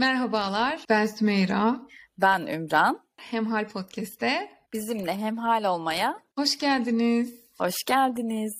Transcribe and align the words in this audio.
Merhabalar, 0.00 0.84
ben 0.88 1.06
Sümeyra. 1.06 1.80
Ben 2.18 2.46
Ümran. 2.46 3.00
Hemhal 3.16 3.68
Podcast'te 3.68 4.50
bizimle 4.72 5.14
hemhal 5.14 5.64
olmaya 5.64 6.22
hoş 6.34 6.58
geldiniz. 6.58 7.34
Hoş 7.58 7.74
geldiniz. 7.86 8.54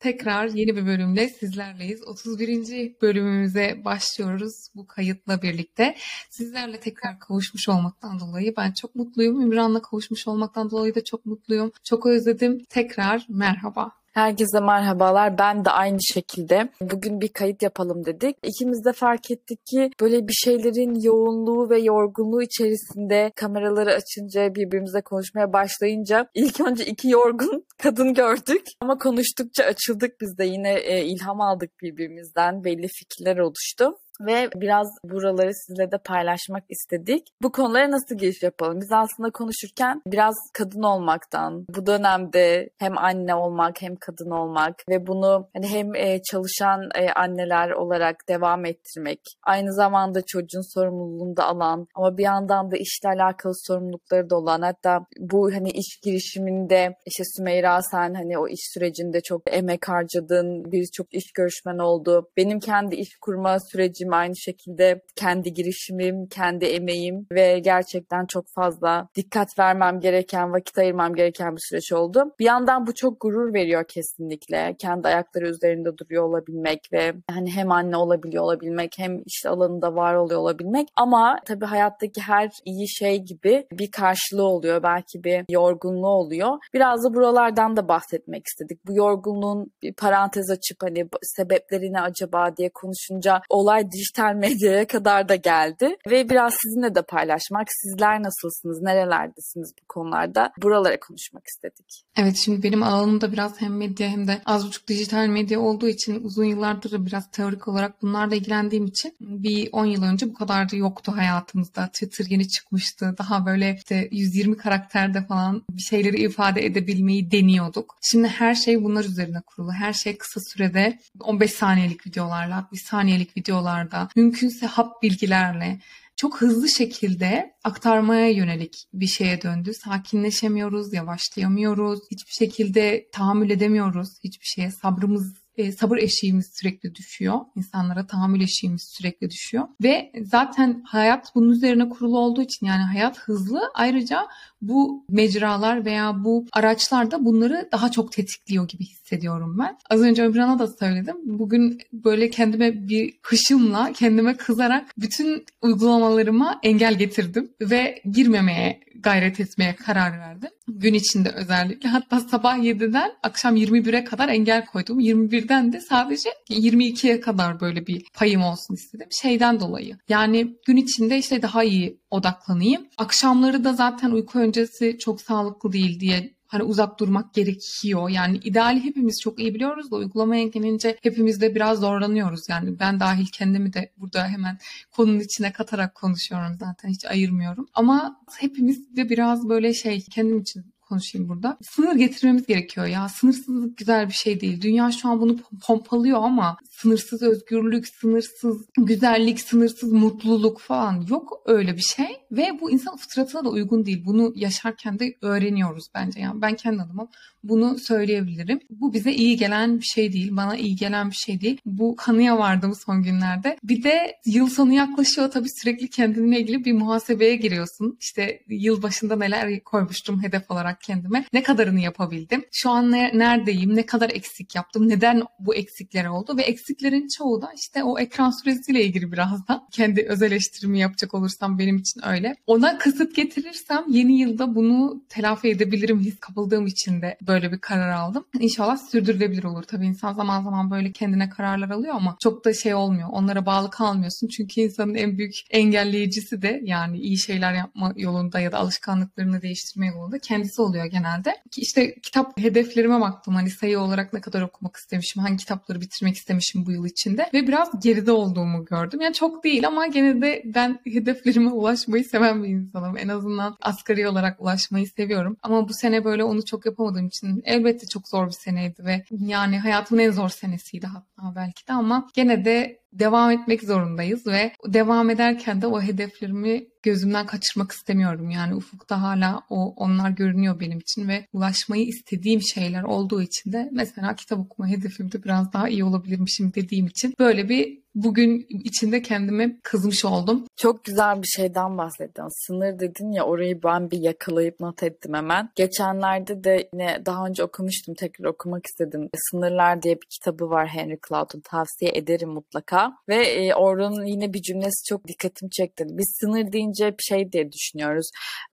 Tekrar 0.00 0.46
yeni 0.46 0.76
bir 0.76 0.86
bölümle 0.86 1.28
sizlerleyiz. 1.28 2.02
31. 2.02 2.96
bölümümüze 3.02 3.84
başlıyoruz 3.84 4.68
bu 4.74 4.86
kayıtla 4.86 5.42
birlikte. 5.42 5.96
Sizlerle 6.30 6.80
tekrar 6.80 7.18
kavuşmuş 7.18 7.68
olmaktan 7.68 8.20
dolayı 8.20 8.54
ben 8.56 8.72
çok 8.72 8.94
mutluyum. 8.94 9.40
Ümran'la 9.40 9.82
kavuşmuş 9.82 10.28
olmaktan 10.28 10.70
dolayı 10.70 10.94
da 10.94 11.04
çok 11.04 11.26
mutluyum. 11.26 11.72
Çok 11.84 12.06
özledim. 12.06 12.64
Tekrar 12.64 13.26
merhaba. 13.28 14.01
Herkese 14.12 14.60
merhabalar. 14.60 15.38
Ben 15.38 15.64
de 15.64 15.70
aynı 15.70 15.98
şekilde 16.02 16.68
bugün 16.80 17.20
bir 17.20 17.28
kayıt 17.28 17.62
yapalım 17.62 18.04
dedik. 18.04 18.36
İkimiz 18.42 18.84
de 18.84 18.92
fark 18.92 19.30
ettik 19.30 19.66
ki 19.66 19.90
böyle 20.00 20.28
bir 20.28 20.32
şeylerin 20.32 21.00
yoğunluğu 21.04 21.70
ve 21.70 21.78
yorgunluğu 21.78 22.42
içerisinde 22.42 23.32
kameraları 23.36 23.94
açınca 23.94 24.54
birbirimize 24.54 25.00
konuşmaya 25.00 25.52
başlayınca 25.52 26.26
ilk 26.34 26.60
önce 26.60 26.84
iki 26.84 27.08
yorgun 27.08 27.64
kadın 27.82 28.14
gördük. 28.14 28.62
Ama 28.80 28.98
konuştukça 28.98 29.64
açıldık 29.64 30.20
biz 30.20 30.38
de 30.38 30.44
yine 30.44 30.74
e, 30.74 31.04
ilham 31.04 31.40
aldık 31.40 31.70
birbirimizden. 31.82 32.64
Belli 32.64 32.88
fikirler 32.88 33.38
oluştu 33.38 33.98
ve 34.26 34.48
biraz 34.56 34.88
buraları 35.04 35.54
sizle 35.54 35.90
de 35.90 35.98
paylaşmak 35.98 36.64
istedik. 36.68 37.28
Bu 37.42 37.52
konulara 37.52 37.90
nasıl 37.90 38.14
giriş 38.14 38.42
yapalım? 38.42 38.80
Biz 38.80 38.92
aslında 38.92 39.30
konuşurken 39.30 40.02
biraz 40.06 40.34
kadın 40.54 40.82
olmaktan, 40.82 41.66
bu 41.76 41.86
dönemde 41.86 42.70
hem 42.78 42.98
anne 42.98 43.34
olmak 43.34 43.82
hem 43.82 43.96
kadın 43.96 44.30
olmak 44.30 44.74
ve 44.88 45.06
bunu 45.06 45.48
hani 45.54 45.68
hem 45.68 45.94
e, 45.94 46.22
çalışan 46.22 46.80
e, 46.94 47.12
anneler 47.12 47.70
olarak 47.70 48.16
devam 48.28 48.64
ettirmek, 48.64 49.20
aynı 49.42 49.72
zamanda 49.72 50.22
çocuğun 50.26 50.74
sorumluluğunu 50.74 51.36
da 51.36 51.44
alan 51.44 51.86
ama 51.94 52.18
bir 52.18 52.22
yandan 52.22 52.70
da 52.70 52.76
işle 52.76 53.08
alakalı 53.08 53.52
sorumlulukları 53.66 54.30
da 54.30 54.36
olan 54.36 54.62
hatta 54.62 55.06
bu 55.18 55.52
hani 55.54 55.70
iş 55.70 56.00
girişiminde 56.04 56.96
işte 57.06 57.24
Sümeyra 57.36 57.82
sen 57.82 58.14
hani 58.14 58.38
o 58.38 58.48
iş 58.48 58.60
sürecinde 58.74 59.20
çok 59.20 59.42
emek 59.46 59.88
harcadın, 59.88 60.72
birçok 60.72 61.14
iş 61.14 61.32
görüşmen 61.32 61.78
oldu. 61.78 62.30
Benim 62.36 62.60
kendi 62.60 62.94
iş 62.94 63.08
kurma 63.20 63.56
sürecim 63.72 64.11
aynı 64.16 64.36
şekilde 64.36 65.02
kendi 65.16 65.52
girişimim, 65.52 66.26
kendi 66.26 66.64
emeğim 66.64 67.26
ve 67.32 67.58
gerçekten 67.58 68.26
çok 68.26 68.44
fazla 68.54 69.08
dikkat 69.16 69.58
vermem 69.58 70.00
gereken, 70.00 70.52
vakit 70.52 70.78
ayırmam 70.78 71.14
gereken 71.14 71.52
bir 71.56 71.62
süreç 71.68 71.92
oldu. 71.92 72.24
Bir 72.38 72.44
yandan 72.44 72.86
bu 72.86 72.94
çok 72.94 73.20
gurur 73.20 73.54
veriyor 73.54 73.84
kesinlikle. 73.88 74.76
Kendi 74.78 75.08
ayakları 75.08 75.48
üzerinde 75.48 75.98
duruyor 75.98 76.24
olabilmek 76.24 76.80
ve 76.92 77.12
hani 77.30 77.50
hem 77.50 77.72
anne 77.72 77.96
olabiliyor 77.96 78.44
olabilmek 78.44 78.92
hem 78.98 79.22
işte 79.26 79.48
alanında 79.48 79.94
var 79.94 80.14
oluyor 80.14 80.40
olabilmek. 80.40 80.88
Ama 80.96 81.38
tabii 81.46 81.64
hayattaki 81.64 82.20
her 82.20 82.50
iyi 82.64 82.88
şey 82.88 83.18
gibi 83.18 83.66
bir 83.72 83.90
karşılığı 83.90 84.48
oluyor. 84.48 84.82
Belki 84.82 85.24
bir 85.24 85.44
yorgunluğu 85.50 86.08
oluyor. 86.08 86.58
Biraz 86.74 87.04
da 87.04 87.14
buralardan 87.14 87.76
da 87.76 87.88
bahsetmek 87.88 88.46
istedik. 88.46 88.86
Bu 88.86 88.92
yorgunluğun 88.94 89.72
bir 89.82 89.94
parantez 89.94 90.50
açıp 90.50 90.82
hani 90.82 91.08
sebepleri 91.22 91.92
ne 91.92 92.00
acaba 92.00 92.56
diye 92.56 92.70
konuşunca 92.74 93.40
olay 93.48 93.90
dijital 94.02 94.34
medyaya 94.34 94.86
kadar 94.86 95.28
da 95.28 95.34
geldi. 95.34 95.96
Ve 96.10 96.30
biraz 96.30 96.54
sizinle 96.62 96.94
de 96.94 97.02
paylaşmak, 97.02 97.68
sizler 97.70 98.22
nasılsınız, 98.22 98.82
nerelerdesiniz 98.82 99.72
bu 99.82 99.86
konularda 99.88 100.52
buralara 100.62 101.00
konuşmak 101.00 101.42
istedik. 101.46 102.02
Evet 102.16 102.36
şimdi 102.36 102.62
benim 102.62 102.82
alanımda 102.82 103.32
biraz 103.32 103.60
hem 103.60 103.76
medya 103.76 104.08
hem 104.08 104.26
de 104.28 104.42
az 104.46 104.66
buçuk 104.66 104.88
dijital 104.88 105.26
medya 105.26 105.60
olduğu 105.60 105.88
için 105.88 106.24
uzun 106.24 106.44
yıllardır 106.44 107.06
biraz 107.06 107.30
teorik 107.30 107.68
olarak 107.68 108.02
bunlarla 108.02 108.34
ilgilendiğim 108.34 108.86
için 108.86 109.16
bir 109.20 109.68
10 109.72 109.86
yıl 109.86 110.02
önce 110.02 110.28
bu 110.28 110.34
kadar 110.34 110.70
da 110.72 110.76
yoktu 110.76 111.12
hayatımızda. 111.16 111.86
Twitter 111.86 112.26
yeni 112.28 112.48
çıkmıştı. 112.48 113.14
Daha 113.18 113.46
böyle 113.46 113.74
işte 113.78 114.08
120 114.12 114.56
karakterde 114.56 115.26
falan 115.26 115.62
bir 115.70 115.82
şeyleri 115.82 116.22
ifade 116.22 116.66
edebilmeyi 116.66 117.30
deniyorduk. 117.30 117.96
Şimdi 118.02 118.28
her 118.28 118.54
şey 118.54 118.82
bunlar 118.82 119.04
üzerine 119.04 119.40
kurulu. 119.40 119.72
Her 119.72 119.92
şey 119.92 120.16
kısa 120.18 120.40
sürede 120.40 120.98
15 121.20 121.50
saniyelik 121.50 122.06
videolarla, 122.06 122.68
bir 122.72 122.78
saniyelik 122.78 123.36
videolarda 123.36 123.81
videolarda, 123.82 124.08
mümkünse 124.16 124.66
hap 124.66 125.02
bilgilerle 125.02 125.80
çok 126.16 126.40
hızlı 126.40 126.68
şekilde 126.68 127.54
aktarmaya 127.64 128.30
yönelik 128.30 128.86
bir 128.92 129.06
şeye 129.06 129.42
döndü. 129.42 129.72
Sakinleşemiyoruz, 129.74 130.92
yavaşlayamıyoruz, 130.92 132.00
hiçbir 132.10 132.32
şekilde 132.32 133.08
tahammül 133.12 133.50
edemiyoruz 133.50 134.08
hiçbir 134.24 134.46
şeye. 134.46 134.70
Sabrımız 134.70 135.34
e, 135.56 135.72
sabır 135.72 135.98
eşiğimiz 135.98 136.50
sürekli 136.54 136.94
düşüyor. 136.94 137.40
İnsanlara 137.56 138.06
tahammül 138.06 138.40
eşiğimiz 138.40 138.82
sürekli 138.82 139.30
düşüyor. 139.30 139.64
Ve 139.82 140.12
zaten 140.22 140.82
hayat 140.86 141.34
bunun 141.34 141.50
üzerine 141.50 141.88
kurulu 141.88 142.18
olduğu 142.18 142.42
için 142.42 142.66
yani 142.66 142.82
hayat 142.82 143.18
hızlı. 143.18 143.60
Ayrıca 143.74 144.26
bu 144.62 145.04
mecralar 145.10 145.84
veya 145.84 146.24
bu 146.24 146.46
araçlar 146.52 147.10
da 147.10 147.24
bunları 147.24 147.68
daha 147.72 147.90
çok 147.90 148.12
tetikliyor 148.12 148.68
gibi 148.68 148.84
hissediyorum 148.84 149.56
ben. 149.58 149.78
Az 149.90 150.00
önce 150.00 150.22
Ömran'a 150.22 150.58
da 150.58 150.66
söyledim. 150.66 151.16
Bugün 151.24 151.78
böyle 151.92 152.30
kendime 152.30 152.88
bir 152.88 153.14
hışımla, 153.22 153.92
kendime 153.92 154.36
kızarak 154.36 154.88
bütün 154.98 155.44
uygulamalarıma 155.62 156.60
engel 156.62 156.94
getirdim 156.94 157.52
ve 157.60 158.02
girmemeye 158.12 158.80
gayret 159.02 159.40
etmeye 159.40 159.76
karar 159.76 160.18
verdim. 160.18 160.50
Gün 160.68 160.94
içinde 160.94 161.30
özellikle. 161.30 161.88
Hatta 161.88 162.20
sabah 162.20 162.58
7'den 162.58 163.12
akşam 163.22 163.56
21'e 163.56 164.04
kadar 164.04 164.28
engel 164.28 164.66
koydum. 164.66 165.00
21'den 165.00 165.72
de 165.72 165.80
sadece 165.80 166.30
22'ye 166.50 167.20
kadar 167.20 167.60
böyle 167.60 167.86
bir 167.86 168.04
payım 168.14 168.42
olsun 168.42 168.74
istedim. 168.74 169.08
Şeyden 169.22 169.60
dolayı. 169.60 169.98
Yani 170.08 170.56
gün 170.66 170.76
içinde 170.76 171.18
işte 171.18 171.42
daha 171.42 171.64
iyi 171.64 172.00
odaklanayım. 172.10 172.86
Akşamları 172.98 173.64
da 173.64 173.72
zaten 173.72 174.10
uyku 174.10 174.38
öncesi 174.38 174.98
çok 174.98 175.20
sağlıklı 175.20 175.72
değil 175.72 176.00
diye 176.00 176.34
hani 176.52 176.62
uzak 176.62 177.00
durmak 177.00 177.34
gerekiyor. 177.34 178.08
Yani 178.08 178.36
ideali 178.44 178.84
hepimiz 178.84 179.20
çok 179.22 179.40
iyi 179.40 179.54
biliyoruz 179.54 179.90
da 179.90 179.96
uygulamaya 179.96 180.44
gelince 180.44 180.98
hepimiz 181.02 181.40
de 181.40 181.54
biraz 181.54 181.80
zorlanıyoruz. 181.80 182.48
Yani 182.48 182.78
ben 182.80 183.00
dahil 183.00 183.26
kendimi 183.26 183.72
de 183.72 183.92
burada 183.96 184.26
hemen 184.26 184.58
konunun 184.90 185.20
içine 185.20 185.52
katarak 185.52 185.94
konuşuyorum 185.94 186.56
zaten 186.60 186.88
hiç 186.88 187.04
ayırmıyorum. 187.04 187.66
Ama 187.74 188.20
hepimiz 188.38 188.96
de 188.96 189.08
biraz 189.08 189.48
böyle 189.48 189.74
şey 189.74 190.00
kendim 190.00 190.38
için 190.38 190.64
konuşayım 190.92 191.28
burada. 191.28 191.58
Sınır 191.62 191.94
getirmemiz 191.94 192.46
gerekiyor 192.46 192.86
ya. 192.86 193.08
Sınırsızlık 193.08 193.76
güzel 193.76 194.08
bir 194.08 194.12
şey 194.12 194.40
değil. 194.40 194.62
Dünya 194.62 194.92
şu 194.92 195.08
an 195.08 195.20
bunu 195.20 195.36
pompalıyor 195.66 196.22
ama 196.22 196.56
sınırsız 196.70 197.22
özgürlük, 197.22 197.88
sınırsız 197.88 198.66
güzellik, 198.76 199.40
sınırsız 199.40 199.92
mutluluk 199.92 200.60
falan 200.60 201.06
yok 201.10 201.42
öyle 201.46 201.76
bir 201.76 201.82
şey. 201.96 202.21
Ve 202.32 202.60
bu 202.60 202.70
insan 202.70 202.96
fıtratına 202.96 203.44
da 203.44 203.48
uygun 203.48 203.86
değil. 203.86 204.04
Bunu 204.04 204.32
yaşarken 204.36 204.98
de 204.98 205.14
öğreniyoruz 205.22 205.86
bence. 205.94 206.20
Yani 206.20 206.42
ben 206.42 206.56
kendi 206.56 206.82
adıma 206.82 207.08
bunu 207.44 207.78
söyleyebilirim. 207.78 208.60
Bu 208.70 208.92
bize 208.92 209.12
iyi 209.12 209.36
gelen 209.36 209.78
bir 209.78 209.84
şey 209.84 210.12
değil. 210.12 210.36
Bana 210.36 210.56
iyi 210.56 210.76
gelen 210.76 211.10
bir 211.10 211.14
şey 211.14 211.40
değil. 211.40 211.60
Bu 211.66 211.96
kanıya 211.96 212.38
vardım 212.38 212.74
son 212.86 213.02
günlerde. 213.02 213.56
Bir 213.62 213.82
de 213.82 214.16
yıl 214.26 214.48
sonu 214.48 214.72
yaklaşıyor 214.72 215.30
tabii 215.30 215.48
sürekli 215.50 215.90
kendinle 215.90 216.40
ilgili 216.40 216.64
bir 216.64 216.72
muhasebeye 216.72 217.36
giriyorsun. 217.36 217.96
İşte 218.00 218.42
yıl 218.48 218.82
başında 218.82 219.16
neler 219.16 219.64
koymuştum 219.64 220.22
hedef 220.22 220.50
olarak 220.50 220.80
kendime. 220.80 221.24
Ne 221.32 221.42
kadarını 221.42 221.80
yapabildim? 221.80 222.44
Şu 222.52 222.70
an 222.70 222.92
ne, 222.92 223.10
neredeyim? 223.14 223.76
Ne 223.76 223.86
kadar 223.86 224.10
eksik 224.10 224.54
yaptım? 224.54 224.88
Neden 224.88 225.22
bu 225.38 225.54
eksikler 225.54 226.04
oldu? 226.04 226.36
Ve 226.36 226.42
eksiklerin 226.42 227.08
çoğu 227.18 227.42
da 227.42 227.52
işte 227.56 227.84
o 227.84 227.98
ekran 227.98 228.30
süresiyle 228.30 228.84
ilgili 228.84 229.12
biraz 229.12 229.48
da. 229.48 229.66
Kendi 229.72 230.06
öz 230.08 230.22
eleştirimi 230.22 230.78
yapacak 230.78 231.14
olursam 231.14 231.58
benim 231.58 231.76
için 231.76 232.00
öyle. 232.08 232.21
Ona 232.46 232.78
kısıt 232.78 233.16
getirirsem 233.16 233.84
yeni 233.88 234.18
yılda 234.18 234.54
bunu 234.54 235.02
telafi 235.08 235.48
edebilirim 235.48 236.00
his 236.00 236.20
kapıldığım 236.20 236.66
için 236.66 237.02
de 237.02 237.16
böyle 237.26 237.52
bir 237.52 237.58
karar 237.58 237.90
aldım. 237.90 238.24
İnşallah 238.40 238.76
sürdürülebilir 238.76 239.44
olur. 239.44 239.62
Tabii 239.62 239.86
insan 239.86 240.12
zaman 240.12 240.42
zaman 240.42 240.70
böyle 240.70 240.92
kendine 240.92 241.28
kararlar 241.28 241.70
alıyor 241.70 241.94
ama 241.94 242.16
çok 242.22 242.44
da 242.44 242.54
şey 242.54 242.74
olmuyor. 242.74 243.08
Onlara 243.12 243.46
bağlı 243.46 243.70
kalmıyorsun. 243.70 244.28
Çünkü 244.28 244.60
insanın 244.60 244.94
en 244.94 245.18
büyük 245.18 245.34
engelleyicisi 245.50 246.42
de 246.42 246.60
yani 246.64 246.98
iyi 246.98 247.18
şeyler 247.18 247.52
yapma 247.52 247.92
yolunda 247.96 248.40
ya 248.40 248.52
da 248.52 248.58
alışkanlıklarını 248.58 249.42
değiştirme 249.42 249.86
yolunda 249.86 250.18
kendisi 250.18 250.62
oluyor 250.62 250.84
genelde. 250.84 251.36
İşte 251.56 251.94
kitap 251.94 252.40
hedeflerime 252.40 253.00
baktım. 253.00 253.34
Hani 253.34 253.50
sayı 253.50 253.80
olarak 253.80 254.12
ne 254.12 254.20
kadar 254.20 254.42
okumak 254.42 254.76
istemişim, 254.76 255.22
hangi 255.22 255.36
kitapları 255.36 255.80
bitirmek 255.80 256.16
istemişim 256.16 256.66
bu 256.66 256.72
yıl 256.72 256.86
içinde 256.86 257.30
ve 257.34 257.46
biraz 257.46 257.80
geride 257.82 258.12
olduğumu 258.12 258.64
gördüm. 258.64 259.00
Yani 259.00 259.14
çok 259.14 259.44
değil 259.44 259.66
ama 259.66 259.86
gene 259.86 260.22
de 260.22 260.42
ben 260.44 260.80
hedeflerime 260.84 261.50
ulaşmayı 261.50 262.04
seven 262.12 262.42
bir 262.42 262.48
insanım. 262.48 262.96
En 262.96 263.08
azından 263.08 263.56
asgari 263.60 264.08
olarak 264.08 264.40
ulaşmayı 264.40 264.86
seviyorum. 264.86 265.36
Ama 265.42 265.68
bu 265.68 265.74
sene 265.74 266.04
böyle 266.04 266.24
onu 266.24 266.44
çok 266.44 266.66
yapamadığım 266.66 267.06
için 267.06 267.42
elbette 267.44 267.86
çok 267.86 268.08
zor 268.08 268.26
bir 268.26 268.32
seneydi 268.32 268.84
ve 268.84 269.04
yani 269.10 269.58
hayatımın 269.58 270.02
en 270.02 270.10
zor 270.10 270.28
senesiydi 270.28 270.86
hatta 270.86 271.32
belki 271.36 271.68
de 271.68 271.72
ama 271.72 272.08
gene 272.14 272.44
de 272.44 272.82
devam 272.92 273.30
etmek 273.30 273.62
zorundayız 273.62 274.26
ve 274.26 274.52
devam 274.66 275.10
ederken 275.10 275.62
de 275.62 275.66
o 275.66 275.82
hedeflerimi 275.82 276.66
gözümden 276.82 277.26
kaçırmak 277.26 277.72
istemiyorum. 277.72 278.30
Yani 278.30 278.54
ufukta 278.54 279.02
hala 279.02 279.42
o 279.50 279.74
onlar 279.76 280.10
görünüyor 280.10 280.60
benim 280.60 280.78
için 280.78 281.08
ve 281.08 281.26
ulaşmayı 281.32 281.86
istediğim 281.86 282.42
şeyler 282.42 282.82
olduğu 282.82 283.22
için 283.22 283.52
de 283.52 283.68
mesela 283.72 284.14
kitap 284.14 284.38
okuma 284.38 284.68
hedefimde 284.68 285.24
biraz 285.24 285.52
daha 285.52 285.68
iyi 285.68 285.84
olabilirmişim 285.84 286.52
dediğim 286.54 286.86
için 286.86 287.14
böyle 287.18 287.48
bir 287.48 287.81
bugün 287.94 288.46
içinde 288.48 289.02
kendime 289.02 289.56
kızmış 289.62 290.04
oldum. 290.04 290.46
Çok 290.56 290.84
güzel 290.84 291.22
bir 291.22 291.26
şeyden 291.26 291.78
bahsettin. 291.78 292.46
Sınır 292.46 292.78
dedin 292.78 293.12
ya 293.12 293.24
orayı 293.24 293.62
ben 293.62 293.90
bir 293.90 293.98
yakalayıp 293.98 294.60
not 294.60 294.82
ettim 294.82 295.14
hemen. 295.14 295.50
Geçenlerde 295.54 296.44
de 296.44 296.68
yine 296.74 297.02
daha 297.06 297.26
önce 297.26 297.44
okumuştum 297.44 297.94
tekrar 297.94 298.24
okumak 298.24 298.66
istedim. 298.66 299.08
Sınırlar 299.30 299.82
diye 299.82 299.96
bir 299.96 300.06
kitabı 300.10 300.50
var 300.50 300.68
Henry 300.68 300.98
Cloud'un 301.08 301.40
tavsiye 301.40 301.90
ederim 301.94 302.28
mutlaka. 302.28 302.92
Ve 303.08 303.16
e, 303.26 303.54
oranın 303.54 304.06
yine 304.06 304.32
bir 304.32 304.42
cümlesi 304.42 304.88
çok 304.88 305.08
dikkatimi 305.08 305.50
çekti. 305.50 305.84
Biz 305.88 306.16
sınır 306.20 306.52
deyince 306.52 306.92
bir 306.98 307.02
şey 307.02 307.32
diye 307.32 307.52
düşünüyoruz 307.52 308.10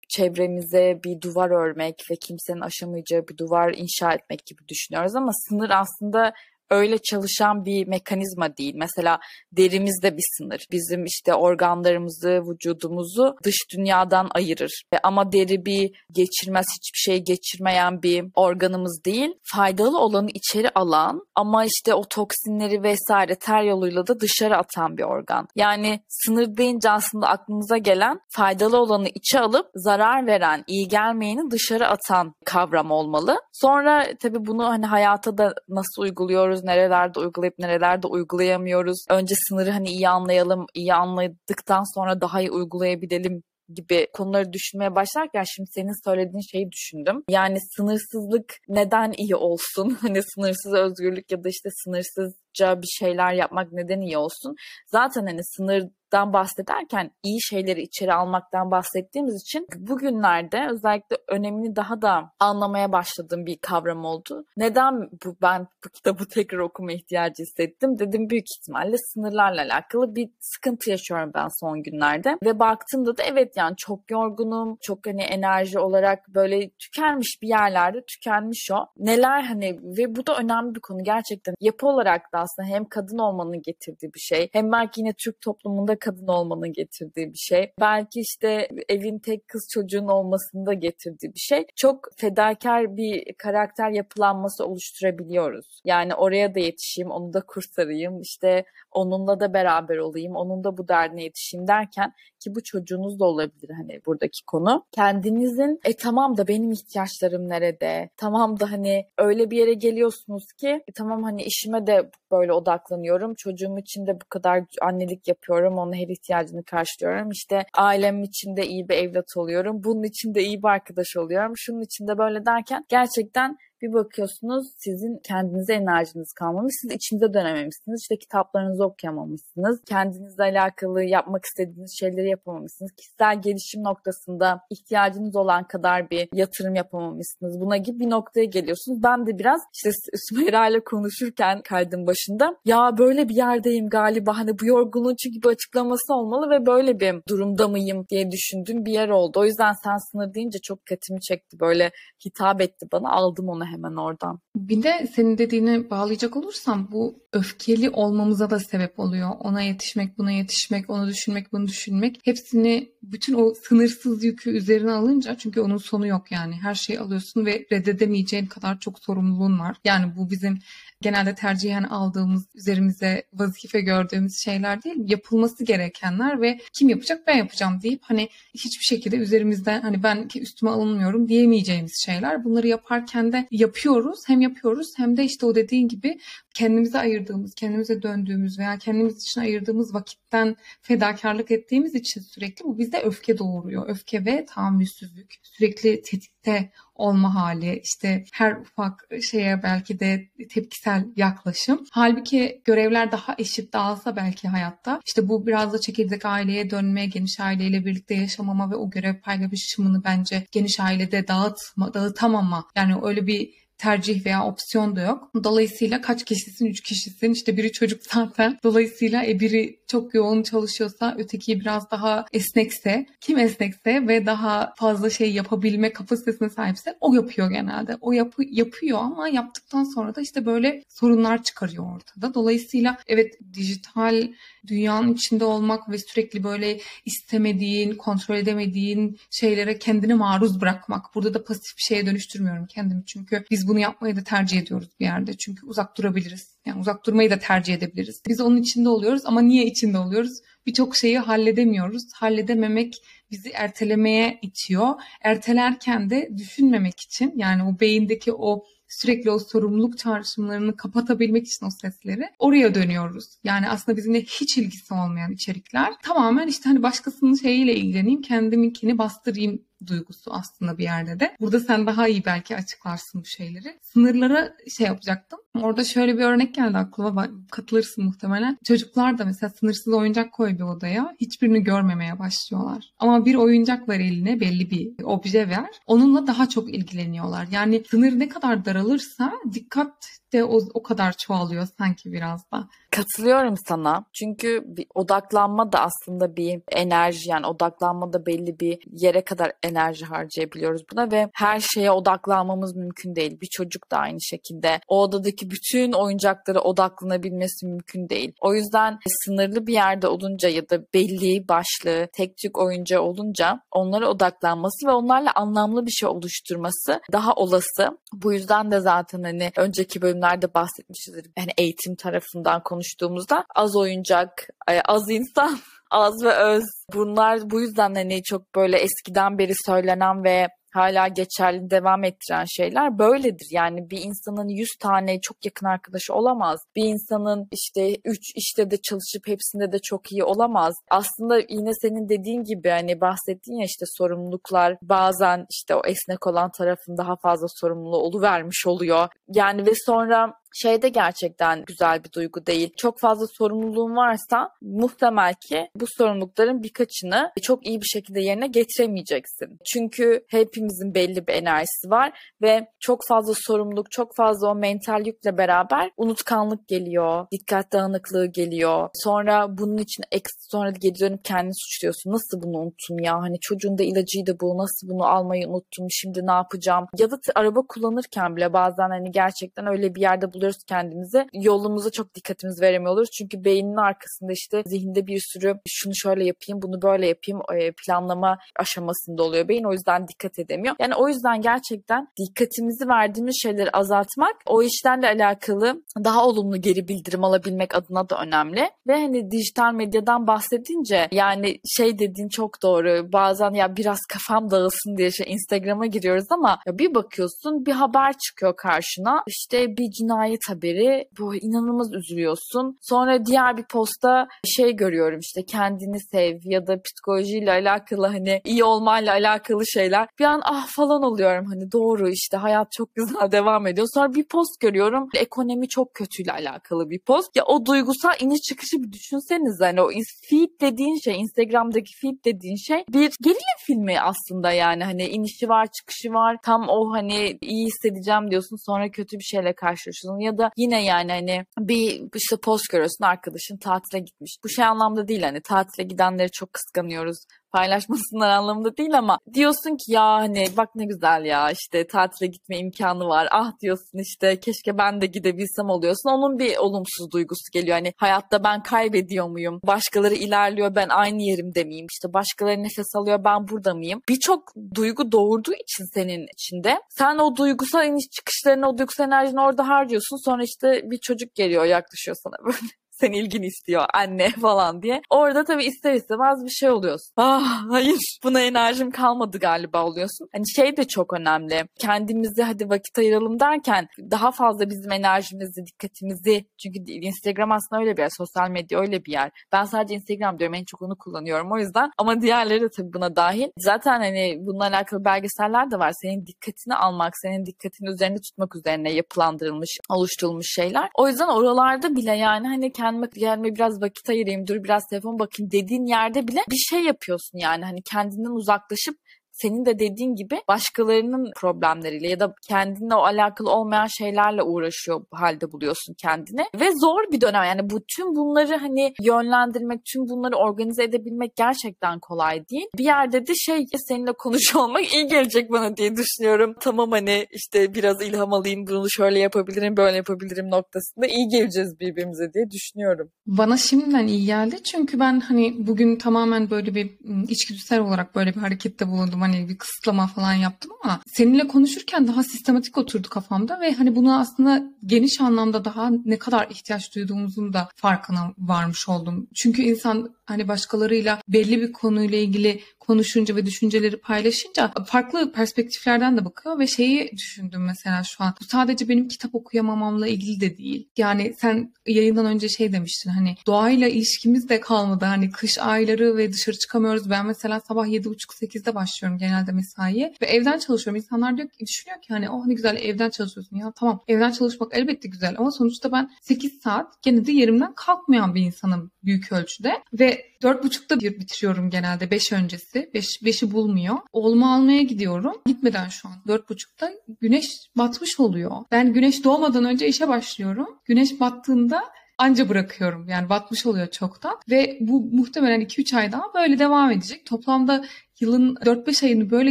çevremize 0.08 1.00
bir 1.04 1.20
duvar 1.20 1.50
örmek 1.50 2.02
ve 2.10 2.16
kimsenin 2.16 2.60
aşamayacağı 2.60 3.28
bir 3.28 3.36
duvar 3.36 3.74
inşa 3.76 4.12
etmek 4.12 4.46
gibi 4.46 4.68
düşünüyoruz 4.68 5.14
ama 5.14 5.30
sınır 5.48 5.70
aslında 5.70 6.32
öyle 6.70 6.98
çalışan 6.98 7.64
bir 7.64 7.86
mekanizma 7.86 8.56
değil. 8.56 8.74
Mesela 8.76 9.18
derimizde 9.52 10.16
bir 10.16 10.24
sınır. 10.38 10.66
Bizim 10.72 11.04
işte 11.04 11.34
organlarımızı, 11.34 12.42
vücudumuzu 12.50 13.36
dış 13.44 13.56
dünyadan 13.72 14.28
ayırır. 14.34 14.82
Ama 15.02 15.32
deri 15.32 15.66
bir 15.66 15.90
geçirmez, 16.12 16.66
hiçbir 16.76 16.98
şey 16.98 17.24
geçirmeyen 17.24 18.02
bir 18.02 18.24
organımız 18.34 19.00
değil. 19.04 19.30
Faydalı 19.42 19.98
olanı 19.98 20.28
içeri 20.34 20.70
alan 20.74 21.22
ama 21.34 21.64
işte 21.64 21.94
o 21.94 22.04
toksinleri 22.04 22.82
vesaire 22.82 23.34
ter 23.34 23.62
yoluyla 23.62 24.06
da 24.06 24.20
dışarı 24.20 24.56
atan 24.56 24.96
bir 24.96 25.02
organ. 25.02 25.48
Yani 25.56 26.00
sınır 26.08 26.56
deyince 26.56 26.90
aslında 26.90 27.28
aklımıza 27.28 27.78
gelen 27.78 28.20
faydalı 28.28 28.78
olanı 28.80 29.08
içe 29.08 29.40
alıp 29.40 29.66
zarar 29.74 30.26
veren, 30.26 30.64
iyi 30.66 30.88
gelmeyeni 30.88 31.50
dışarı 31.50 31.88
atan 31.88 32.34
kavram 32.44 32.90
olmalı. 32.90 33.40
Sonra 33.52 34.06
tabii 34.20 34.46
bunu 34.46 34.68
hani 34.68 34.86
hayata 34.86 35.38
da 35.38 35.54
nasıl 35.68 36.02
uyguluyoruz 36.02 36.57
uyguluyoruz, 36.58 36.64
nerelerde 36.64 37.18
uygulayıp 37.20 37.58
nerelerde 37.58 38.06
uygulayamıyoruz. 38.06 39.04
Önce 39.10 39.34
sınırı 39.48 39.70
hani 39.70 39.88
iyi 39.88 40.08
anlayalım, 40.08 40.66
iyi 40.74 40.94
anladıktan 40.94 41.94
sonra 41.94 42.20
daha 42.20 42.40
iyi 42.40 42.50
uygulayabilelim 42.50 43.42
gibi 43.74 44.06
konuları 44.12 44.52
düşünmeye 44.52 44.94
başlarken 44.94 45.44
şimdi 45.46 45.68
senin 45.70 46.04
söylediğin 46.04 46.50
şeyi 46.52 46.72
düşündüm. 46.72 47.24
Yani 47.30 47.58
sınırsızlık 47.76 48.54
neden 48.68 49.12
iyi 49.16 49.36
olsun? 49.36 49.98
Hani 50.00 50.22
sınırsız 50.22 50.72
özgürlük 50.74 51.30
ya 51.32 51.44
da 51.44 51.48
işte 51.48 51.68
sınırsızca 51.84 52.82
bir 52.82 52.86
şeyler 52.98 53.32
yapmak 53.32 53.72
neden 53.72 54.00
iyi 54.00 54.18
olsun? 54.18 54.54
Zaten 54.86 55.26
hani 55.26 55.44
sınır 55.44 55.82
dan 56.12 56.32
bahsederken 56.32 57.10
iyi 57.22 57.42
şeyleri 57.42 57.82
içeri 57.82 58.12
almaktan 58.12 58.70
bahsettiğimiz 58.70 59.42
için 59.42 59.66
bugünlerde 59.76 60.68
özellikle 60.70 61.16
önemini 61.28 61.76
daha 61.76 62.02
da 62.02 62.30
anlamaya 62.40 62.92
başladığım 62.92 63.46
bir 63.46 63.58
kavram 63.58 64.04
oldu. 64.04 64.44
Neden 64.56 65.08
bu 65.24 65.36
ben 65.42 65.66
bu 65.84 65.88
kitabı 65.88 66.28
tekrar 66.28 66.58
okuma 66.58 66.92
ihtiyacı 66.92 67.42
hissettim? 67.42 67.98
Dedim 67.98 68.30
büyük 68.30 68.46
ihtimalle 68.58 68.96
sınırlarla 68.98 69.62
alakalı 69.62 70.14
bir 70.16 70.30
sıkıntı 70.40 70.90
yaşıyorum 70.90 71.30
ben 71.34 71.48
son 71.60 71.82
günlerde 71.82 72.38
ve 72.44 72.58
baktığımda 72.58 73.16
da 73.16 73.22
evet 73.22 73.56
yani 73.56 73.74
çok 73.76 74.10
yorgunum, 74.10 74.78
çok 74.82 75.06
hani 75.06 75.22
enerji 75.22 75.78
olarak 75.78 76.28
böyle 76.28 76.70
tükenmiş 76.70 77.38
bir 77.42 77.48
yerlerde 77.48 78.04
tükenmiş 78.04 78.68
o. 78.72 78.86
Neler 78.96 79.42
hani 79.42 79.78
ve 79.82 80.16
bu 80.16 80.26
da 80.26 80.36
önemli 80.36 80.74
bir 80.74 80.80
konu 80.80 81.04
gerçekten. 81.04 81.54
Yapı 81.60 81.86
olarak 81.86 82.32
da 82.32 82.38
aslında 82.38 82.68
hem 82.68 82.84
kadın 82.84 83.18
olmanın 83.18 83.62
getirdiği 83.62 84.14
bir 84.14 84.20
şey 84.20 84.48
hem 84.52 84.72
belki 84.72 85.00
yine 85.00 85.12
Türk 85.24 85.40
toplumunda 85.40 85.97
kadın 85.98 86.26
olmanın 86.26 86.72
getirdiği 86.72 87.32
bir 87.32 87.38
şey. 87.38 87.72
Belki 87.80 88.20
işte 88.20 88.68
evin 88.88 89.18
tek 89.18 89.48
kız 89.48 89.68
çocuğun 89.72 90.08
olmasında 90.08 90.74
getirdiği 90.74 91.34
bir 91.34 91.40
şey. 91.40 91.66
Çok 91.76 92.08
fedakar 92.16 92.96
bir 92.96 93.34
karakter 93.38 93.90
yapılanması 93.90 94.66
oluşturabiliyoruz. 94.66 95.80
Yani 95.84 96.14
oraya 96.14 96.54
da 96.54 96.58
yetişeyim, 96.58 97.10
onu 97.10 97.32
da 97.32 97.40
kurtarayım, 97.40 98.20
işte 98.20 98.64
onunla 98.92 99.40
da 99.40 99.54
beraber 99.54 99.96
olayım, 99.96 100.36
onun 100.36 100.64
da 100.64 100.76
bu 100.76 100.88
derdine 100.88 101.22
yetişeyim 101.22 101.66
derken 101.68 102.12
ki 102.40 102.54
bu 102.54 102.62
çocuğunuz 102.62 103.20
da 103.20 103.24
olabilir 103.24 103.70
hani 103.76 104.00
buradaki 104.06 104.44
konu. 104.46 104.84
Kendinizin 104.92 105.80
e 105.84 105.96
tamam 105.96 106.36
da 106.36 106.48
benim 106.48 106.72
ihtiyaçlarım 106.72 107.48
nerede? 107.48 108.10
Tamam 108.16 108.60
da 108.60 108.72
hani 108.72 109.06
öyle 109.18 109.50
bir 109.50 109.58
yere 109.58 109.74
geliyorsunuz 109.74 110.52
ki 110.52 110.68
e, 110.68 110.92
tamam 110.94 111.22
hani 111.22 111.42
işime 111.42 111.86
de 111.86 112.10
böyle 112.32 112.52
odaklanıyorum. 112.52 113.34
Çocuğum 113.34 113.78
için 113.78 114.06
de 114.06 114.14
bu 114.14 114.24
kadar 114.28 114.64
annelik 114.82 115.28
yapıyorum. 115.28 115.78
Onun 115.88 115.96
her 115.96 116.08
ihtiyacını 116.08 116.64
karşılıyorum. 116.64 117.30
İşte 117.30 117.64
ailem 117.74 118.22
için 118.22 118.56
de 118.56 118.66
iyi 118.66 118.88
bir 118.88 118.94
evlat 118.94 119.36
oluyorum. 119.36 119.84
Bunun 119.84 120.02
için 120.02 120.34
de 120.34 120.42
iyi 120.42 120.62
bir 120.62 120.68
arkadaş 120.68 121.16
oluyorum. 121.16 121.52
Şunun 121.56 121.80
için 121.80 122.06
de 122.08 122.18
böyle 122.18 122.46
derken 122.46 122.84
gerçekten 122.88 123.56
bir 123.82 123.92
bakıyorsunuz 123.92 124.66
sizin 124.78 125.20
kendinize 125.24 125.74
enerjiniz 125.74 126.32
kalmamış. 126.32 126.74
Siz 126.80 126.92
içinize 126.92 127.34
dönememişsiniz. 127.34 128.00
İşte 128.02 128.18
kitaplarınızı 128.18 128.84
okuyamamışsınız. 128.84 129.80
Kendinizle 129.88 130.42
alakalı 130.42 131.02
yapmak 131.04 131.44
istediğiniz 131.44 131.96
şeyleri 132.00 132.28
yapamamışsınız. 132.28 132.90
Kişisel 132.96 133.42
gelişim 133.42 133.84
noktasında 133.84 134.60
ihtiyacınız 134.70 135.36
olan 135.36 135.64
kadar 135.64 136.10
bir 136.10 136.28
yatırım 136.32 136.74
yapamamışsınız. 136.74 137.60
Buna 137.60 137.76
gibi 137.76 137.98
bir 138.00 138.10
noktaya 138.10 138.44
geliyorsunuz. 138.44 139.02
Ben 139.02 139.26
de 139.26 139.38
biraz 139.38 139.60
işte 139.74 139.90
Sümeyra 140.28 140.68
ile 140.68 140.84
konuşurken 140.84 141.62
kaydın 141.62 142.06
başında 142.06 142.56
ya 142.64 142.98
böyle 142.98 143.28
bir 143.28 143.34
yerdeyim 143.34 143.88
galiba 143.88 144.38
hani 144.38 144.58
bu 144.58 144.66
yorgunluğun 144.66 145.16
çünkü 145.22 145.42
bir 145.42 145.48
açıklaması 145.48 146.14
olmalı 146.14 146.50
ve 146.50 146.66
böyle 146.66 147.00
bir 147.00 147.14
durumda 147.28 147.68
mıyım 147.68 148.06
diye 148.10 148.30
düşündüğüm 148.30 148.84
bir 148.84 148.92
yer 148.92 149.08
oldu. 149.08 149.40
O 149.40 149.44
yüzden 149.44 149.72
sen 149.84 149.96
sınır 149.96 150.34
deyince 150.34 150.58
çok 150.58 150.78
dikkatimi 150.80 151.20
çekti. 151.20 151.60
Böyle 151.60 151.90
hitap 152.26 152.60
etti 152.60 152.86
bana. 152.92 153.12
Aldım 153.12 153.48
onu 153.48 153.64
hemen 153.72 153.96
oradan. 153.96 154.40
Bir 154.56 154.82
de 154.82 155.08
senin 155.14 155.38
dediğine 155.38 155.90
bağlayacak 155.90 156.36
olursam 156.36 156.88
bu 156.92 157.14
öfkeli 157.32 157.90
olmamıza 157.90 158.50
da 158.50 158.60
sebep 158.60 158.98
oluyor. 159.00 159.30
Ona 159.40 159.62
yetişmek, 159.62 160.18
buna 160.18 160.30
yetişmek, 160.30 160.90
onu 160.90 161.08
düşünmek, 161.08 161.52
bunu 161.52 161.66
düşünmek. 161.66 162.20
Hepsini 162.24 162.92
bütün 163.02 163.34
o 163.34 163.54
sınırsız 163.68 164.24
yükü 164.24 164.50
üzerine 164.50 164.92
alınca 164.92 165.38
çünkü 165.38 165.60
onun 165.60 165.76
sonu 165.76 166.06
yok 166.06 166.32
yani. 166.32 166.54
Her 166.62 166.74
şeyi 166.74 167.00
alıyorsun 167.00 167.46
ve 167.46 167.66
reddedemeyeceğin 167.72 168.46
kadar 168.46 168.80
çok 168.80 168.98
sorumluluğun 168.98 169.58
var. 169.58 169.76
Yani 169.84 170.16
bu 170.16 170.30
bizim 170.30 170.58
genelde 171.02 171.34
tercihen 171.34 171.82
aldığımız, 171.82 172.48
üzerimize 172.54 173.22
vazife 173.32 173.80
gördüğümüz 173.80 174.38
şeyler 174.44 174.82
değil, 174.82 174.96
yapılması 174.98 175.64
gerekenler 175.64 176.40
ve 176.40 176.58
kim 176.78 176.88
yapacak 176.88 177.26
ben 177.26 177.36
yapacağım 177.36 177.80
deyip 177.82 178.02
hani 178.02 178.28
hiçbir 178.54 178.84
şekilde 178.84 179.16
üzerimizden 179.16 179.82
hani 179.82 180.02
ben 180.02 180.28
üstüme 180.36 180.70
alınmıyorum 180.70 181.28
diyemeyeceğimiz 181.28 182.04
şeyler. 182.04 182.44
Bunları 182.44 182.68
yaparken 182.68 183.32
de 183.32 183.48
yapıyoruz. 183.50 184.20
Hem 184.26 184.40
yapıyoruz 184.40 184.92
hem 184.96 185.16
de 185.16 185.24
işte 185.24 185.46
o 185.46 185.54
dediğin 185.54 185.88
gibi 185.88 186.18
kendimize 186.58 186.98
ayırdığımız, 186.98 187.54
kendimize 187.54 188.02
döndüğümüz 188.02 188.58
veya 188.58 188.78
kendimiz 188.78 189.22
için 189.22 189.40
ayırdığımız 189.40 189.94
vakitten 189.94 190.56
fedakarlık 190.82 191.50
ettiğimiz 191.50 191.94
için 191.94 192.20
sürekli 192.20 192.64
bu 192.64 192.78
bizde 192.78 193.02
öfke 193.02 193.38
doğuruyor. 193.38 193.88
Öfke 193.88 194.24
ve 194.24 194.44
tahammülsüzlük, 194.44 195.34
sürekli 195.42 196.02
tetikte 196.02 196.72
olma 196.94 197.34
hali, 197.34 197.80
işte 197.84 198.24
her 198.32 198.52
ufak 198.52 199.08
şeye 199.30 199.62
belki 199.62 200.00
de 200.00 200.28
tepkisel 200.50 201.04
yaklaşım. 201.16 201.84
Halbuki 201.90 202.62
görevler 202.64 203.12
daha 203.12 203.34
eşit 203.38 203.72
dağılsa 203.72 204.16
belki 204.16 204.48
hayatta 204.48 205.00
işte 205.06 205.28
bu 205.28 205.46
biraz 205.46 205.72
da 205.72 205.80
çekirdek 205.80 206.24
aileye 206.24 206.70
dönme, 206.70 207.06
geniş 207.06 207.40
aileyle 207.40 207.84
birlikte 207.84 208.14
yaşamama 208.14 208.70
ve 208.70 208.76
o 208.76 208.90
görev 208.90 209.20
paylaşımını 209.20 210.04
bence 210.04 210.46
geniş 210.52 210.80
ailede 210.80 211.28
dağıtma, 211.28 211.94
dağıtamama 211.94 212.68
yani 212.76 212.94
öyle 213.02 213.26
bir 213.26 213.67
tercih 213.78 214.26
veya 214.26 214.44
opsiyon 214.44 214.96
da 214.96 215.00
yok. 215.00 215.30
Dolayısıyla 215.44 216.00
kaç 216.00 216.24
kişisin? 216.24 216.66
Üç 216.66 216.80
kişisin. 216.80 217.32
İşte 217.32 217.56
biri 217.56 217.72
çocuk 217.72 218.02
zaten. 218.12 218.58
Dolayısıyla 218.64 219.24
e, 219.26 219.40
biri 219.40 219.80
çok 219.86 220.14
yoğun 220.14 220.42
çalışıyorsa 220.42 221.14
öteki 221.18 221.60
biraz 221.60 221.90
daha 221.90 222.26
esnekse, 222.32 223.06
kim 223.20 223.38
esnekse 223.38 224.08
ve 224.08 224.26
daha 224.26 224.72
fazla 224.76 225.10
şey 225.10 225.32
yapabilme 225.32 225.92
kapasitesine 225.92 226.50
sahipse 226.50 226.96
o 227.00 227.14
yapıyor 227.14 227.50
genelde. 227.50 227.96
O 228.00 228.12
yapı, 228.12 228.42
yapıyor 228.50 228.98
ama 228.98 229.28
yaptıktan 229.28 229.84
sonra 229.94 230.14
da 230.14 230.20
işte 230.20 230.46
böyle 230.46 230.82
sorunlar 230.88 231.42
çıkarıyor 231.42 231.96
ortada. 231.96 232.34
Dolayısıyla 232.34 232.98
evet 233.06 233.34
dijital 233.54 234.28
dünyanın 234.68 235.14
içinde 235.14 235.44
olmak 235.44 235.90
ve 235.90 235.98
sürekli 235.98 236.44
böyle 236.44 236.80
istemediğin, 237.04 237.94
kontrol 237.94 238.36
edemediğin 238.36 239.18
şeylere 239.30 239.78
kendini 239.78 240.14
maruz 240.14 240.60
bırakmak. 240.60 241.14
Burada 241.14 241.34
da 241.34 241.44
pasif 241.44 241.76
bir 241.76 241.82
şeye 241.82 242.06
dönüştürmüyorum 242.06 242.66
kendimi. 242.66 243.04
Çünkü 243.06 243.44
biz 243.50 243.68
bunu 243.68 243.78
yapmayı 243.78 244.16
da 244.16 244.24
tercih 244.24 244.58
ediyoruz 244.58 244.88
bir 245.00 245.04
yerde. 245.04 245.36
Çünkü 245.36 245.66
uzak 245.66 245.98
durabiliriz. 245.98 246.58
Yani 246.66 246.80
uzak 246.80 247.06
durmayı 247.06 247.30
da 247.30 247.38
tercih 247.38 247.74
edebiliriz. 247.74 248.22
Biz 248.28 248.40
onun 248.40 248.56
içinde 248.56 248.88
oluyoruz 248.88 249.22
ama 249.24 249.40
niye 249.40 249.66
içinde 249.66 249.98
oluyoruz? 249.98 250.32
Birçok 250.66 250.96
şeyi 250.96 251.18
halledemiyoruz. 251.18 252.02
Halledememek 252.14 252.94
bizi 253.30 253.50
ertelemeye 253.50 254.38
itiyor. 254.42 254.94
Ertelerken 255.22 256.10
de 256.10 256.30
düşünmemek 256.36 257.00
için 257.00 257.32
yani 257.36 257.62
o 257.64 257.80
beyindeki 257.80 258.32
o 258.32 258.64
sürekli 258.88 259.30
o 259.30 259.38
sorumluluk 259.38 259.98
çağrışımlarını 259.98 260.76
kapatabilmek 260.76 261.46
için 261.46 261.66
o 261.66 261.70
sesleri 261.70 262.28
oraya 262.38 262.74
dönüyoruz. 262.74 263.38
Yani 263.44 263.68
aslında 263.68 263.96
bizimle 263.96 264.22
hiç 264.22 264.58
ilgisi 264.58 264.94
olmayan 264.94 265.32
içerikler. 265.32 265.94
Tamamen 266.02 266.46
işte 266.46 266.68
hani 266.68 266.82
başkasının 266.82 267.34
şeyiyle 267.34 267.74
ilgileneyim, 267.74 268.22
kendiminkini 268.22 268.98
bastırayım 268.98 269.62
duygusu 269.86 270.32
aslında 270.32 270.78
bir 270.78 270.84
yerde 270.84 271.20
de. 271.20 271.36
Burada 271.40 271.60
sen 271.60 271.86
daha 271.86 272.08
iyi 272.08 272.24
belki 272.24 272.56
açıklarsın 272.56 273.20
bu 273.20 273.24
şeyleri. 273.24 273.78
Sınırlara 273.82 274.56
şey 274.76 274.86
yapacaktım. 274.86 275.38
Orada 275.62 275.84
şöyle 275.84 276.18
bir 276.18 276.24
örnek 276.24 276.54
geldi 276.54 276.78
aklıma. 276.78 277.28
Katılırsın 277.50 278.04
muhtemelen. 278.04 278.58
Çocuklar 278.64 279.18
da 279.18 279.24
mesela 279.24 279.50
sınırsız 279.50 279.94
oyuncak 279.94 280.32
koy 280.32 280.58
bir 280.58 280.62
odaya. 280.62 281.14
Hiçbirini 281.20 281.64
görmemeye 281.64 282.18
başlıyorlar. 282.18 282.92
Ama 282.98 283.24
bir 283.24 283.34
oyuncak 283.34 283.88
ver 283.88 284.00
eline 284.00 284.40
belli 284.40 284.70
bir 284.70 285.04
obje 285.04 285.48
ver. 285.48 285.70
Onunla 285.86 286.26
daha 286.26 286.48
çok 286.48 286.74
ilgileniyorlar. 286.74 287.46
Yani 287.52 287.82
sınır 287.90 288.18
ne 288.18 288.28
kadar 288.28 288.64
daralırsa 288.64 289.32
dikkat 289.52 290.18
de 290.32 290.44
o, 290.44 290.60
o 290.74 290.82
kadar 290.82 291.12
çoğalıyor 291.12 291.68
sanki 291.78 292.12
biraz 292.12 292.50
da. 292.52 292.68
Katılıyorum 292.90 293.54
sana. 293.56 294.04
Çünkü 294.12 294.64
bir 294.66 294.86
odaklanma 294.94 295.72
da 295.72 295.80
aslında 295.80 296.36
bir 296.36 296.60
enerji 296.72 297.30
yani 297.30 297.46
odaklanma 297.46 298.12
da 298.12 298.26
belli 298.26 298.60
bir 298.60 298.78
yere 298.90 299.24
kadar 299.24 299.52
enerji 299.62 300.04
harcayabiliyoruz 300.04 300.82
buna 300.92 301.10
ve 301.10 301.30
her 301.34 301.60
şeye 301.60 301.90
odaklanmamız 301.90 302.76
mümkün 302.76 303.16
değil. 303.16 303.40
Bir 303.40 303.46
çocuk 303.46 303.90
da 303.90 303.96
aynı 303.96 304.18
şekilde 304.20 304.80
o 304.88 305.02
odadaki 305.02 305.47
bütün 305.50 305.92
oyuncaklara 305.92 306.60
odaklanabilmesi 306.60 307.66
mümkün 307.66 308.08
değil. 308.08 308.32
O 308.40 308.54
yüzden 308.54 308.98
sınırlı 309.24 309.66
bir 309.66 309.72
yerde 309.72 310.08
olunca 310.08 310.48
ya 310.48 310.68
da 310.70 310.80
belli 310.94 311.48
başlı 311.48 312.08
tek 312.12 312.36
tük 312.36 312.58
oyuncağı 312.58 313.02
olunca 313.02 313.60
onlara 313.72 314.08
odaklanması 314.08 314.86
ve 314.86 314.90
onlarla 314.90 315.32
anlamlı 315.34 315.86
bir 315.86 315.90
şey 315.90 316.08
oluşturması 316.08 317.00
daha 317.12 317.32
olası. 317.34 317.98
Bu 318.12 318.32
yüzden 318.32 318.70
de 318.70 318.80
zaten 318.80 319.22
hani 319.22 319.52
önceki 319.56 320.02
bölümlerde 320.02 320.54
bahsetmişizdir. 320.54 321.30
Yani 321.38 321.50
eğitim 321.58 321.96
tarafından 321.96 322.62
konuştuğumuzda 322.62 323.44
az 323.54 323.76
oyuncak, 323.76 324.48
az 324.84 325.10
insan 325.10 325.58
az 325.90 326.24
ve 326.24 326.34
öz. 326.34 326.64
Bunlar 326.94 327.50
bu 327.50 327.60
yüzden 327.60 327.94
hani 327.94 328.22
çok 328.22 328.54
böyle 328.54 328.78
eskiden 328.78 329.38
beri 329.38 329.52
söylenen 329.66 330.24
ve 330.24 330.48
hala 330.78 331.08
geçerli 331.08 331.70
devam 331.70 332.04
ettiren 332.04 332.44
şeyler 332.48 332.98
böyledir. 332.98 333.48
Yani 333.50 333.90
bir 333.90 334.00
insanın 334.02 334.48
100 334.48 334.68
tane 334.80 335.20
çok 335.20 335.44
yakın 335.44 335.66
arkadaşı 335.66 336.14
olamaz. 336.14 336.60
Bir 336.76 336.84
insanın 336.84 337.48
işte 337.52 337.96
3 338.04 338.18
işte 338.36 338.70
de 338.70 338.76
çalışıp 338.76 339.26
hepsinde 339.26 339.72
de 339.72 339.78
çok 339.78 340.12
iyi 340.12 340.24
olamaz. 340.24 340.74
Aslında 340.90 341.38
yine 341.38 341.70
senin 341.82 342.08
dediğin 342.08 342.44
gibi 342.44 342.68
hani 342.68 343.00
bahsettiğin 343.00 343.58
ya 343.58 343.66
işte 343.66 343.84
sorumluluklar 343.98 344.76
bazen 344.82 345.46
işte 345.50 345.74
o 345.74 345.82
esnek 345.84 346.26
olan 346.26 346.50
tarafın 346.58 346.96
daha 346.96 347.16
fazla 347.16 347.46
sorumluluğu 347.48 348.22
vermiş 348.22 348.66
oluyor. 348.66 349.08
Yani 349.28 349.66
ve 349.66 349.72
sonra 349.86 350.34
şey 350.54 350.82
de 350.82 350.88
gerçekten 350.88 351.64
güzel 351.66 352.04
bir 352.04 352.12
duygu 352.12 352.46
değil. 352.46 352.70
Çok 352.76 353.00
fazla 353.00 353.26
sorumluluğun 353.38 353.96
varsa 353.96 354.50
muhtemel 354.62 355.34
ki 355.48 355.68
bu 355.74 355.84
sorumlulukların 355.98 356.62
birkaçını 356.62 357.30
çok 357.42 357.66
iyi 357.66 357.80
bir 357.80 357.86
şekilde 357.86 358.20
yerine 358.20 358.46
getiremeyeceksin. 358.46 359.58
Çünkü 359.72 360.24
hepimizin 360.28 360.94
belli 360.94 361.26
bir 361.26 361.32
enerjisi 361.32 361.90
var 361.90 362.12
ve 362.42 362.66
çok 362.80 363.00
fazla 363.08 363.32
sorumluluk, 363.36 363.90
çok 363.90 364.16
fazla 364.16 364.50
o 364.50 364.54
mental 364.54 365.06
yükle 365.06 365.38
beraber 365.38 365.90
unutkanlık 365.96 366.68
geliyor, 366.68 367.26
dikkat 367.32 367.72
dağınıklığı 367.72 368.26
geliyor. 368.26 368.88
Sonra 368.94 369.58
bunun 369.58 369.76
için 369.76 370.04
eks 370.12 370.30
sonra 370.50 370.70
geri 370.70 371.00
dönüp 371.00 371.24
kendini 371.24 371.54
suçluyorsun. 371.54 372.12
Nasıl 372.12 372.42
bunu 372.42 372.58
unuttum 372.58 372.98
ya? 372.98 373.14
Hani 373.14 373.40
çocuğun 373.40 373.78
da 373.78 373.82
ilacıydı 373.82 374.36
bu. 374.40 374.58
Nasıl 374.58 374.88
bunu 374.88 375.04
almayı 375.04 375.48
unuttum? 375.48 375.86
Şimdi 375.90 376.26
ne 376.26 376.32
yapacağım? 376.32 376.86
Ya 376.98 377.10
da 377.10 377.16
araba 377.34 377.60
kullanırken 377.68 378.36
bile 378.36 378.52
bazen 378.52 378.88
hani 378.90 379.10
gerçekten 379.10 379.66
öyle 379.66 379.94
bir 379.94 380.00
yerde 380.00 380.32
buluyoruz 380.38 380.64
kendimizi. 380.68 381.26
Yolumuza 381.32 381.90
çok 381.90 382.14
dikkatimizi 382.14 382.62
veremiyoruz. 382.62 383.08
Çünkü 383.18 383.44
beynin 383.44 383.76
arkasında 383.76 384.32
işte 384.32 384.62
zihinde 384.66 385.06
bir 385.06 385.20
sürü 385.32 385.54
şunu 385.68 385.92
şöyle 385.96 386.24
yapayım, 386.24 386.62
bunu 386.62 386.82
böyle 386.82 387.06
yapayım 387.06 387.40
e, 387.54 387.72
planlama 387.72 388.38
aşamasında 388.56 389.22
oluyor 389.22 389.48
beyin. 389.48 389.64
O 389.64 389.72
yüzden 389.72 390.08
dikkat 390.08 390.38
edemiyor. 390.38 390.74
Yani 390.80 390.94
o 390.94 391.08
yüzden 391.08 391.40
gerçekten 391.40 392.08
dikkatimizi 392.20 392.88
verdiğimiz 392.88 393.34
şeyleri 393.42 393.70
azaltmak 393.70 394.36
o 394.46 394.62
işlerle 394.62 395.06
alakalı 395.08 395.82
daha 396.04 396.26
olumlu 396.26 396.56
geri 396.60 396.88
bildirim 396.88 397.24
alabilmek 397.24 397.74
adına 397.74 398.08
da 398.08 398.22
önemli. 398.22 398.70
Ve 398.86 398.92
hani 398.92 399.30
dijital 399.30 399.72
medyadan 399.74 400.26
bahsedince 400.26 401.08
yani 401.12 401.58
şey 401.76 401.98
dediğin 401.98 402.28
çok 402.28 402.62
doğru. 402.62 403.12
Bazen 403.12 403.50
ya 403.50 403.76
biraz 403.76 403.98
kafam 404.12 404.50
dağılsın 404.50 404.96
diye 404.96 405.10
şey 405.10 405.32
Instagram'a 405.32 405.86
giriyoruz 405.86 406.26
ama 406.30 406.58
ya 406.66 406.78
bir 406.78 406.94
bakıyorsun 406.94 407.66
bir 407.66 407.72
haber 407.72 408.12
çıkıyor 408.18 408.56
karşına. 408.56 409.22
İşte 409.26 409.76
bir 409.76 409.90
cinayet 409.90 410.27
cinayet 410.28 410.48
haberi. 410.48 411.08
Bu 411.18 411.34
inanılmaz 411.34 411.92
üzülüyorsun. 411.94 412.78
Sonra 412.80 413.26
diğer 413.26 413.56
bir 413.56 413.64
posta 413.64 414.28
şey 414.44 414.76
görüyorum 414.76 415.20
işte 415.20 415.44
kendini 415.44 416.00
sev 416.00 416.38
ya 416.44 416.66
da 416.66 416.80
psikolojiyle 416.82 417.50
alakalı 417.50 418.06
hani 418.06 418.40
iyi 418.44 418.64
olmayla 418.64 419.12
alakalı 419.12 419.66
şeyler. 419.66 420.08
Bir 420.18 420.24
an 420.24 420.40
ah 420.44 420.66
falan 420.68 421.02
oluyorum 421.02 421.46
hani 421.46 421.72
doğru 421.72 422.08
işte 422.08 422.36
hayat 422.36 422.72
çok 422.72 422.94
güzel 422.94 423.32
devam 423.32 423.66
ediyor. 423.66 423.86
Sonra 423.94 424.14
bir 424.14 424.24
post 424.24 424.60
görüyorum 424.60 425.08
ekonomi 425.14 425.68
çok 425.68 425.94
kötüyle 425.94 426.32
alakalı 426.32 426.90
bir 426.90 427.00
post. 427.00 427.36
Ya 427.36 427.44
o 427.44 427.66
duygusal 427.66 428.12
iniş 428.20 428.40
çıkışı 428.40 428.82
bir 428.82 428.92
düşünseniz 428.92 429.60
hani 429.60 429.82
o 429.82 429.90
feed 430.30 430.60
dediğin 430.60 430.98
şey 431.04 431.20
Instagram'daki 431.20 431.92
feed 432.00 432.24
dediğin 432.24 432.56
şey 432.56 432.84
bir 432.88 433.12
gerilim 433.22 433.58
filmi 433.66 434.00
aslında 434.00 434.52
yani 434.52 434.84
hani 434.84 435.04
inişi 435.04 435.48
var 435.48 435.68
çıkışı 435.78 436.12
var 436.12 436.36
tam 436.44 436.68
o 436.68 436.92
hani 436.92 437.38
iyi 437.42 437.66
hissedeceğim 437.66 438.30
diyorsun 438.30 438.56
sonra 438.66 438.90
kötü 438.90 439.18
bir 439.18 439.24
şeyle 439.24 439.52
karşılaşıyorsun 439.52 440.17
ya 440.20 440.38
da 440.38 440.50
yine 440.56 440.84
yani 440.84 441.12
hani 441.12 441.44
bir 441.58 442.02
işte 442.14 442.36
post 442.36 442.68
görüyorsun 442.70 443.04
arkadaşın 443.04 443.56
tatile 443.56 443.98
gitmiş. 443.98 444.36
Bu 444.44 444.48
şey 444.48 444.64
anlamda 444.64 445.08
değil 445.08 445.22
hani 445.22 445.40
tatile 445.40 445.84
gidenleri 445.84 446.30
çok 446.30 446.52
kıskanıyoruz 446.52 447.18
paylaşmasınlar 447.52 448.28
anlamında 448.28 448.76
değil 448.76 448.98
ama 448.98 449.18
diyorsun 449.34 449.70
ki 449.70 449.92
ya 449.92 450.04
hani 450.04 450.46
bak 450.56 450.68
ne 450.74 450.84
güzel 450.84 451.24
ya 451.24 451.50
işte 451.50 451.86
tatile 451.86 452.26
gitme 452.26 452.58
imkanı 452.58 453.04
var. 453.08 453.28
Ah 453.30 453.52
diyorsun 453.60 453.98
işte 453.98 454.40
keşke 454.40 454.78
ben 454.78 455.00
de 455.00 455.06
gidebilsem 455.06 455.68
oluyorsun. 455.68 456.10
Onun 456.10 456.38
bir 456.38 456.56
olumsuz 456.56 457.10
duygusu 457.12 457.52
geliyor. 457.52 457.76
Hani 457.76 457.92
hayatta 457.96 458.44
ben 458.44 458.62
kaybediyor 458.62 459.28
muyum? 459.28 459.60
Başkaları 459.66 460.14
ilerliyor 460.14 460.74
ben 460.74 460.88
aynı 460.88 461.22
yerimde 461.22 461.64
miyim? 461.64 461.86
İşte 461.90 462.12
başkaları 462.12 462.62
nefes 462.62 462.96
alıyor 462.96 463.24
ben 463.24 463.48
burada 463.48 463.74
mıyım? 463.74 464.00
Birçok 464.08 464.52
duygu 464.74 465.12
doğurduğu 465.12 465.52
için 465.52 465.84
senin 465.94 466.26
içinde 466.32 466.80
sen 466.88 467.18
o 467.18 467.36
duygusal 467.36 467.86
iniş 467.86 468.06
çıkışlarını 468.16 468.68
o 468.68 468.78
duygusal 468.78 469.06
enerjini 469.06 469.40
orada 469.40 469.68
harcıyorsun. 469.68 470.24
Sonra 470.24 470.42
işte 470.42 470.82
bir 470.84 470.98
çocuk 471.02 471.34
geliyor 471.34 471.64
yaklaşıyor 471.64 472.16
sana 472.22 472.44
böyle 472.44 472.58
senin 473.00 473.16
ilgini 473.16 473.46
istiyor 473.46 473.84
anne 473.94 474.30
falan 474.40 474.82
diye. 474.82 475.02
Orada 475.10 475.44
tabii 475.44 475.64
ister 475.64 475.94
istemez 475.94 476.44
bir 476.44 476.50
şey 476.50 476.70
oluyorsun. 476.70 477.12
Ah 477.16 477.64
hayır 477.70 477.98
buna 478.24 478.40
enerjim 478.40 478.90
kalmadı 478.90 479.38
galiba 479.38 479.84
oluyorsun. 479.84 480.28
Hani 480.32 480.44
şey 480.56 480.76
de 480.76 480.84
çok 480.88 481.12
önemli. 481.12 481.64
Kendimizi 481.78 482.42
hadi 482.42 482.68
vakit 482.68 482.98
ayıralım 482.98 483.40
derken 483.40 483.86
daha 484.10 484.30
fazla 484.30 484.70
bizim 484.70 484.92
enerjimizi, 484.92 485.66
dikkatimizi 485.66 486.44
çünkü 486.62 486.92
Instagram 486.92 487.52
aslında 487.52 487.82
öyle 487.82 487.96
bir 487.96 488.02
yer. 488.02 488.10
Sosyal 488.18 488.50
medya 488.50 488.80
öyle 488.80 489.04
bir 489.04 489.12
yer. 489.12 489.30
Ben 489.52 489.64
sadece 489.64 489.94
Instagram 489.94 490.38
diyorum 490.38 490.54
en 490.54 490.64
çok 490.64 490.82
onu 490.82 490.96
kullanıyorum 490.96 491.52
o 491.52 491.58
yüzden. 491.58 491.90
Ama 491.98 492.20
diğerleri 492.20 492.60
de 492.60 492.68
tabii 492.76 492.92
buna 492.92 493.16
dahil. 493.16 493.48
Zaten 493.58 494.00
hani 494.00 494.36
bununla 494.40 494.64
alakalı 494.64 495.04
belgeseller 495.04 495.70
de 495.70 495.78
var. 495.78 495.92
Senin 496.02 496.26
dikkatini 496.26 496.74
almak, 496.74 497.12
senin 497.22 497.46
dikkatini 497.46 497.88
üzerinde 497.90 498.20
tutmak 498.20 498.56
üzerine 498.56 498.92
yapılandırılmış, 498.92 499.78
oluşturulmuş 499.90 500.46
şeyler. 500.54 500.88
O 500.94 501.08
yüzden 501.08 501.28
oralarda 501.28 501.96
bile 501.96 502.16
yani 502.16 502.48
hani 502.48 502.72
kendi 502.72 502.87
kendime 502.88 503.08
kendime 503.10 503.54
biraz 503.54 503.82
vakit 503.82 504.08
ayırayım, 504.10 504.46
dur 504.46 504.64
biraz 504.64 504.88
telefon 504.88 505.18
bakayım 505.18 505.50
dediğin 505.50 505.86
yerde 505.86 506.28
bile 506.28 506.40
bir 506.50 506.56
şey 506.56 506.80
yapıyorsun 506.80 507.38
yani. 507.38 507.64
Hani 507.64 507.82
kendinden 507.82 508.30
uzaklaşıp 508.30 508.96
senin 509.42 509.66
de 509.66 509.78
dediğin 509.78 510.14
gibi 510.14 510.40
başkalarının 510.48 511.30
problemleriyle 511.36 512.08
ya 512.08 512.20
da 512.20 512.34
kendinle 512.48 512.94
o 512.94 512.98
alakalı 512.98 513.50
olmayan 513.50 513.86
şeylerle 513.86 514.42
uğraşıyor 514.42 515.04
halde 515.12 515.52
buluyorsun 515.52 515.94
kendini. 515.94 516.44
Ve 516.60 516.70
zor 516.80 517.12
bir 517.12 517.20
dönem 517.20 517.44
yani 517.44 517.70
bu 517.70 517.80
tüm 517.96 518.06
bunları 518.16 518.56
hani 518.56 518.94
yönlendirmek, 519.02 519.80
tüm 519.92 520.02
bunları 520.08 520.36
organize 520.36 520.84
edebilmek 520.84 521.36
gerçekten 521.36 522.00
kolay 522.00 522.48
değil. 522.48 522.66
Bir 522.78 522.84
yerde 522.84 523.26
de 523.26 523.32
şey 523.34 523.66
seninle 523.88 524.12
konuşuyor 524.12 524.64
olmak 524.68 524.94
iyi 524.94 525.06
gelecek 525.06 525.52
bana 525.52 525.76
diye 525.76 525.96
düşünüyorum. 525.96 526.54
Tamam 526.60 526.90
hani 526.90 527.26
işte 527.32 527.74
biraz 527.74 528.02
ilham 528.02 528.32
alayım 528.32 528.66
bunu 528.66 528.90
şöyle 528.90 529.18
yapabilirim 529.18 529.76
böyle 529.76 529.96
yapabilirim 529.96 530.50
noktasında 530.50 531.06
iyi 531.06 531.28
geleceğiz 531.28 531.80
birbirimize 531.80 532.32
diye 532.34 532.50
düşünüyorum. 532.50 533.10
Bana 533.26 533.56
şimdiden 533.56 534.06
iyi 534.06 534.26
geldi 534.26 534.62
çünkü 534.62 535.00
ben 535.00 535.20
hani 535.20 535.54
bugün 535.58 535.96
tamamen 535.96 536.50
böyle 536.50 536.74
bir 536.74 536.84
ıı, 536.84 537.24
içgüdüsel 537.28 537.80
olarak 537.80 538.14
böyle 538.14 538.34
bir 538.34 538.40
harekette 538.40 538.88
bulundum 538.88 539.22
hani 539.28 539.48
bir 539.48 539.58
kısıtlama 539.58 540.06
falan 540.06 540.32
yaptım 540.32 540.70
ama 540.84 541.00
seninle 541.06 541.48
konuşurken 541.48 542.08
daha 542.08 542.22
sistematik 542.22 542.78
oturdu 542.78 543.08
kafamda 543.08 543.60
ve 543.60 543.72
hani 543.72 543.96
bunu 543.96 544.18
aslında 544.20 544.62
geniş 544.86 545.20
anlamda 545.20 545.64
daha 545.64 545.90
ne 546.04 546.18
kadar 546.18 546.46
ihtiyaç 546.50 546.94
duyduğumuzun 546.94 547.52
da 547.52 547.68
farkına 547.76 548.32
varmış 548.38 548.88
oldum. 548.88 549.28
Çünkü 549.34 549.62
insan 549.62 550.14
hani 550.26 550.48
başkalarıyla 550.48 551.18
belli 551.28 551.60
bir 551.60 551.72
konuyla 551.72 552.18
ilgili 552.18 552.60
konuşunca 552.88 553.36
ve 553.36 553.46
düşünceleri 553.46 553.96
paylaşınca 553.96 554.72
farklı 554.86 555.32
perspektiflerden 555.32 556.16
de 556.16 556.24
bakıyor 556.24 556.58
ve 556.58 556.66
şeyi 556.66 557.12
düşündüm 557.12 557.64
mesela 557.64 558.02
şu 558.02 558.24
an. 558.24 558.34
Bu 558.40 558.44
sadece 558.44 558.88
benim 558.88 559.08
kitap 559.08 559.34
okuyamamamla 559.34 560.08
ilgili 560.08 560.40
de 560.40 560.58
değil. 560.58 560.88
Yani 560.96 561.34
sen 561.38 561.72
yayından 561.86 562.26
önce 562.26 562.48
şey 562.48 562.72
demiştin 562.72 563.10
hani 563.10 563.36
doğayla 563.46 563.88
ilişkimiz 563.88 564.48
de 564.48 564.60
kalmadı. 564.60 565.04
Hani 565.04 565.30
kış 565.30 565.58
ayları 565.58 566.16
ve 566.16 566.32
dışarı 566.32 566.58
çıkamıyoruz. 566.58 567.10
Ben 567.10 567.26
mesela 567.26 567.60
sabah 567.60 567.86
7.30-8'de 567.86 568.74
başlıyorum 568.74 569.18
genelde 569.18 569.52
mesaiye 569.52 570.14
ve 570.22 570.26
evden 570.26 570.58
çalışıyorum. 570.58 570.96
İnsanlar 570.96 571.36
diyor 571.36 571.48
ki, 571.48 571.66
düşünüyor 571.66 572.02
ki 572.02 572.08
hani 572.08 572.30
oh 572.30 572.46
ne 572.46 572.54
güzel 572.54 572.76
evden 572.76 573.10
çalışıyorsun 573.10 573.56
ya 573.56 573.72
tamam 573.76 574.00
evden 574.08 574.30
çalışmak 574.30 574.74
elbette 574.74 575.08
güzel 575.08 575.34
ama 575.38 575.50
sonuçta 575.50 575.92
ben 575.92 576.10
8 576.22 576.60
saat 576.62 577.02
gene 577.02 577.26
de 577.26 577.32
yerimden 577.32 577.72
kalkmayan 577.74 578.34
bir 578.34 578.42
insanım 578.42 578.90
büyük 579.04 579.32
ölçüde 579.32 579.72
ve 579.92 580.27
4.30'da 580.42 581.00
bir 581.00 581.20
bitiriyorum 581.20 581.70
genelde 581.70 582.10
5 582.10 582.32
öncesi. 582.32 582.90
5, 582.94 583.22
5'i 583.22 583.52
bulmuyor. 583.52 583.96
Oğlumu 584.12 584.54
almaya 584.54 584.82
gidiyorum. 584.82 585.34
Gitmeden 585.46 585.88
şu 585.88 586.08
an 586.08 586.14
4.30'da 586.26 586.90
güneş 587.20 587.46
batmış 587.76 588.20
oluyor. 588.20 588.52
Ben 588.70 588.92
güneş 588.92 589.24
doğmadan 589.24 589.64
önce 589.64 589.88
işe 589.88 590.08
başlıyorum. 590.08 590.68
Güneş 590.84 591.20
battığında 591.20 591.82
anca 592.18 592.48
bırakıyorum. 592.48 593.08
Yani 593.08 593.28
batmış 593.28 593.66
oluyor 593.66 593.86
çoktan. 593.90 594.36
Ve 594.50 594.78
bu 594.80 595.00
muhtemelen 595.12 595.60
2-3 595.60 595.96
ay 595.96 596.12
daha 596.12 596.34
böyle 596.34 596.58
devam 596.58 596.90
edecek. 596.90 597.26
Toplamda 597.26 597.84
yılın 598.20 598.54
4-5 598.54 599.06
ayını 599.06 599.30
böyle 599.30 599.50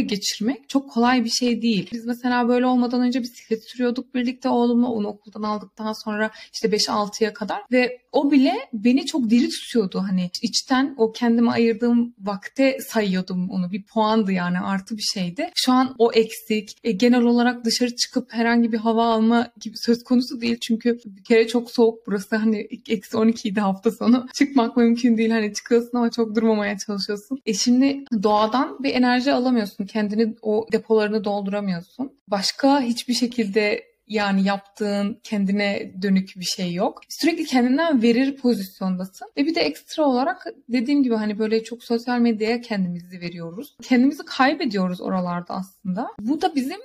geçirmek 0.00 0.68
çok 0.68 0.90
kolay 0.90 1.24
bir 1.24 1.30
şey 1.30 1.62
değil. 1.62 1.88
Biz 1.92 2.06
mesela 2.06 2.48
böyle 2.48 2.66
olmadan 2.66 3.00
önce 3.00 3.22
bisiklet 3.22 3.70
sürüyorduk 3.70 4.14
birlikte 4.14 4.48
oğlumla 4.48 4.86
onu 4.88 5.08
okuldan 5.08 5.42
aldıktan 5.42 5.92
sonra 5.92 6.30
işte 6.52 6.68
5-6'ya 6.68 7.32
kadar 7.32 7.62
ve 7.72 7.98
o 8.18 8.30
bile 8.30 8.54
beni 8.72 9.06
çok 9.06 9.30
diri 9.30 9.48
tutuyordu. 9.48 10.04
Hani 10.08 10.30
içten 10.42 10.94
o 10.98 11.12
kendime 11.12 11.50
ayırdığım 11.50 12.14
vakte 12.18 12.78
sayıyordum 12.80 13.50
onu. 13.50 13.72
Bir 13.72 13.82
puandı 13.82 14.32
yani 14.32 14.60
artı 14.60 14.96
bir 14.96 15.02
şeydi. 15.02 15.50
Şu 15.54 15.72
an 15.72 15.94
o 15.98 16.12
eksik. 16.12 16.76
E, 16.84 16.92
genel 16.92 17.22
olarak 17.22 17.64
dışarı 17.64 17.96
çıkıp 17.96 18.32
herhangi 18.32 18.72
bir 18.72 18.78
hava 18.78 19.06
alma 19.06 19.52
gibi 19.60 19.76
söz 19.76 20.04
konusu 20.04 20.40
değil. 20.40 20.58
Çünkü 20.60 20.98
bir 21.04 21.24
kere 21.24 21.48
çok 21.48 21.70
soğuk 21.70 22.06
burası. 22.06 22.36
Hani 22.36 22.68
eksi 22.88 23.16
12 23.16 23.48
idi 23.48 23.60
hafta 23.60 23.90
sonu. 23.90 24.26
Çıkmak 24.34 24.76
mümkün 24.76 25.16
değil. 25.16 25.30
Hani 25.30 25.54
çıkıyorsun 25.54 25.98
ama 25.98 26.10
çok 26.10 26.36
durmamaya 26.36 26.78
çalışıyorsun. 26.78 27.40
E 27.46 27.54
şimdi 27.54 28.04
doğadan 28.22 28.82
bir 28.82 28.94
enerji 28.94 29.32
alamıyorsun. 29.32 29.86
Kendini 29.86 30.34
o 30.42 30.66
depolarını 30.72 31.24
dolduramıyorsun. 31.24 32.12
Başka 32.28 32.80
hiçbir 32.80 33.14
şekilde 33.14 33.88
yani 34.08 34.44
yaptığın 34.44 35.20
kendine 35.22 35.92
dönük 36.02 36.32
bir 36.36 36.44
şey 36.44 36.74
yok. 36.74 37.00
Sürekli 37.08 37.44
kendinden 37.44 38.02
verir 38.02 38.36
pozisyondasın. 38.36 39.28
Ve 39.36 39.46
bir 39.46 39.54
de 39.54 39.60
ekstra 39.60 40.02
olarak 40.02 40.46
dediğim 40.68 41.02
gibi 41.02 41.14
hani 41.14 41.38
böyle 41.38 41.64
çok 41.64 41.84
sosyal 41.84 42.18
medyaya 42.18 42.60
kendimizi 42.60 43.20
veriyoruz. 43.20 43.76
Kendimizi 43.82 44.24
kaybediyoruz 44.24 45.00
oralarda 45.00 45.54
aslında. 45.54 46.08
Bu 46.20 46.42
da 46.42 46.54
bizim 46.54 46.80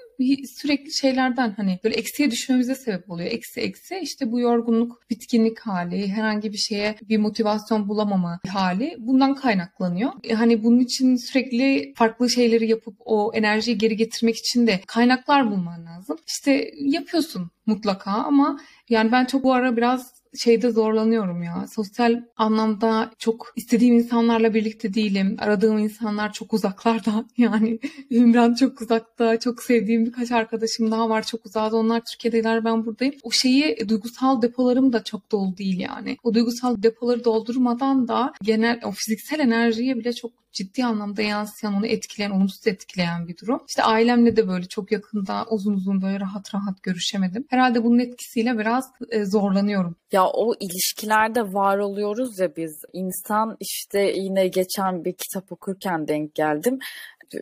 sürekli 0.60 0.94
şeylerden 0.94 1.54
hani 1.58 1.80
böyle 1.84 1.96
eksiye 1.96 2.32
düşmemize 2.32 2.76
sebep 2.76 3.10
oluyor. 3.10 3.32
Eksi 3.32 3.62
eksi 3.62 4.00
işte 4.00 4.32
bu 4.32 4.40
yorgunluk, 4.40 5.10
bitkinlik 5.10 5.60
hali, 5.60 6.08
herhangi 6.08 6.52
bir 6.52 6.58
şeye 6.58 6.96
bir 7.10 7.18
motivasyon 7.18 7.90
bulamama 7.90 8.40
hali 8.48 8.96
bundan 9.00 9.36
kaynaklanıyor. 9.36 10.12
E, 10.24 10.34
hani 10.34 10.64
bunun 10.64 10.80
için 10.80 11.16
sürekli 11.16 11.94
farklı 11.96 12.30
şeyleri 12.30 12.70
yapıp 12.70 12.96
o 13.00 13.32
enerjiyi 13.34 13.78
geri 13.78 13.98
getirmek 13.98 14.38
için 14.38 14.68
de 14.68 14.82
kaynaklar 14.88 15.52
bulman 15.52 15.86
lazım. 15.86 16.18
İşte 16.28 16.72
yapıyorsun 16.80 17.52
mutlaka 17.66 18.12
ama 18.12 18.60
yani 18.90 19.12
ben 19.12 19.26
çok 19.26 19.44
bu 19.44 19.54
ara 19.54 19.78
biraz 19.78 20.23
şeyde 20.38 20.72
zorlanıyorum 20.72 21.44
ya. 21.44 21.66
Sosyal 21.68 22.22
anlamda 22.38 23.12
çok 23.20 23.54
istediğim 23.56 23.96
insanlarla 23.96 24.54
birlikte 24.54 24.94
değilim. 24.94 25.38
Aradığım 25.40 25.78
insanlar 25.78 26.34
çok 26.34 26.54
uzaklarda. 26.54 27.26
Yani 27.38 27.80
Ümran 28.12 28.54
çok 28.54 28.82
uzakta. 28.82 29.40
Çok 29.40 29.64
sevdiğim 29.64 30.06
birkaç 30.06 30.32
arkadaşım 30.32 30.92
daha 30.92 31.10
var 31.10 31.24
çok 31.24 31.46
uzakta. 31.46 31.78
Onlar 31.78 32.02
Türkiye'deler 32.12 32.66
ben 32.66 32.86
buradayım. 32.86 33.16
O 33.24 33.32
şeyi 33.32 33.90
duygusal 33.90 34.42
depolarım 34.42 34.94
da 34.94 35.04
çok 35.04 35.32
dolu 35.32 35.58
değil 35.58 35.80
yani. 35.80 36.18
O 36.24 36.34
duygusal 36.34 36.84
depoları 36.84 37.24
doldurmadan 37.24 38.08
da 38.08 38.34
genel 38.44 38.80
o 38.86 38.92
fiziksel 38.92 39.40
enerjiye 39.40 39.98
bile 39.98 40.14
çok 40.14 40.32
ciddi 40.54 40.86
anlamda 40.86 41.22
yansıyan, 41.22 41.74
onu 41.74 41.88
etkileyen, 41.88 42.32
olumsuz 42.32 42.68
etkileyen 42.68 43.28
bir 43.28 43.38
durum. 43.38 43.62
İşte 43.68 43.84
ailemle 43.84 44.36
de 44.36 44.48
böyle 44.48 44.66
çok 44.66 44.92
yakında 44.92 45.46
uzun 45.50 45.74
uzun 45.74 46.02
böyle 46.02 46.20
rahat 46.20 46.56
rahat 46.56 46.84
görüşemedim. 46.84 47.46
Herhalde 47.50 47.84
bunun 47.84 48.00
etkisiyle 48.00 48.58
biraz 48.58 48.92
e, 49.10 49.26
zorlanıyorum. 49.26 49.96
Ya 50.12 50.23
o 50.30 50.54
ilişkilerde 50.60 51.54
var 51.54 51.78
oluyoruz 51.78 52.40
ya 52.40 52.56
biz. 52.56 52.82
İnsan 52.94 53.58
işte 53.60 54.00
yine 54.02 54.48
geçen 54.48 55.06
bir 55.06 55.14
kitap 55.14 55.52
okurken 55.52 56.08
denk 56.08 56.36
geldim 56.36 56.80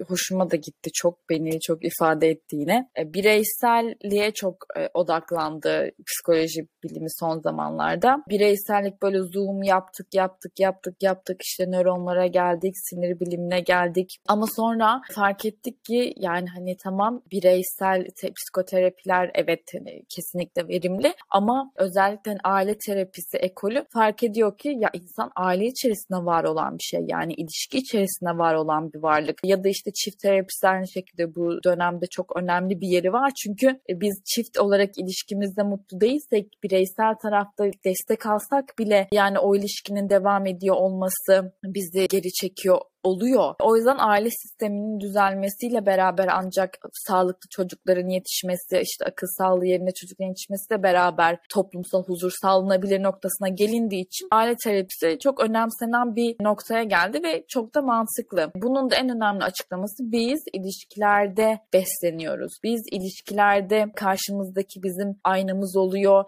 hoşuma 0.07 0.51
da 0.51 0.55
gitti 0.55 0.89
çok 0.93 1.29
beni 1.29 1.59
çok 1.59 1.85
ifade 1.85 2.29
etti 2.29 2.55
yine. 2.55 2.89
E, 2.99 3.13
bireyselliğe 3.13 4.31
çok 4.33 4.55
e, 4.77 4.89
odaklandı 4.93 5.91
psikoloji 6.07 6.67
bilimi 6.83 7.07
son 7.19 7.39
zamanlarda. 7.39 8.17
Bireysellik 8.29 9.01
böyle 9.01 9.19
zoom 9.21 9.63
yaptık 9.63 10.07
yaptık 10.13 10.59
yaptık 10.59 10.95
yaptık 11.03 11.37
işte 11.41 11.65
nöronlara 11.71 12.27
geldik 12.27 12.73
sinir 12.75 13.19
bilimine 13.19 13.59
geldik 13.59 14.17
ama 14.27 14.45
sonra 14.55 15.01
fark 15.15 15.45
ettik 15.45 15.85
ki 15.85 16.13
yani 16.17 16.47
hani 16.49 16.77
tamam 16.77 17.21
bireysel 17.31 18.05
te- 18.21 18.31
psikoterapiler 18.33 19.31
evet 19.33 19.63
hani 19.73 20.03
kesinlikle 20.15 20.67
verimli 20.67 21.13
ama 21.29 21.71
özellikle 21.75 22.31
hani 22.31 22.39
aile 22.43 22.77
terapisi 22.77 23.37
ekolü 23.37 23.85
fark 23.93 24.23
ediyor 24.23 24.57
ki 24.57 24.73
ya 24.77 24.89
insan 24.93 25.31
aile 25.35 25.65
içerisinde 25.65 26.25
var 26.25 26.43
olan 26.43 26.77
bir 26.77 26.83
şey 26.83 26.99
yani 27.07 27.33
ilişki 27.33 27.77
içerisinde 27.77 28.37
var 28.37 28.53
olan 28.53 28.93
bir 28.93 28.99
varlık 28.99 29.39
ya 29.43 29.63
da 29.63 29.69
işte 29.69 29.80
işte 29.81 29.91
çift 29.93 30.19
terapisi 30.21 30.67
aynı 30.67 30.87
şekilde 30.87 31.35
bu 31.35 31.63
dönemde 31.63 32.05
çok 32.11 32.37
önemli 32.41 32.81
bir 32.81 32.87
yeri 32.87 33.13
var. 33.13 33.31
Çünkü 33.43 33.67
e, 33.67 34.01
biz 34.01 34.21
çift 34.25 34.59
olarak 34.59 34.97
ilişkimizde 34.97 35.63
mutlu 35.63 36.01
değilsek 36.01 36.47
bireysel 36.63 37.15
tarafta 37.21 37.65
destek 37.85 38.25
alsak 38.25 38.73
bile 38.79 39.07
yani 39.13 39.39
o 39.39 39.55
ilişkinin 39.55 40.09
devam 40.09 40.45
ediyor 40.45 40.75
olması 40.75 41.53
bizi 41.63 42.07
geri 42.07 42.31
çekiyor 42.31 42.77
oluyor. 43.03 43.55
O 43.59 43.75
yüzden 43.75 43.97
aile 43.99 44.29
sisteminin 44.29 44.99
düzelmesiyle 44.99 45.85
beraber 45.85 46.27
ancak 46.31 46.77
sağlıklı 47.07 47.49
çocukların 47.49 48.09
yetişmesi, 48.09 48.81
işte 48.83 49.05
akıl 49.05 49.27
sağlığı 49.37 49.65
yerine 49.65 49.91
çocukların 49.91 50.29
yetişmesiyle 50.29 50.83
beraber 50.83 51.39
toplumsal 51.49 52.03
huzur 52.03 52.31
sağlanabilir 52.41 53.03
noktasına 53.03 53.47
gelindiği 53.47 54.01
için 54.01 54.27
aile 54.31 54.55
terapisi 54.63 55.19
çok 55.19 55.39
önemsenen 55.39 56.15
bir 56.15 56.35
noktaya 56.41 56.83
geldi 56.83 57.23
ve 57.23 57.45
çok 57.47 57.75
da 57.75 57.81
mantıklı. 57.81 58.51
Bunun 58.55 58.89
da 58.91 58.95
en 58.95 59.09
önemli 59.09 59.43
açıklaması 59.43 60.03
biz 60.11 60.39
ilişkilerde 60.53 61.59
besleniyoruz. 61.73 62.53
Biz 62.63 62.81
ilişkilerde 62.91 63.85
karşımızdaki 63.95 64.83
bizim 64.83 65.19
aynamız 65.23 65.77
oluyor. 65.77 66.25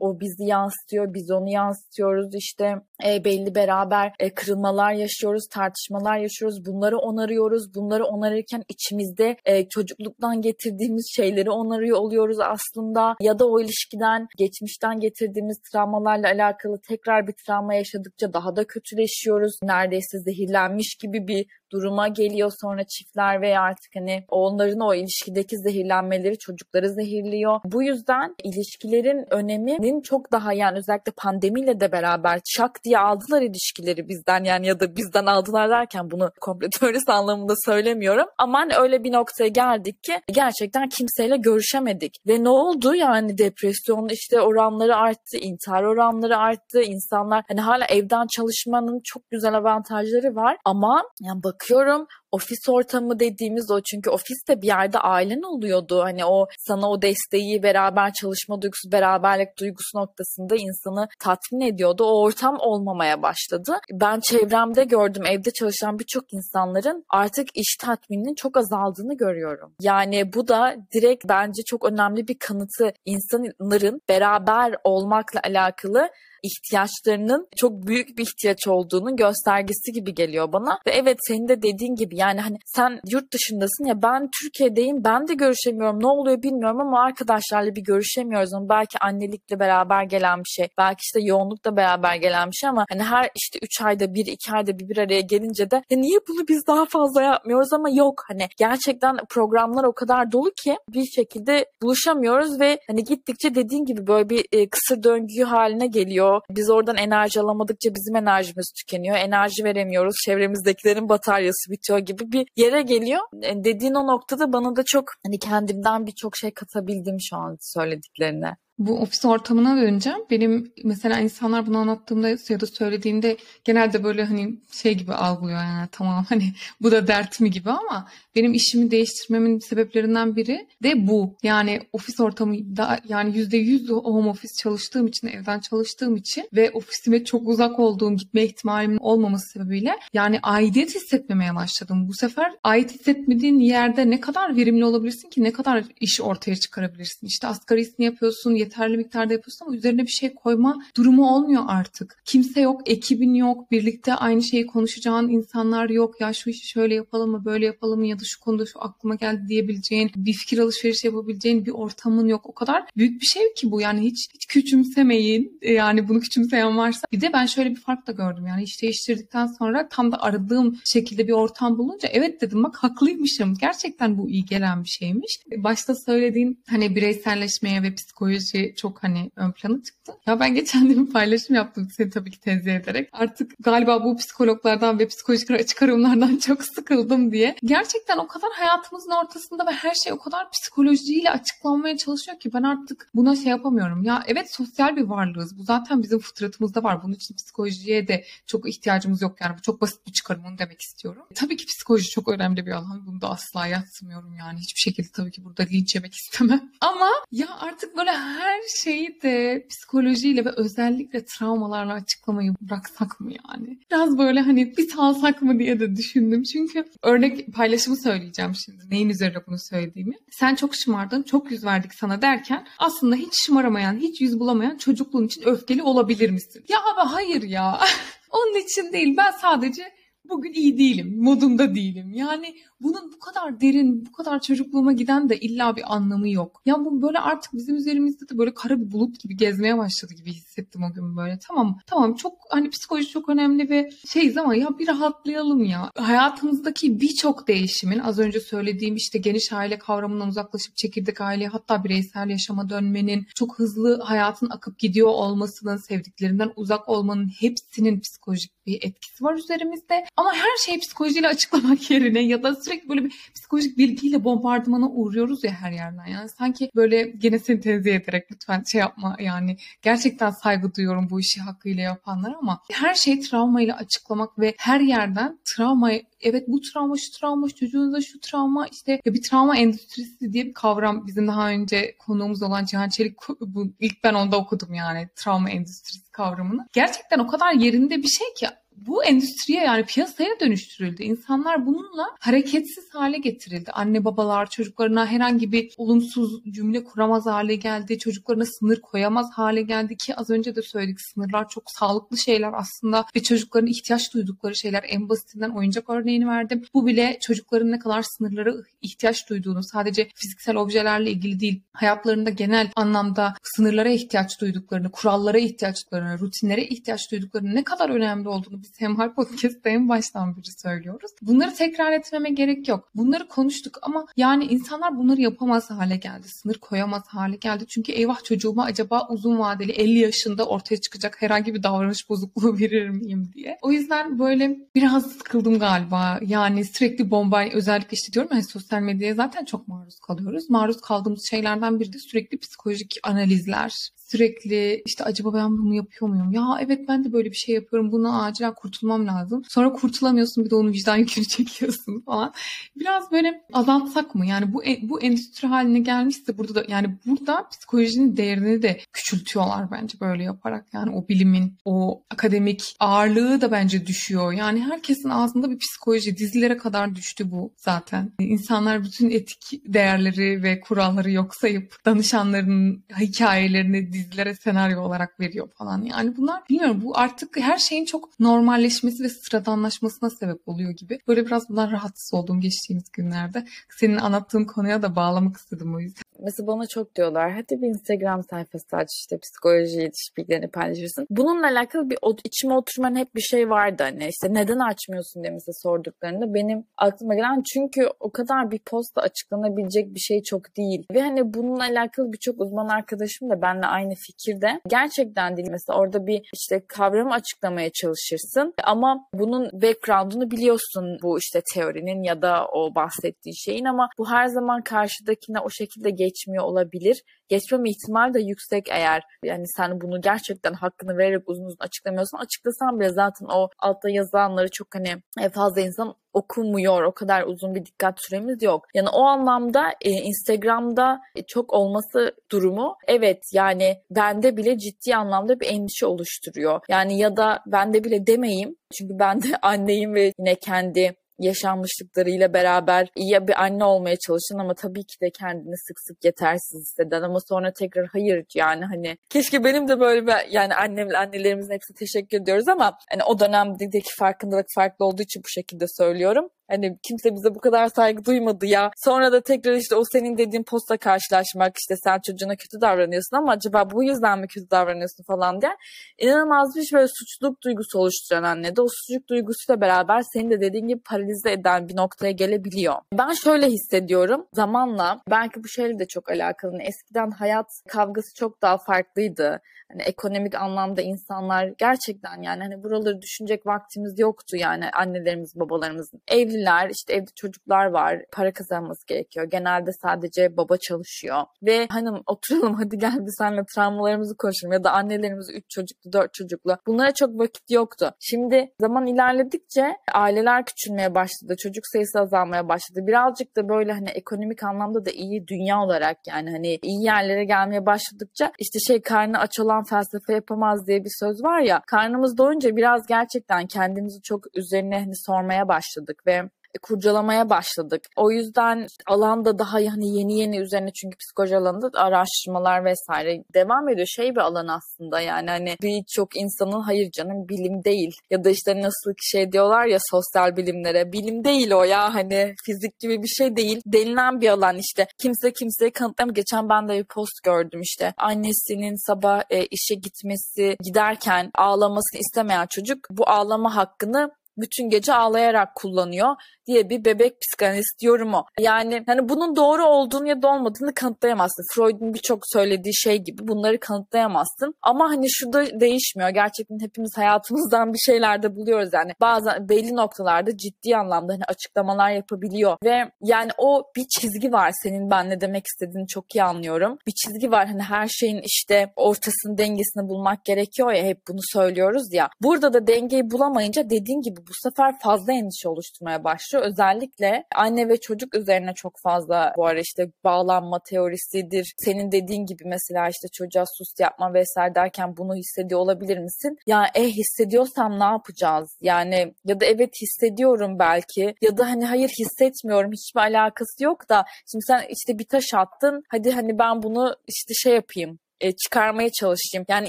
O, 0.00 0.20
bizi 0.20 0.44
yansıtıyor, 0.44 1.14
biz 1.14 1.30
onu 1.30 1.50
yansıtıyoruz. 1.50 2.34
İşte 2.34 2.74
e, 3.06 3.24
belli 3.24 3.54
beraber 3.54 4.12
e, 4.18 4.34
kırılmalar 4.34 4.92
yaşıyoruz, 4.92 5.44
tartışmalar 5.52 6.05
anlar 6.06 6.18
yaşıyoruz. 6.18 6.66
Bunları 6.66 6.98
onarıyoruz. 6.98 7.74
Bunları 7.74 8.04
onarırken 8.04 8.62
içimizde 8.68 9.36
e, 9.44 9.68
çocukluktan 9.68 10.40
getirdiğimiz 10.40 11.12
şeyleri 11.16 11.50
onarıyor 11.50 11.98
oluyoruz 11.98 12.38
aslında. 12.40 13.16
Ya 13.20 13.38
da 13.38 13.46
o 13.46 13.60
ilişkiden, 13.60 14.26
geçmişten 14.38 15.00
getirdiğimiz 15.00 15.58
travmalarla 15.72 16.28
alakalı 16.28 16.80
tekrar 16.88 17.26
bir 17.26 17.34
travma 17.46 17.74
yaşadıkça 17.74 18.32
daha 18.32 18.56
da 18.56 18.66
kötüleşiyoruz. 18.66 19.58
Neredeyse 19.62 20.18
zehirlenmiş 20.18 20.96
gibi 21.02 21.28
bir 21.28 21.46
duruma 21.72 22.08
geliyor 22.08 22.52
sonra 22.60 22.84
çiftler 22.84 23.40
veya 23.40 23.60
artık 23.62 23.90
hani 23.96 24.24
onların 24.28 24.80
o 24.80 24.94
ilişkideki 24.94 25.58
zehirlenmeleri 25.58 26.38
çocukları 26.38 26.88
zehirliyor. 26.90 27.60
Bu 27.64 27.82
yüzden 27.82 28.34
ilişkilerin 28.44 29.26
öneminin 29.30 30.00
çok 30.00 30.32
daha 30.32 30.52
yani 30.52 30.78
özellikle 30.78 31.12
pandemiyle 31.16 31.80
de 31.80 31.92
beraber 31.92 32.40
çak 32.56 32.84
diye 32.84 32.98
aldılar 32.98 33.42
ilişkileri 33.42 34.08
bizden 34.08 34.44
yani 34.44 34.66
ya 34.66 34.80
da 34.80 34.96
bizden 34.96 35.26
aldılar 35.26 35.70
derken 35.70 35.95
bunu 36.04 36.30
komple 36.40 36.70
teorisi 36.80 37.12
anlamında 37.12 37.54
söylemiyorum. 37.64 38.26
Ama 38.38 38.58
hani 38.58 38.74
öyle 38.76 39.04
bir 39.04 39.12
noktaya 39.12 39.48
geldik 39.48 40.02
ki 40.02 40.20
gerçekten 40.32 40.88
kimseyle 40.88 41.36
görüşemedik. 41.36 42.16
Ve 42.26 42.44
ne 42.44 42.48
oldu 42.48 42.94
yani 42.94 43.38
depresyon 43.38 44.08
işte 44.08 44.40
oranları 44.40 44.96
arttı, 44.96 45.36
intihar 45.36 45.82
oranları 45.82 46.38
arttı. 46.38 46.82
insanlar 46.82 47.44
hani 47.48 47.60
hala 47.60 47.84
evden 47.84 48.26
çalışmanın 48.36 49.00
çok 49.04 49.30
güzel 49.30 49.56
avantajları 49.56 50.34
var 50.34 50.56
ama 50.64 51.02
yani 51.20 51.42
bak 51.42 51.56
bakıyorum 51.56 52.06
ofis 52.32 52.68
ortamı 52.68 53.18
dediğimiz 53.18 53.70
o 53.70 53.80
çünkü 53.80 54.10
ofiste 54.10 54.62
bir 54.62 54.66
yerde 54.66 54.98
ailen 54.98 55.42
oluyordu. 55.42 56.00
Hani 56.02 56.24
o 56.24 56.46
sana 56.58 56.90
o 56.90 57.02
desteği 57.02 57.62
beraber 57.62 58.12
çalışma 58.12 58.62
duygusu, 58.62 58.92
beraberlik 58.92 59.48
duygusu 59.60 59.98
noktasında 59.98 60.56
insanı 60.56 61.08
tatmin 61.18 61.60
ediyordu. 61.60 62.04
O 62.04 62.22
ortam 62.22 62.56
olmamaya 62.60 63.22
başladı. 63.22 63.72
Ben 63.92 64.20
çevremde 64.20 64.84
gördüm 64.84 65.22
evde 65.26 65.50
çalışan 65.50 65.98
birçok 65.98 66.32
insanların 66.32 67.04
artık 67.08 67.48
iş 67.54 67.76
tatmininin 67.80 68.34
çok 68.34 68.56
azaldığını 68.56 69.16
görüyorum. 69.16 69.74
Yani 69.80 70.32
bu 70.34 70.48
da 70.48 70.76
direkt 70.94 71.24
bence 71.28 71.62
çok 71.66 71.84
önemli 71.84 72.28
bir 72.28 72.38
kanıtı 72.38 72.92
insanların 73.04 74.00
beraber 74.08 74.74
olmakla 74.84 75.40
alakalı 75.44 76.08
ihtiyaçlarının 76.42 77.48
çok 77.56 77.86
büyük 77.86 78.18
bir 78.18 78.22
ihtiyaç 78.22 78.66
olduğunun 78.66 79.16
göstergesi 79.16 79.92
gibi 79.92 80.14
geliyor 80.14 80.52
bana. 80.52 80.78
Ve 80.86 80.90
evet 80.90 81.18
senin 81.20 81.48
de 81.48 81.62
dediğin 81.62 81.94
gibi 81.94 82.16
yani 82.16 82.40
hani 82.40 82.56
sen 82.66 83.00
yurt 83.10 83.32
dışındasın 83.32 83.84
ya 83.84 84.02
ben 84.02 84.30
Türkiye'deyim 84.42 85.04
ben 85.04 85.28
de 85.28 85.34
görüşemiyorum 85.34 86.02
ne 86.02 86.06
oluyor 86.06 86.42
bilmiyorum 86.42 86.80
ama 86.80 87.00
arkadaşlarla 87.00 87.74
bir 87.74 87.84
görüşemiyoruz 87.84 88.54
ama 88.54 88.68
belki 88.68 88.98
annelikle 88.98 89.60
beraber 89.60 90.02
gelen 90.02 90.38
bir 90.38 90.50
şey 90.56 90.68
belki 90.78 91.00
işte 91.02 91.20
yoğunlukla 91.22 91.76
beraber 91.76 92.16
gelen 92.16 92.48
bir 92.50 92.56
şey 92.56 92.68
ama 92.68 92.86
hani 92.90 93.02
her 93.02 93.30
işte 93.34 93.58
3 93.62 93.82
ayda 93.82 94.14
bir 94.14 94.26
2 94.26 94.52
ayda 94.52 94.78
bir 94.78 94.88
bir 94.88 94.98
araya 94.98 95.20
gelince 95.20 95.70
de 95.70 95.82
ya 95.90 95.98
niye 95.98 96.18
bunu 96.28 96.48
biz 96.48 96.66
daha 96.66 96.86
fazla 96.86 97.22
yapmıyoruz 97.22 97.72
ama 97.72 97.90
yok 97.90 98.24
hani 98.28 98.48
gerçekten 98.58 99.16
programlar 99.28 99.84
o 99.84 99.92
kadar 99.92 100.32
dolu 100.32 100.50
ki 100.64 100.76
bir 100.88 101.04
şekilde 101.04 101.66
buluşamıyoruz 101.82 102.60
ve 102.60 102.78
hani 102.86 103.04
gittikçe 103.04 103.54
dediğin 103.54 103.84
gibi 103.84 104.06
böyle 104.06 104.28
bir 104.28 104.46
e, 104.52 104.68
kısır 104.68 105.02
döngü 105.02 105.44
haline 105.44 105.86
geliyor. 105.86 106.25
Biz 106.50 106.70
oradan 106.70 106.96
enerji 106.96 107.40
alamadıkça 107.40 107.94
bizim 107.94 108.16
enerjimiz 108.16 108.72
tükeniyor. 108.78 109.16
Enerji 109.16 109.64
veremiyoruz. 109.64 110.14
Çevremizdekilerin 110.24 111.08
bataryası 111.08 111.70
bitiyor 111.70 111.98
gibi 111.98 112.32
bir 112.32 112.46
yere 112.56 112.82
geliyor. 112.82 113.20
E, 113.42 113.64
dediğin 113.64 113.94
o 113.94 114.06
noktada 114.06 114.52
bana 114.52 114.76
da 114.76 114.82
çok 114.86 115.04
hani 115.26 115.38
kendimden 115.38 116.06
birçok 116.06 116.36
şey 116.36 116.50
katabildim 116.50 117.16
şu 117.20 117.36
an 117.36 117.56
söylediklerine 117.60 118.56
bu 118.78 119.00
ofis 119.00 119.24
ortamına 119.24 119.76
döneceğim. 119.76 120.18
Benim 120.30 120.72
mesela 120.84 121.20
insanlar 121.20 121.66
bunu 121.66 121.78
anlattığımda 121.78 122.28
ya 122.28 122.60
da 122.60 122.66
söylediğimde 122.66 123.36
genelde 123.64 124.04
böyle 124.04 124.24
hani 124.24 124.56
şey 124.72 124.94
gibi 124.94 125.12
algılıyor 125.12 125.58
yani 125.58 125.88
tamam 125.92 126.24
hani 126.28 126.52
bu 126.80 126.90
da 126.90 127.06
dert 127.06 127.40
mi 127.40 127.50
gibi 127.50 127.70
ama 127.70 128.08
benim 128.36 128.54
işimi 128.54 128.90
değiştirmemin 128.90 129.58
sebeplerinden 129.58 130.36
biri 130.36 130.66
de 130.82 131.06
bu. 131.06 131.34
Yani 131.42 131.80
ofis 131.92 132.20
ortamı 132.20 132.76
da 132.76 133.00
yani 133.08 133.36
yüzde 133.36 133.56
yüz 133.56 133.88
home 133.88 134.28
office 134.28 134.54
çalıştığım 134.62 135.06
için 135.06 135.28
evden 135.28 135.60
çalıştığım 135.60 136.16
için 136.16 136.48
ve 136.52 136.70
ofisime 136.70 137.24
çok 137.24 137.48
uzak 137.48 137.78
olduğum 137.78 138.16
gitme 138.16 138.44
ihtimalimin 138.44 138.96
olmaması 138.96 139.48
sebebiyle 139.48 139.96
yani 140.12 140.38
aidiyet 140.42 140.94
hissetmemeye 140.94 141.54
başladım. 141.54 142.08
Bu 142.08 142.14
sefer 142.14 142.52
ait 142.64 142.94
hissetmediğin 142.94 143.58
yerde 143.58 144.10
ne 144.10 144.20
kadar 144.20 144.56
verimli 144.56 144.84
olabilirsin 144.84 145.30
ki 145.30 145.44
ne 145.44 145.52
kadar 145.52 145.84
iş 146.00 146.20
ortaya 146.20 146.56
çıkarabilirsin. 146.56 147.26
İşte 147.26 147.46
asgarisini 147.46 148.06
yapıyorsun, 148.06 148.54
yeterli 148.66 148.96
miktarda 148.96 149.32
yapıyorsun 149.32 149.66
ama 149.66 149.76
üzerine 149.76 150.02
bir 150.02 150.16
şey 150.20 150.34
koyma 150.34 150.82
durumu 150.96 151.34
olmuyor 151.34 151.62
artık. 151.66 152.22
Kimse 152.24 152.60
yok, 152.60 152.90
ekibin 152.90 153.34
yok, 153.34 153.70
birlikte 153.70 154.14
aynı 154.14 154.42
şeyi 154.42 154.66
konuşacağın 154.66 155.28
insanlar 155.28 155.90
yok. 155.90 156.20
Ya 156.20 156.32
şu 156.32 156.50
işi 156.50 156.68
şöyle 156.68 156.94
yapalım 156.94 157.30
mı, 157.30 157.44
böyle 157.44 157.66
yapalım 157.66 157.98
mı 157.98 158.06
ya 158.06 158.18
da 158.18 158.24
şu 158.24 158.40
konuda 158.40 158.66
şu 158.66 158.82
aklıma 158.82 159.14
geldi 159.14 159.42
diyebileceğin, 159.48 160.10
bir 160.16 160.32
fikir 160.32 160.58
alışverişi 160.58 161.06
yapabileceğin 161.06 161.66
bir 161.66 161.70
ortamın 161.70 162.28
yok. 162.28 162.46
O 162.46 162.54
kadar 162.54 162.82
büyük 162.96 163.20
bir 163.20 163.26
şey 163.26 163.54
ki 163.54 163.70
bu. 163.70 163.80
Yani 163.80 164.00
hiç 164.00 164.28
hiç 164.34 164.46
küçümsemeyin. 164.46 165.58
E, 165.62 165.72
yani 165.72 166.08
bunu 166.08 166.20
küçümseyen 166.20 166.76
varsa. 166.76 167.06
Bir 167.12 167.20
de 167.20 167.32
ben 167.32 167.46
şöyle 167.46 167.70
bir 167.70 167.80
fark 167.80 168.06
da 168.06 168.12
gördüm. 168.12 168.46
Yani 168.46 168.62
iş 168.62 168.82
değiştirdikten 168.82 169.46
sonra 169.46 169.88
tam 169.88 170.12
da 170.12 170.22
aradığım 170.22 170.78
şekilde 170.84 171.28
bir 171.28 171.32
ortam 171.32 171.78
bulunca 171.78 172.08
evet 172.12 172.40
dedim 172.40 172.64
bak 172.64 172.76
haklıymışım. 172.76 173.54
Gerçekten 173.60 174.18
bu 174.18 174.30
iyi 174.30 174.44
gelen 174.44 174.84
bir 174.84 174.88
şeymiş. 174.88 175.38
E, 175.52 175.64
başta 175.64 175.94
söylediğin 175.94 176.58
hani 176.68 176.96
bireyselleşmeye 176.96 177.82
ve 177.82 177.94
psikoloji 177.94 178.40
çok 178.76 179.02
hani 179.02 179.30
ön 179.36 179.52
plana 179.52 179.82
çıktı. 179.82 180.12
Ya 180.26 180.40
ben 180.40 180.54
geçen 180.54 180.90
de 180.90 180.96
bir 180.98 181.12
paylaşım 181.12 181.56
yaptım 181.56 181.88
seni 181.96 182.10
tabii 182.10 182.30
ki 182.30 182.40
tenzih 182.40 182.74
ederek. 182.74 183.08
Artık 183.12 183.52
galiba 183.60 184.04
bu 184.04 184.16
psikologlardan 184.16 184.98
ve 184.98 185.08
psikolojik 185.08 185.68
çıkarımlardan 185.68 186.36
çok 186.46 186.62
sıkıldım 186.62 187.32
diye. 187.32 187.56
Gerçekten 187.64 188.18
o 188.18 188.26
kadar 188.26 188.50
hayatımızın 188.52 189.10
ortasında 189.10 189.66
ve 189.66 189.70
her 189.70 189.94
şey 189.94 190.12
o 190.12 190.18
kadar 190.18 190.50
psikolojiyle 190.50 191.30
açıklanmaya 191.30 191.96
çalışıyor 191.96 192.38
ki 192.38 192.52
ben 192.54 192.62
artık 192.62 193.10
buna 193.14 193.36
şey 193.36 193.46
yapamıyorum. 193.46 194.02
Ya 194.02 194.24
evet 194.26 194.54
sosyal 194.54 194.96
bir 194.96 195.02
varlığız. 195.02 195.58
Bu 195.58 195.62
zaten 195.62 196.02
bizim 196.02 196.18
fıtratımızda 196.18 196.82
var. 196.82 197.02
Bunun 197.02 197.14
için 197.14 197.34
psikolojiye 197.34 198.08
de 198.08 198.24
çok 198.46 198.68
ihtiyacımız 198.68 199.22
yok. 199.22 199.40
Yani 199.40 199.56
bu 199.58 199.62
çok 199.62 199.80
basit 199.80 200.06
bir 200.06 200.12
çıkarım 200.12 200.44
onu 200.44 200.58
demek 200.58 200.80
istiyorum. 200.80 201.22
Tabii 201.34 201.56
ki 201.56 201.66
psikoloji 201.66 202.10
çok 202.10 202.28
önemli 202.28 202.66
bir 202.66 202.72
alan. 202.72 203.06
Bunu 203.06 203.20
da 203.20 203.30
asla 203.30 203.66
yatsımıyorum 203.66 204.36
yani. 204.38 204.58
Hiçbir 204.58 204.80
şekilde 204.80 205.08
tabii 205.12 205.30
ki 205.30 205.44
burada 205.44 205.62
linç 205.62 205.94
yemek 205.94 206.14
istemem. 206.14 206.72
Ama 206.80 207.10
ya 207.32 207.48
artık 207.60 207.96
böyle 207.96 208.10
her 208.10 208.45
şeyi 208.84 209.22
de 209.22 209.66
psikolojiyle 209.70 210.44
ve 210.44 210.50
özellikle 210.56 211.24
travmalarla 211.24 211.92
açıklamayı 211.92 212.54
bıraksak 212.60 213.20
mı 213.20 213.32
yani? 213.32 213.78
Biraz 213.90 214.18
böyle 214.18 214.40
hani 214.40 214.76
bir 214.76 214.88
salsak 214.88 215.42
mı 215.42 215.58
diye 215.58 215.80
de 215.80 215.96
düşündüm. 215.96 216.42
Çünkü 216.42 216.84
örnek 217.02 217.54
paylaşımı 217.54 217.96
söyleyeceğim 217.96 218.54
şimdi. 218.54 218.82
Neyin 218.90 219.08
üzerine 219.08 219.46
bunu 219.46 219.56
söylediğimi. 219.70 220.14
Sen 220.30 220.54
çok 220.54 220.74
şımardın, 220.74 221.22
çok 221.22 221.50
yüz 221.50 221.64
verdik 221.64 221.94
sana 221.94 222.22
derken 222.22 222.66
aslında 222.78 223.16
hiç 223.16 223.32
şımaramayan, 223.46 223.96
hiç 223.96 224.20
yüz 224.20 224.40
bulamayan 224.40 224.76
çocukluğun 224.76 225.26
için 225.26 225.42
öfkeli 225.42 225.82
olabilir 225.82 226.30
misin? 226.30 226.64
Ya 226.68 226.78
abi 226.78 227.08
hayır 227.08 227.42
ya. 227.42 227.80
Onun 228.30 228.60
için 228.60 228.92
değil. 228.92 229.16
Ben 229.16 229.30
sadece 229.30 229.82
bugün 230.28 230.52
iyi 230.52 230.78
değilim, 230.78 231.22
modumda 231.22 231.74
değilim. 231.74 232.12
Yani 232.14 232.54
bunun 232.80 233.12
bu 233.12 233.18
kadar 233.18 233.60
derin, 233.60 234.06
bu 234.06 234.12
kadar 234.12 234.40
çocukluğuma 234.40 234.92
giden 234.92 235.28
de 235.28 235.40
illa 235.40 235.76
bir 235.76 235.94
anlamı 235.94 236.28
yok. 236.28 236.62
Ya 236.66 236.78
bu 236.78 237.02
böyle 237.02 237.18
artık 237.18 237.52
bizim 237.52 237.76
üzerimizde 237.76 238.28
de 238.28 238.38
böyle 238.38 238.54
kara 238.54 238.80
bir 238.80 238.92
bulut 238.92 239.20
gibi 239.20 239.36
gezmeye 239.36 239.78
başladı 239.78 240.14
gibi 240.14 240.32
hissettim 240.32 240.82
o 240.82 240.94
gün 240.94 241.16
böyle. 241.16 241.38
Tamam, 241.48 241.78
tamam 241.86 242.14
çok 242.14 242.32
hani 242.50 242.70
psikoloji 242.70 243.08
çok 243.08 243.28
önemli 243.28 243.70
ve 243.70 243.90
şeyiz 244.12 244.36
ama 244.36 244.54
ya 244.56 244.78
bir 244.78 244.88
rahatlayalım 244.88 245.64
ya. 245.64 245.90
Hayatımızdaki 245.96 247.00
birçok 247.00 247.48
değişimin 247.48 247.98
az 247.98 248.18
önce 248.18 248.40
söylediğim 248.40 248.96
işte 248.96 249.18
geniş 249.18 249.52
aile 249.52 249.78
kavramından 249.78 250.28
uzaklaşıp 250.28 250.76
çekirdek 250.76 251.20
aile 251.20 251.46
hatta 251.46 251.84
bireysel 251.84 252.28
yaşama 252.30 252.68
dönmenin, 252.70 253.26
çok 253.34 253.58
hızlı 253.58 254.00
hayatın 254.00 254.50
akıp 254.50 254.78
gidiyor 254.78 255.08
olmasının, 255.08 255.76
sevdiklerinden 255.76 256.52
uzak 256.56 256.88
olmanın 256.88 257.30
hepsinin 257.40 258.00
psikolojik 258.00 258.66
bir 258.66 258.74
etkisi 258.74 259.24
var 259.24 259.34
üzerimizde. 259.34 260.04
Ama 260.16 260.32
her 260.34 260.56
şeyi 260.64 260.78
psikolojiyle 260.78 261.28
açıklamak 261.28 261.90
yerine 261.90 262.20
ya 262.20 262.42
da 262.42 262.54
sürekli 262.54 262.88
böyle 262.88 263.04
bir 263.04 263.12
psikolojik 263.34 263.78
bilgiyle 263.78 264.24
bombardımana 264.24 264.88
uğruyoruz 264.88 265.44
ya 265.44 265.50
her 265.50 265.72
yerden. 265.72 266.06
Yani 266.06 266.28
sanki 266.28 266.70
böyle 266.76 267.02
gene 267.02 267.38
seni 267.38 267.58
ederek 267.58 268.32
lütfen 268.32 268.62
şey 268.72 268.80
yapma 268.80 269.16
yani 269.20 269.56
gerçekten 269.82 270.30
saygı 270.30 270.74
duyuyorum 270.74 271.10
bu 271.10 271.20
işi 271.20 271.40
hakkıyla 271.40 271.82
yapanlara 271.82 272.36
ama 272.38 272.62
her 272.72 272.94
şeyi 272.94 273.20
travmayla 273.20 273.76
açıklamak 273.76 274.38
ve 274.38 274.54
her 274.58 274.80
yerden 274.80 275.38
travmayı 275.44 276.02
evet 276.20 276.48
bu 276.48 276.60
travma 276.60 276.96
şu 276.96 277.10
travma 277.12 277.48
çocuğunuzda 277.48 278.00
şu 278.00 278.20
travma 278.20 278.66
işte 278.66 279.00
bir 279.06 279.22
travma 279.22 279.56
endüstrisi 279.56 280.32
diye 280.32 280.46
bir 280.46 280.52
kavram 280.52 281.06
bizim 281.06 281.28
daha 281.28 281.48
önce 281.48 281.96
konuğumuz 281.98 282.42
olan 282.42 282.64
Cihan 282.64 282.88
Çelik 282.88 283.16
bu 283.40 283.72
ilk 283.80 284.04
ben 284.04 284.14
onda 284.14 284.36
okudum 284.36 284.74
yani 284.74 285.08
travma 285.16 285.50
endüstrisi 285.50 286.12
kavramını. 286.12 286.66
Gerçekten 286.72 287.18
o 287.18 287.26
kadar 287.26 287.52
yerinde 287.52 288.02
bir 288.02 288.08
şey 288.08 288.34
ki 288.34 288.46
bu 288.76 289.04
endüstriye 289.04 289.64
yani 289.64 289.84
piyasaya 289.84 290.40
dönüştürüldü. 290.40 291.02
İnsanlar 291.02 291.66
bununla 291.66 292.06
hareketsiz 292.20 292.94
hale 292.94 293.18
getirildi. 293.18 293.70
Anne 293.70 294.04
babalar 294.04 294.50
çocuklarına 294.50 295.06
herhangi 295.06 295.52
bir 295.52 295.74
olumsuz 295.76 296.44
cümle 296.50 296.84
kuramaz 296.84 297.26
hale 297.26 297.54
geldi. 297.54 297.98
Çocuklarına 297.98 298.44
sınır 298.44 298.80
koyamaz 298.80 299.30
hale 299.32 299.62
geldi 299.62 299.96
ki 299.96 300.14
az 300.14 300.30
önce 300.30 300.56
de 300.56 300.62
söyledik 300.62 301.00
sınırlar 301.00 301.48
çok 301.48 301.70
sağlıklı 301.70 302.18
şeyler 302.18 302.52
aslında 302.52 303.06
ve 303.16 303.22
çocukların 303.22 303.66
ihtiyaç 303.66 304.14
duydukları 304.14 304.56
şeyler 304.56 304.84
en 304.88 305.08
basitinden 305.08 305.50
oyuncak 305.50 305.90
örneğini 305.90 306.28
verdim. 306.28 306.62
Bu 306.74 306.86
bile 306.86 307.18
çocukların 307.22 307.70
ne 307.70 307.78
kadar 307.78 308.02
sınırlara 308.02 308.52
ihtiyaç 308.82 309.30
duyduğunu 309.30 309.62
sadece 309.62 310.08
fiziksel 310.14 310.56
objelerle 310.56 311.10
ilgili 311.10 311.40
değil 311.40 311.62
hayatlarında 311.72 312.30
genel 312.30 312.70
anlamda 312.76 313.34
sınırlara 313.42 313.88
ihtiyaç 313.88 314.40
duyduklarını, 314.40 314.90
kurallara 314.90 315.38
ihtiyaç 315.38 315.76
duyduklarını, 315.76 316.18
rutinlere 316.18 316.64
ihtiyaç 316.64 317.12
duyduklarını 317.12 317.54
ne 317.54 317.64
kadar 317.64 317.90
önemli 317.90 318.28
olduğunu 318.28 318.62
biz 318.66 318.80
Hemhal 318.80 319.14
Podcast'ta 319.14 319.70
en 319.70 319.88
baştan 319.88 320.36
beri 320.36 320.50
söylüyoruz. 320.62 321.10
Bunları 321.22 321.54
tekrar 321.54 321.92
etmeme 321.92 322.30
gerek 322.30 322.68
yok. 322.68 322.88
Bunları 322.94 323.28
konuştuk 323.28 323.78
ama 323.82 324.06
yani 324.16 324.44
insanlar 324.44 324.98
bunları 324.98 325.20
yapamaz 325.20 325.70
hale 325.70 325.96
geldi. 325.96 326.28
Sınır 326.28 326.54
koyamaz 326.54 327.02
hale 327.06 327.36
geldi. 327.36 327.64
Çünkü 327.68 327.92
eyvah 327.92 328.24
çocuğuma 328.24 328.64
acaba 328.64 329.08
uzun 329.08 329.38
vadeli 329.38 329.72
50 329.72 329.98
yaşında 329.98 330.46
ortaya 330.46 330.76
çıkacak 330.76 331.22
herhangi 331.22 331.54
bir 331.54 331.62
davranış 331.62 332.08
bozukluğu 332.08 332.58
verir 332.60 332.88
miyim 332.88 333.30
diye. 333.34 333.58
O 333.62 333.72
yüzden 333.72 334.18
böyle 334.18 334.56
biraz 334.74 335.12
sıkıldım 335.12 335.58
galiba. 335.58 336.20
Yani 336.22 336.64
sürekli 336.64 337.10
bomba 337.10 337.44
özellikle 337.52 337.90
işte 337.92 338.12
diyorum 338.12 338.36
ya 338.36 338.42
sosyal 338.42 338.80
medyaya 338.80 339.14
zaten 339.14 339.44
çok 339.44 339.68
maruz 339.68 339.98
kalıyoruz. 339.98 340.50
Maruz 340.50 340.80
kaldığımız 340.80 341.26
şeylerden 341.30 341.80
biri 341.80 341.92
de 341.92 341.98
sürekli 341.98 342.38
psikolojik 342.38 342.96
analizler, 343.02 343.72
sürekli 344.10 344.82
işte 344.86 345.04
acaba 345.04 345.34
ben 345.34 345.58
bunu 345.58 345.74
yapıyor 345.74 346.10
muyum? 346.10 346.32
Ya 346.32 346.58
evet 346.60 346.88
ben 346.88 347.04
de 347.04 347.12
böyle 347.12 347.30
bir 347.30 347.36
şey 347.36 347.54
yapıyorum. 347.54 347.92
Buna 347.92 348.22
acilen 348.22 348.54
kurtulmam 348.54 349.06
lazım. 349.06 349.42
Sonra 349.48 349.72
kurtulamıyorsun 349.72 350.44
bir 350.44 350.50
de 350.50 350.54
onun 350.54 350.72
vicdan 350.72 350.96
yükünü 351.06 351.24
çekiyorsun 351.24 352.00
falan. 352.00 352.32
Biraz 352.76 353.12
böyle 353.12 353.44
azaltsak 353.52 354.14
mı? 354.14 354.26
Yani 354.26 354.52
bu 354.52 354.62
bu 354.82 355.00
endüstri 355.00 355.48
haline 355.48 355.78
gelmişse 355.78 356.38
burada 356.38 356.54
da 356.54 356.64
yani 356.68 356.96
burada 357.06 357.48
psikolojinin 357.48 358.16
değerini 358.16 358.62
de 358.62 358.80
küçültüyorlar 358.92 359.70
bence 359.70 360.00
böyle 360.00 360.22
yaparak. 360.22 360.66
Yani 360.72 360.90
o 360.90 361.08
bilimin, 361.08 361.58
o 361.64 362.02
akademik 362.10 362.76
ağırlığı 362.80 363.40
da 363.40 363.50
bence 363.50 363.86
düşüyor. 363.86 364.32
Yani 364.32 364.64
herkesin 364.64 365.08
ağzında 365.08 365.50
bir 365.50 365.58
psikoloji 365.58 366.16
dizilere 366.16 366.56
kadar 366.56 366.94
düştü 366.94 367.30
bu 367.30 367.52
zaten. 367.56 368.12
İnsanlar 368.20 368.84
bütün 368.84 369.10
etik 369.10 369.60
değerleri 369.66 370.42
ve 370.42 370.60
kuralları 370.60 371.10
yok 371.10 371.34
sayıp 371.34 371.76
danışanların 371.84 372.84
hikayelerini 373.00 373.92
dizilere 373.98 374.34
senaryo 374.34 374.80
olarak 374.80 375.20
veriyor 375.20 375.48
falan. 375.58 375.82
Yani 375.82 376.16
bunlar 376.16 376.42
bilmiyorum 376.50 376.80
bu 376.84 376.98
artık 376.98 377.36
her 377.36 377.58
şeyin 377.58 377.84
çok 377.84 378.20
normalleşmesi 378.20 379.04
ve 379.04 379.08
sıradanlaşmasına 379.08 380.10
sebep 380.10 380.48
oluyor 380.48 380.70
gibi. 380.70 380.98
Böyle 381.08 381.26
biraz 381.26 381.48
bunlar 381.48 381.70
rahatsız 381.70 382.14
olduğum 382.14 382.40
geçtiğimiz 382.40 382.84
günlerde. 382.92 383.46
Senin 383.78 383.96
anlattığın 383.96 384.44
konuya 384.44 384.82
da 384.82 384.96
bağlamak 384.96 385.36
istedim 385.36 385.74
o 385.74 385.80
yüzden. 385.80 386.05
Mesela 386.20 386.46
bana 386.46 386.66
çok 386.66 386.94
diyorlar 386.96 387.30
hadi 387.32 387.62
bir 387.62 387.68
Instagram 387.68 388.22
sayfası 388.30 388.76
aç 388.76 388.88
işte 389.00 389.18
psikoloji 389.18 389.80
yetiş 389.80 390.16
bilgilerini 390.16 390.48
paylaşırsın. 390.50 391.06
Bununla 391.10 391.46
alakalı 391.46 391.90
bir 391.90 391.98
içime 392.24 392.54
oturman 392.54 392.96
hep 392.96 393.14
bir 393.14 393.20
şey 393.20 393.50
vardı 393.50 393.82
hani 393.82 394.08
işte 394.08 394.34
neden 394.34 394.58
açmıyorsun 394.58 395.22
diye 395.22 395.32
mesela 395.32 395.52
sorduklarında 395.62 396.34
benim 396.34 396.64
aklıma 396.76 397.14
gelen 397.14 397.42
çünkü 397.52 397.88
o 398.00 398.10
kadar 398.10 398.50
bir 398.50 398.58
posta 398.58 399.00
açıklanabilecek 399.00 399.94
bir 399.94 400.00
şey 400.00 400.22
çok 400.22 400.56
değil. 400.56 400.86
Ve 400.94 401.00
hani 401.00 401.34
bununla 401.34 401.64
alakalı 401.64 402.12
birçok 402.12 402.40
uzman 402.40 402.68
arkadaşım 402.68 403.30
da 403.30 403.42
benimle 403.42 403.66
aynı 403.66 403.94
fikirde. 403.94 404.60
Gerçekten 404.68 405.36
değil 405.36 405.48
mesela 405.50 405.78
orada 405.78 406.06
bir 406.06 406.28
işte 406.34 406.62
kavramı 406.68 407.14
açıklamaya 407.14 407.70
çalışırsın 407.70 408.54
ama 408.64 409.08
bunun 409.14 409.50
background'unu 409.52 410.30
biliyorsun 410.30 410.98
bu 411.02 411.18
işte 411.18 411.40
teorinin 411.54 412.02
ya 412.02 412.22
da 412.22 412.46
o 412.52 412.74
bahsettiği 412.74 413.36
şeyin 413.36 413.64
ama 413.64 413.88
bu 413.98 414.10
her 414.10 414.26
zaman 414.26 414.62
karşıdakine 414.62 415.40
o 415.40 415.50
şekilde 415.50 415.90
geçmiyor 416.06 416.44
olabilir. 416.44 417.02
Geçmeme 417.28 417.70
ihtimali 417.70 418.14
de 418.14 418.20
yüksek 418.20 418.68
eğer 418.70 419.02
yani 419.24 419.48
sen 419.56 419.80
bunu 419.80 420.00
gerçekten 420.00 420.52
hakkını 420.52 420.98
vererek 420.98 421.28
uzun 421.28 421.44
uzun 421.44 421.56
açıklamıyorsan 421.60 422.18
açıklasan 422.18 422.80
bile 422.80 422.90
zaten 422.90 423.26
o 423.26 423.48
altta 423.58 423.90
yazılanları 423.90 424.48
çok 424.52 424.74
hani 424.74 425.02
e, 425.20 425.28
fazla 425.28 425.60
insan 425.60 425.94
okumuyor. 426.12 426.82
O 426.82 426.92
kadar 426.92 427.22
uzun 427.22 427.54
bir 427.54 427.66
dikkat 427.66 428.00
süremiz 428.00 428.42
yok. 428.42 428.64
Yani 428.74 428.88
o 428.88 429.02
anlamda 429.02 429.72
e, 429.80 429.90
Instagram'da 429.90 431.00
e, 431.16 431.22
çok 431.22 431.52
olması 431.52 432.16
durumu 432.30 432.76
evet 432.88 433.22
yani 433.32 433.76
bende 433.90 434.36
bile 434.36 434.58
ciddi 434.58 434.96
anlamda 434.96 435.40
bir 435.40 435.46
endişe 435.46 435.86
oluşturuyor. 435.86 436.60
Yani 436.68 436.98
ya 436.98 437.16
da 437.16 437.42
bende 437.46 437.84
bile 437.84 438.06
demeyeyim. 438.06 438.56
Çünkü 438.78 438.98
ben 438.98 439.22
de 439.22 439.26
anneyim 439.42 439.94
ve 439.94 440.12
yine 440.18 440.34
kendi 440.34 440.96
yaşanmışlıklarıyla 441.18 442.32
beraber 442.34 442.88
iyi 442.96 443.28
bir 443.28 443.42
anne 443.42 443.64
olmaya 443.64 443.96
çalışan 443.96 444.38
ama 444.38 444.54
tabii 444.54 444.84
ki 444.84 445.00
de 445.02 445.10
kendini 445.10 445.56
sık 445.56 445.80
sık 445.80 446.04
yetersiz 446.04 446.60
hisseden 446.60 447.02
ama 447.02 447.18
sonra 447.28 447.52
tekrar 447.52 447.86
hayır 447.86 448.24
yani 448.34 448.64
hani 448.64 448.96
keşke 449.10 449.44
benim 449.44 449.68
de 449.68 449.80
böyle 449.80 450.06
bir 450.06 450.32
yani 450.32 450.54
annemle 450.54 450.98
annelerimizin 450.98 451.54
hepsi 451.54 451.74
teşekkür 451.74 452.22
ediyoruz 452.22 452.48
ama 452.48 452.78
hani 452.90 453.04
o 453.04 453.18
dönemdeki 453.18 453.96
farkındalık 453.98 454.46
farklı 454.54 454.84
olduğu 454.84 455.02
için 455.02 455.22
bu 455.24 455.28
şekilde 455.28 455.64
söylüyorum. 455.68 456.28
Hani 456.50 456.78
kimse 456.82 457.14
bize 457.14 457.34
bu 457.34 457.38
kadar 457.38 457.68
saygı 457.68 458.04
duymadı 458.04 458.46
ya. 458.46 458.70
Sonra 458.76 459.12
da 459.12 459.20
tekrar 459.20 459.52
işte 459.52 459.74
o 459.74 459.82
senin 459.92 460.18
dediğin 460.18 460.42
posta 460.42 460.76
karşılaşmak 460.76 461.56
işte 461.58 461.76
sen 461.84 462.00
çocuğuna 462.06 462.36
kötü 462.36 462.60
davranıyorsun 462.60 463.16
ama 463.16 463.32
acaba 463.32 463.70
bu 463.70 463.84
yüzden 463.84 464.18
mi 464.18 464.26
kötü 464.28 464.50
davranıyorsun 464.50 465.04
falan 465.04 465.40
diye. 465.40 465.56
İnanılmaz 465.98 466.56
bir 466.56 466.70
böyle 466.72 466.88
suçluluk 466.88 467.42
duygusu 467.42 467.78
oluşturan 467.78 468.22
anne 468.22 468.56
de 468.56 468.60
o 468.60 468.66
suçluluk 468.68 469.08
duygusuyla 469.08 469.60
beraber 469.60 470.02
senin 470.12 470.30
de 470.30 470.40
dediğin 470.40 470.68
gibi 470.68 470.80
paralize 470.80 471.32
eden 471.32 471.68
bir 471.68 471.76
noktaya 471.76 472.12
gelebiliyor. 472.12 472.74
Ben 472.92 473.12
şöyle 473.12 473.46
hissediyorum 473.46 474.26
zamanla 474.32 475.00
belki 475.10 475.44
bu 475.44 475.48
şeyle 475.48 475.78
de 475.78 475.86
çok 475.86 476.10
alakalı. 476.10 476.62
Eskiden 476.62 477.10
hayat 477.10 477.46
kavgası 477.68 478.14
çok 478.14 478.42
daha 478.42 478.58
farklıydı. 478.58 479.40
Hani 479.72 479.82
ekonomik 479.82 480.34
anlamda 480.34 480.82
insanlar 480.82 481.52
gerçekten 481.58 482.22
yani 482.22 482.42
hani 482.42 482.62
buraları 482.62 483.02
düşünecek 483.02 483.46
vaktimiz 483.46 483.98
yoktu 483.98 484.36
yani 484.36 484.70
annelerimiz 484.70 485.32
babalarımızın. 485.36 486.00
Evliler 486.08 486.70
işte 486.70 486.94
evde 486.94 487.10
çocuklar 487.16 487.66
var 487.66 488.02
para 488.12 488.32
kazanması 488.32 488.86
gerekiyor. 488.86 489.26
Genelde 489.30 489.70
sadece 489.72 490.36
baba 490.36 490.56
çalışıyor. 490.56 491.22
Ve 491.42 491.66
hanım 491.70 492.02
oturalım 492.06 492.54
hadi 492.54 492.78
gel 492.78 493.06
bir 493.06 493.12
seninle 493.18 493.44
travmalarımızı 493.54 494.16
konuşalım 494.16 494.52
ya 494.52 494.64
da 494.64 494.70
annelerimiz 494.72 495.30
3 495.30 495.44
çocuklu 495.50 495.92
4 495.92 496.14
çocuklu. 496.14 496.56
Bunlara 496.66 496.94
çok 496.94 497.18
vakit 497.18 497.50
yoktu. 497.50 497.90
Şimdi 498.00 498.52
zaman 498.60 498.86
ilerledikçe 498.86 499.76
aileler 499.94 500.44
küçülmeye 500.44 500.94
başladı. 500.94 501.34
Çocuk 501.38 501.66
sayısı 501.66 502.00
azalmaya 502.00 502.48
başladı. 502.48 502.80
Birazcık 502.86 503.36
da 503.36 503.48
böyle 503.48 503.72
hani 503.72 503.88
ekonomik 503.88 504.42
anlamda 504.42 504.84
da 504.84 504.90
iyi 504.90 505.26
dünya 505.26 505.62
olarak 505.62 505.96
yani 506.06 506.30
hani 506.30 506.58
iyi 506.62 506.84
yerlere 506.84 507.24
gelmeye 507.24 507.66
başladıkça 507.66 508.32
işte 508.38 508.58
şey 508.58 508.82
karnı 508.82 509.18
aç 509.18 509.40
olan 509.40 509.55
felsefe 509.64 510.12
yapamaz 510.12 510.66
diye 510.66 510.84
bir 510.84 510.92
söz 510.98 511.22
var 511.22 511.40
ya. 511.40 511.62
Karnımız 511.66 512.18
doyunca 512.18 512.56
biraz 512.56 512.86
gerçekten 512.86 513.46
kendimizi 513.46 514.02
çok 514.02 514.36
üzerine 514.36 514.78
hani 514.78 514.96
sormaya 514.96 515.48
başladık 515.48 516.02
ve 516.06 516.30
kurcalamaya 516.62 517.30
başladık. 517.30 517.82
O 517.96 518.10
yüzden 518.10 518.66
alanda 518.86 519.38
daha 519.38 519.60
yani 519.60 519.98
yeni 519.98 520.18
yeni 520.18 520.38
üzerine 520.38 520.70
çünkü 520.72 520.96
psikoloji 520.96 521.36
alanında 521.36 521.80
araştırmalar 521.80 522.64
vesaire 522.64 523.24
devam 523.34 523.68
ediyor. 523.68 523.86
Şey 523.86 524.10
bir 524.10 524.20
alan 524.20 524.48
aslında 524.48 525.00
yani 525.00 525.30
hani 525.30 525.56
birçok 525.62 526.16
insanın 526.16 526.60
hayır 526.60 526.90
canım 526.90 527.28
bilim 527.28 527.64
değil 527.64 527.94
ya 528.10 528.24
da 528.24 528.30
işte 528.30 528.60
nasıl 528.60 528.92
şey 529.02 529.32
diyorlar 529.32 529.66
ya 529.66 529.78
sosyal 529.90 530.36
bilimlere 530.36 530.92
bilim 530.92 531.24
değil 531.24 531.52
o 531.52 531.62
ya 531.64 531.94
hani 531.94 532.34
fizik 532.44 532.78
gibi 532.78 533.02
bir 533.02 533.08
şey 533.08 533.36
değil 533.36 533.60
denilen 533.66 534.20
bir 534.20 534.28
alan 534.28 534.56
işte 534.58 534.86
kimse 534.98 535.32
kimseye 535.32 535.70
kanıtlamıyor. 535.70 536.14
Geçen 536.14 536.48
ben 536.48 536.68
de 536.68 536.78
bir 536.78 536.84
post 536.84 537.22
gördüm 537.24 537.60
işte 537.60 537.94
annesinin 537.96 538.86
sabah 538.86 539.22
e, 539.30 539.46
işe 539.46 539.74
gitmesi 539.74 540.56
giderken 540.64 541.30
ağlamasını 541.34 542.00
istemeyen 542.00 542.46
çocuk 542.50 542.78
bu 542.90 543.08
ağlama 543.08 543.56
hakkını 543.56 544.10
bütün 544.36 544.70
gece 544.70 544.94
ağlayarak 544.94 545.54
kullanıyor 545.54 546.16
diye 546.46 546.70
bir 546.70 546.84
bebek 546.84 547.16
psikanalist 547.20 547.82
yorumu. 547.82 548.24
Yani 548.40 548.82
hani 548.86 549.08
bunun 549.08 549.36
doğru 549.36 549.64
olduğunu 549.64 550.08
ya 550.08 550.22
da 550.22 550.28
olmadığını 550.28 550.74
kanıtlayamazsın. 550.74 551.44
Freud'un 551.54 551.94
birçok 551.94 552.20
söylediği 552.32 552.74
şey 552.74 552.98
gibi 552.98 553.28
bunları 553.28 553.60
kanıtlayamazsın. 553.60 554.54
Ama 554.62 554.88
hani 554.90 555.06
şu 555.10 555.32
da 555.32 555.60
değişmiyor. 555.60 556.10
Gerçekten 556.10 556.58
hepimiz 556.60 556.96
hayatımızdan 556.96 557.72
bir 557.72 557.78
şeyler 557.78 558.22
de 558.22 558.36
buluyoruz 558.36 558.68
yani. 558.72 558.92
Bazen 559.00 559.48
belli 559.48 559.76
noktalarda 559.76 560.36
ciddi 560.36 560.76
anlamda 560.76 561.12
hani 561.12 561.24
açıklamalar 561.24 561.90
yapabiliyor 561.90 562.56
ve 562.64 562.90
yani 563.02 563.30
o 563.38 563.62
bir 563.76 563.86
çizgi 563.88 564.32
var 564.32 564.52
senin 564.62 564.90
ben 564.90 565.10
ne 565.10 565.20
demek 565.20 565.46
istediğini 565.46 565.86
çok 565.86 566.14
iyi 566.14 566.22
anlıyorum. 566.22 566.78
Bir 566.86 566.92
çizgi 566.92 567.30
var 567.30 567.46
hani 567.46 567.62
her 567.62 567.88
şeyin 567.88 568.20
işte 568.24 568.72
ortasını 568.76 569.38
dengesini 569.38 569.88
bulmak 569.88 570.24
gerekiyor 570.24 570.72
ya 570.72 570.84
hep 570.84 571.00
bunu 571.08 571.20
söylüyoruz 571.32 571.92
ya. 571.92 572.08
Burada 572.22 572.52
da 572.52 572.66
dengeyi 572.66 573.10
bulamayınca 573.10 573.70
dediğin 573.70 574.00
gibi 574.00 574.25
bu 574.28 574.32
sefer 574.42 574.78
fazla 574.82 575.12
endişe 575.12 575.48
oluşturmaya 575.48 576.04
başlıyor. 576.04 576.44
Özellikle 576.44 577.24
anne 577.34 577.68
ve 577.68 577.80
çocuk 577.80 578.14
üzerine 578.14 578.54
çok 578.54 578.72
fazla 578.82 579.32
bu 579.36 579.46
ara 579.46 579.60
işte 579.60 579.90
bağlanma 580.04 580.58
teorisidir. 580.70 581.54
Senin 581.56 581.92
dediğin 581.92 582.26
gibi 582.26 582.42
mesela 582.44 582.88
işte 582.88 583.08
çocuğa 583.12 583.44
sus 583.46 583.80
yapma 583.80 584.14
vesaire 584.14 584.54
derken 584.54 584.96
bunu 584.96 585.14
hissediyor 585.14 585.60
olabilir 585.60 585.98
misin? 585.98 586.36
Ya 586.46 586.64
e 586.74 586.84
hissediyorsam 586.84 587.80
ne 587.80 587.84
yapacağız? 587.84 588.56
Yani 588.60 589.14
ya 589.24 589.40
da 589.40 589.44
evet 589.44 589.70
hissediyorum 589.82 590.58
belki 590.58 591.14
ya 591.22 591.36
da 591.36 591.46
hani 591.46 591.64
hayır 591.64 591.88
hissetmiyorum 591.88 592.72
hiçbir 592.72 593.00
alakası 593.00 593.64
yok 593.64 593.88
da 593.88 594.04
şimdi 594.30 594.44
sen 594.44 594.62
işte 594.68 594.98
bir 594.98 595.08
taş 595.08 595.34
attın 595.34 595.82
hadi 595.88 596.10
hani 596.10 596.38
ben 596.38 596.62
bunu 596.62 596.96
işte 597.08 597.34
şey 597.34 597.54
yapayım 597.54 597.98
e, 598.20 598.32
çıkarmaya 598.32 598.90
çalışayım. 599.00 599.46
Yani 599.48 599.68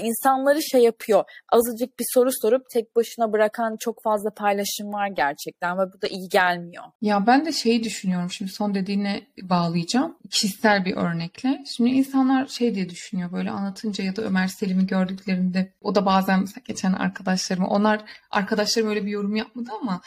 insanları 0.00 0.62
şey 0.62 0.82
yapıyor. 0.82 1.24
Azıcık 1.52 1.98
bir 1.98 2.04
soru 2.14 2.30
sorup 2.42 2.62
tek 2.72 2.96
başına 2.96 3.32
bırakan 3.32 3.76
çok 3.80 4.02
fazla 4.02 4.30
paylaşım 4.30 4.92
var 4.92 5.08
gerçekten 5.08 5.78
ve 5.78 5.82
bu 5.92 6.02
da 6.02 6.06
iyi 6.06 6.28
gelmiyor. 6.28 6.84
Ya 7.00 7.26
ben 7.26 7.46
de 7.46 7.52
şeyi 7.52 7.84
düşünüyorum 7.84 8.30
şimdi 8.30 8.52
son 8.52 8.74
dediğine 8.74 9.22
bağlayacağım. 9.42 10.18
Kişisel 10.30 10.84
bir 10.84 10.96
örnekle. 10.96 11.64
Şimdi 11.76 11.90
insanlar 11.90 12.46
şey 12.46 12.74
diye 12.74 12.88
düşünüyor 12.88 13.32
böyle 13.32 13.50
anlatınca 13.50 14.04
ya 14.04 14.16
da 14.16 14.22
Ömer 14.22 14.46
Selim'i 14.46 14.86
gördüklerinde 14.86 15.72
o 15.80 15.94
da 15.94 16.06
bazen 16.06 16.44
geçen 16.64 16.92
arkadaşlarım 16.92 17.64
onlar 17.64 18.00
arkadaşlarım 18.30 18.88
öyle 18.88 19.06
bir 19.06 19.10
yorum 19.10 19.36
yapmadı 19.36 19.70
ama 19.80 20.00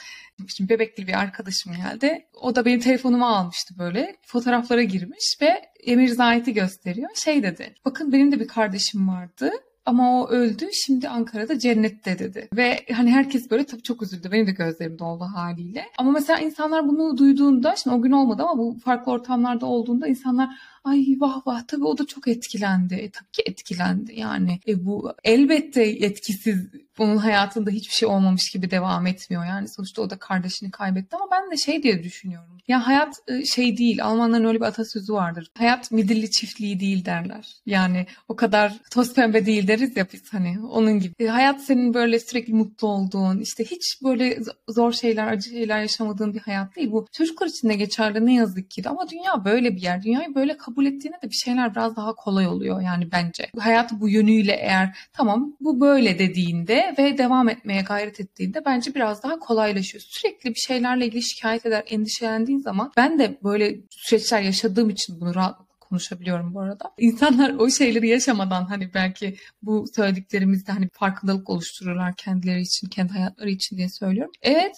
Şimdi 0.48 0.70
bebekli 0.70 1.08
bir 1.08 1.20
arkadaşım 1.20 1.74
geldi. 1.74 2.28
O 2.42 2.56
da 2.56 2.66
benim 2.66 2.80
telefonumu 2.80 3.26
almıştı 3.26 3.74
böyle. 3.80 4.16
Fotoğraflara 4.26 4.84
girmiş 4.84 5.38
ve 5.42 5.62
Emir 5.84 6.08
Zahit'i 6.08 6.54
gösteriyor. 6.54 7.10
Şey 7.16 7.44
dedi. 7.44 7.76
Bakın 7.86 8.14
benim 8.14 8.31
de 8.32 8.40
bir 8.40 8.48
kardeşim 8.48 9.08
vardı. 9.08 9.52
Ama 9.86 10.22
o 10.22 10.28
öldü 10.28 10.66
şimdi 10.74 11.10
Ankara'da 11.10 11.60
cennette 11.60 12.20
dedi. 12.20 12.50
Ve 12.56 12.86
hani 12.94 13.12
herkes 13.12 13.52
böyle 13.52 13.64
tabii 13.64 13.82
çok 13.82 14.02
üzüldü. 14.02 14.32
Benim 14.32 14.48
de 14.48 14.52
gözlerim 14.52 15.00
doldu 15.00 15.24
haliyle. 15.24 15.86
Ama 15.98 16.12
mesela 16.12 16.40
insanlar 16.40 16.88
bunu 16.88 17.18
duyduğunda 17.18 17.76
şimdi 17.76 17.96
o 17.96 18.02
gün 18.02 18.12
olmadı 18.12 18.44
ama 18.44 18.58
bu 18.58 18.78
farklı 18.84 19.12
ortamlarda 19.12 19.66
olduğunda 19.66 20.08
insanlar 20.08 20.50
ay 20.84 21.06
vah 21.20 21.48
vah 21.48 21.62
tabii 21.68 21.86
o 21.86 21.98
da 21.98 22.06
çok 22.06 22.28
etkilendi. 22.28 22.96
E, 22.96 23.10
tabii 23.10 23.32
ki 23.32 23.44
etkilendi 23.46 24.20
yani. 24.20 24.60
E, 24.68 24.86
bu 24.86 25.14
elbette 25.24 25.84
etkisiz 25.84 26.68
onun 27.00 27.18
hayatında 27.18 27.72
hiçbir 27.72 27.94
şey 27.94 28.08
olmamış 28.08 28.50
gibi 28.50 28.72
devam 28.72 29.08
etmiyor. 29.08 29.46
Yani 29.46 29.68
sonuçta 29.68 30.02
o 30.02 30.10
da 30.10 30.18
kardeşini 30.18 30.72
kaybetti 30.72 31.16
ama 31.16 31.28
ben 31.32 31.52
de 31.52 31.58
şey 31.58 31.84
diye 31.84 32.04
düşünüyorum. 32.04 32.58
Ya 32.68 32.88
hayat 32.88 33.16
e, 33.28 33.46
şey 33.46 33.78
değil. 33.78 34.04
Almanların 34.06 34.46
öyle 34.46 34.60
bir 34.60 34.66
atasözü 34.66 35.14
vardır. 35.14 35.52
Hayat 35.58 35.92
midilli 35.92 36.32
çiftliği 36.32 36.80
değil 36.80 37.06
derler. 37.06 37.56
Yani 37.66 38.06
o 38.28 38.36
kadar 38.36 38.74
toz 38.92 39.14
pembe 39.14 39.46
değil 39.46 39.68
deriz 39.68 39.98
ya 39.98 40.08
biz 40.14 40.34
hani 40.34 40.60
onun 40.60 41.00
gibi. 41.00 41.14
E, 41.20 41.28
hayat 41.28 41.62
senin 41.62 41.94
böyle 41.94 42.20
sürekli 42.20 42.54
mutlu 42.54 42.88
olduğun, 42.88 43.40
işte 43.40 43.64
hiç 43.64 44.02
böyle 44.04 44.40
zor 44.68 44.92
şeyler, 44.92 45.28
acı 45.28 45.50
şeyler 45.50 45.82
yaşamadığın 45.82 46.34
bir 46.34 46.40
hayat 46.40 46.76
değil. 46.76 46.92
Bu 46.92 47.08
çocuklar 47.12 47.48
için 47.48 47.70
de 47.70 47.74
geçerli 47.74 48.26
ne 48.26 48.34
yazık 48.34 48.72
ki 48.72 48.84
de. 48.84 48.90
Ama 48.90 49.10
dünya 49.10 49.46
böyle 49.46 49.76
bir 49.76 49.82
yer. 49.82 50.04
Dünyayı 50.04 50.36
böyle 50.36 50.58
kabul 50.58 50.86
ettiğinde 50.86 51.18
de 51.24 51.30
bir 51.30 51.40
şeyler 51.44 51.72
biraz 51.72 51.96
daha 51.96 52.16
kolay 52.16 52.48
oluyor 52.48 52.82
yani 52.82 53.12
bence. 53.12 53.50
Hayatı 53.60 54.02
bu 54.02 54.10
yönüyle 54.10 54.54
eğer 54.54 54.98
tamam 55.14 55.54
bu 55.60 55.82
böyle 55.82 56.20
dediğinde 56.20 56.81
ve 56.98 57.18
devam 57.18 57.50
etmeye 57.50 57.82
gayret 57.82 58.20
ettiğinde 58.20 58.66
bence 58.66 58.96
biraz 58.96 59.24
daha 59.24 59.40
kolaylaşıyor. 59.40 60.04
Sürekli 60.08 60.50
bir 60.50 60.60
şeylerle 60.60 61.06
ilgili 61.06 61.24
şikayet 61.24 61.66
eder, 61.66 61.84
endişelendiğin 61.88 62.60
zaman 62.60 62.92
ben 62.98 63.20
de 63.20 63.38
böyle 63.44 63.76
süreçler 63.90 64.42
yaşadığım 64.42 64.90
için 64.90 65.22
bunu 65.22 65.36
rahat 65.36 65.60
konuşabiliyorum 65.80 66.54
bu 66.54 66.62
arada. 66.62 66.92
İnsanlar 66.98 67.50
o 67.50 67.70
şeyleri 67.70 68.08
yaşamadan 68.08 68.66
hani 68.66 68.94
belki 68.94 69.36
bu 69.62 69.86
söylediklerimizde 69.96 70.72
hani 70.72 70.90
farkındalık 70.94 71.50
oluştururlar 71.50 72.16
kendileri 72.16 72.62
için, 72.62 72.88
kendi 72.88 73.14
hayatları 73.14 73.50
için 73.50 73.78
diye 73.78 73.90
söylüyorum. 73.90 74.32
Evet 74.42 74.76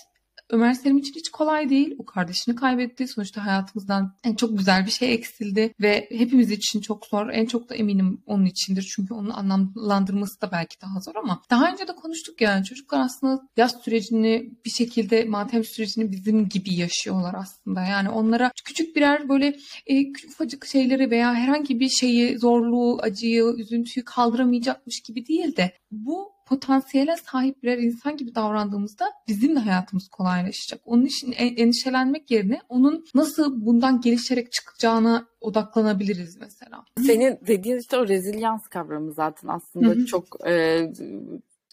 Ömer 0.54 0.74
Selim 0.74 0.98
için 0.98 1.14
hiç 1.16 1.30
kolay 1.30 1.70
değil. 1.70 1.96
O 2.00 2.06
kardeşini 2.06 2.56
kaybetti. 2.56 3.08
Sonuçta 3.08 3.46
hayatımızdan 3.46 4.16
en 4.24 4.36
çok 4.36 4.58
güzel 4.58 4.86
bir 4.86 4.92
şey 4.92 5.14
eksildi 5.14 5.74
ve 5.82 6.08
hepimiz 6.12 6.52
için 6.52 6.82
çok 6.82 7.06
zor. 7.06 7.30
En 7.30 7.46
çok 7.46 7.70
da 7.70 7.76
eminim 7.76 8.22
onun 8.26 8.46
içindir. 8.46 8.92
Çünkü 8.96 9.14
onun 9.14 9.30
anlamlandırması 9.30 10.42
da 10.42 10.52
belki 10.52 10.82
daha 10.82 11.00
zor 11.00 11.16
ama 11.16 11.42
daha 11.50 11.72
önce 11.72 11.88
de 11.88 11.96
konuştuk 11.96 12.42
yani 12.42 12.66
çocuklar 12.66 13.00
aslında 13.00 13.42
yaz 13.58 13.76
sürecini 13.84 14.50
bir 14.66 14.70
şekilde 14.70 15.26
matem 15.26 15.64
sürecini 15.64 16.12
bizim 16.12 16.50
gibi 16.50 16.76
yaşıyorlar 16.76 17.36
aslında. 17.38 17.82
Yani 17.82 18.10
onlara 18.10 18.52
küçük 18.66 18.96
birer 18.96 19.30
böyle 19.30 19.58
e, 19.88 20.04
ufacık 20.28 20.66
şeyleri 20.66 21.12
veya 21.12 21.34
herhangi 21.34 21.80
bir 21.80 21.90
şeyi, 21.90 22.40
zorluğu, 22.40 23.00
acıyı, 23.02 23.44
üzüntüyü 23.58 24.06
kaldıramayacakmış 24.06 25.02
gibi 25.02 25.28
değil 25.28 25.56
de 25.56 25.74
bu 25.92 26.34
potansiyele 26.46 27.16
sahip 27.18 27.64
birer 27.64 27.78
insan 27.78 28.18
gibi 28.18 28.36
davrandığımızda 28.36 29.06
bizim 29.28 29.56
de 29.56 29.60
hayatımız 29.60 30.08
kolaylaşacak. 30.08 30.82
Onun 30.86 31.06
için 31.06 31.32
endişelenmek 31.38 32.32
yerine 32.32 32.60
onun 32.70 33.06
nasıl 33.16 33.66
bundan 33.66 34.02
gelişerek 34.02 34.52
çıkacağına 34.52 35.28
odaklanabiliriz 35.42 36.38
mesela. 36.40 36.84
Senin 36.98 37.40
dediğin 37.48 37.80
işte 37.80 37.98
o 37.98 38.08
rezilyans 38.08 38.68
kavramı 38.68 39.14
zaten 39.14 39.48
aslında 39.48 39.88
Hı-hı. 39.88 40.06
çok 40.06 40.48
e, 40.48 40.82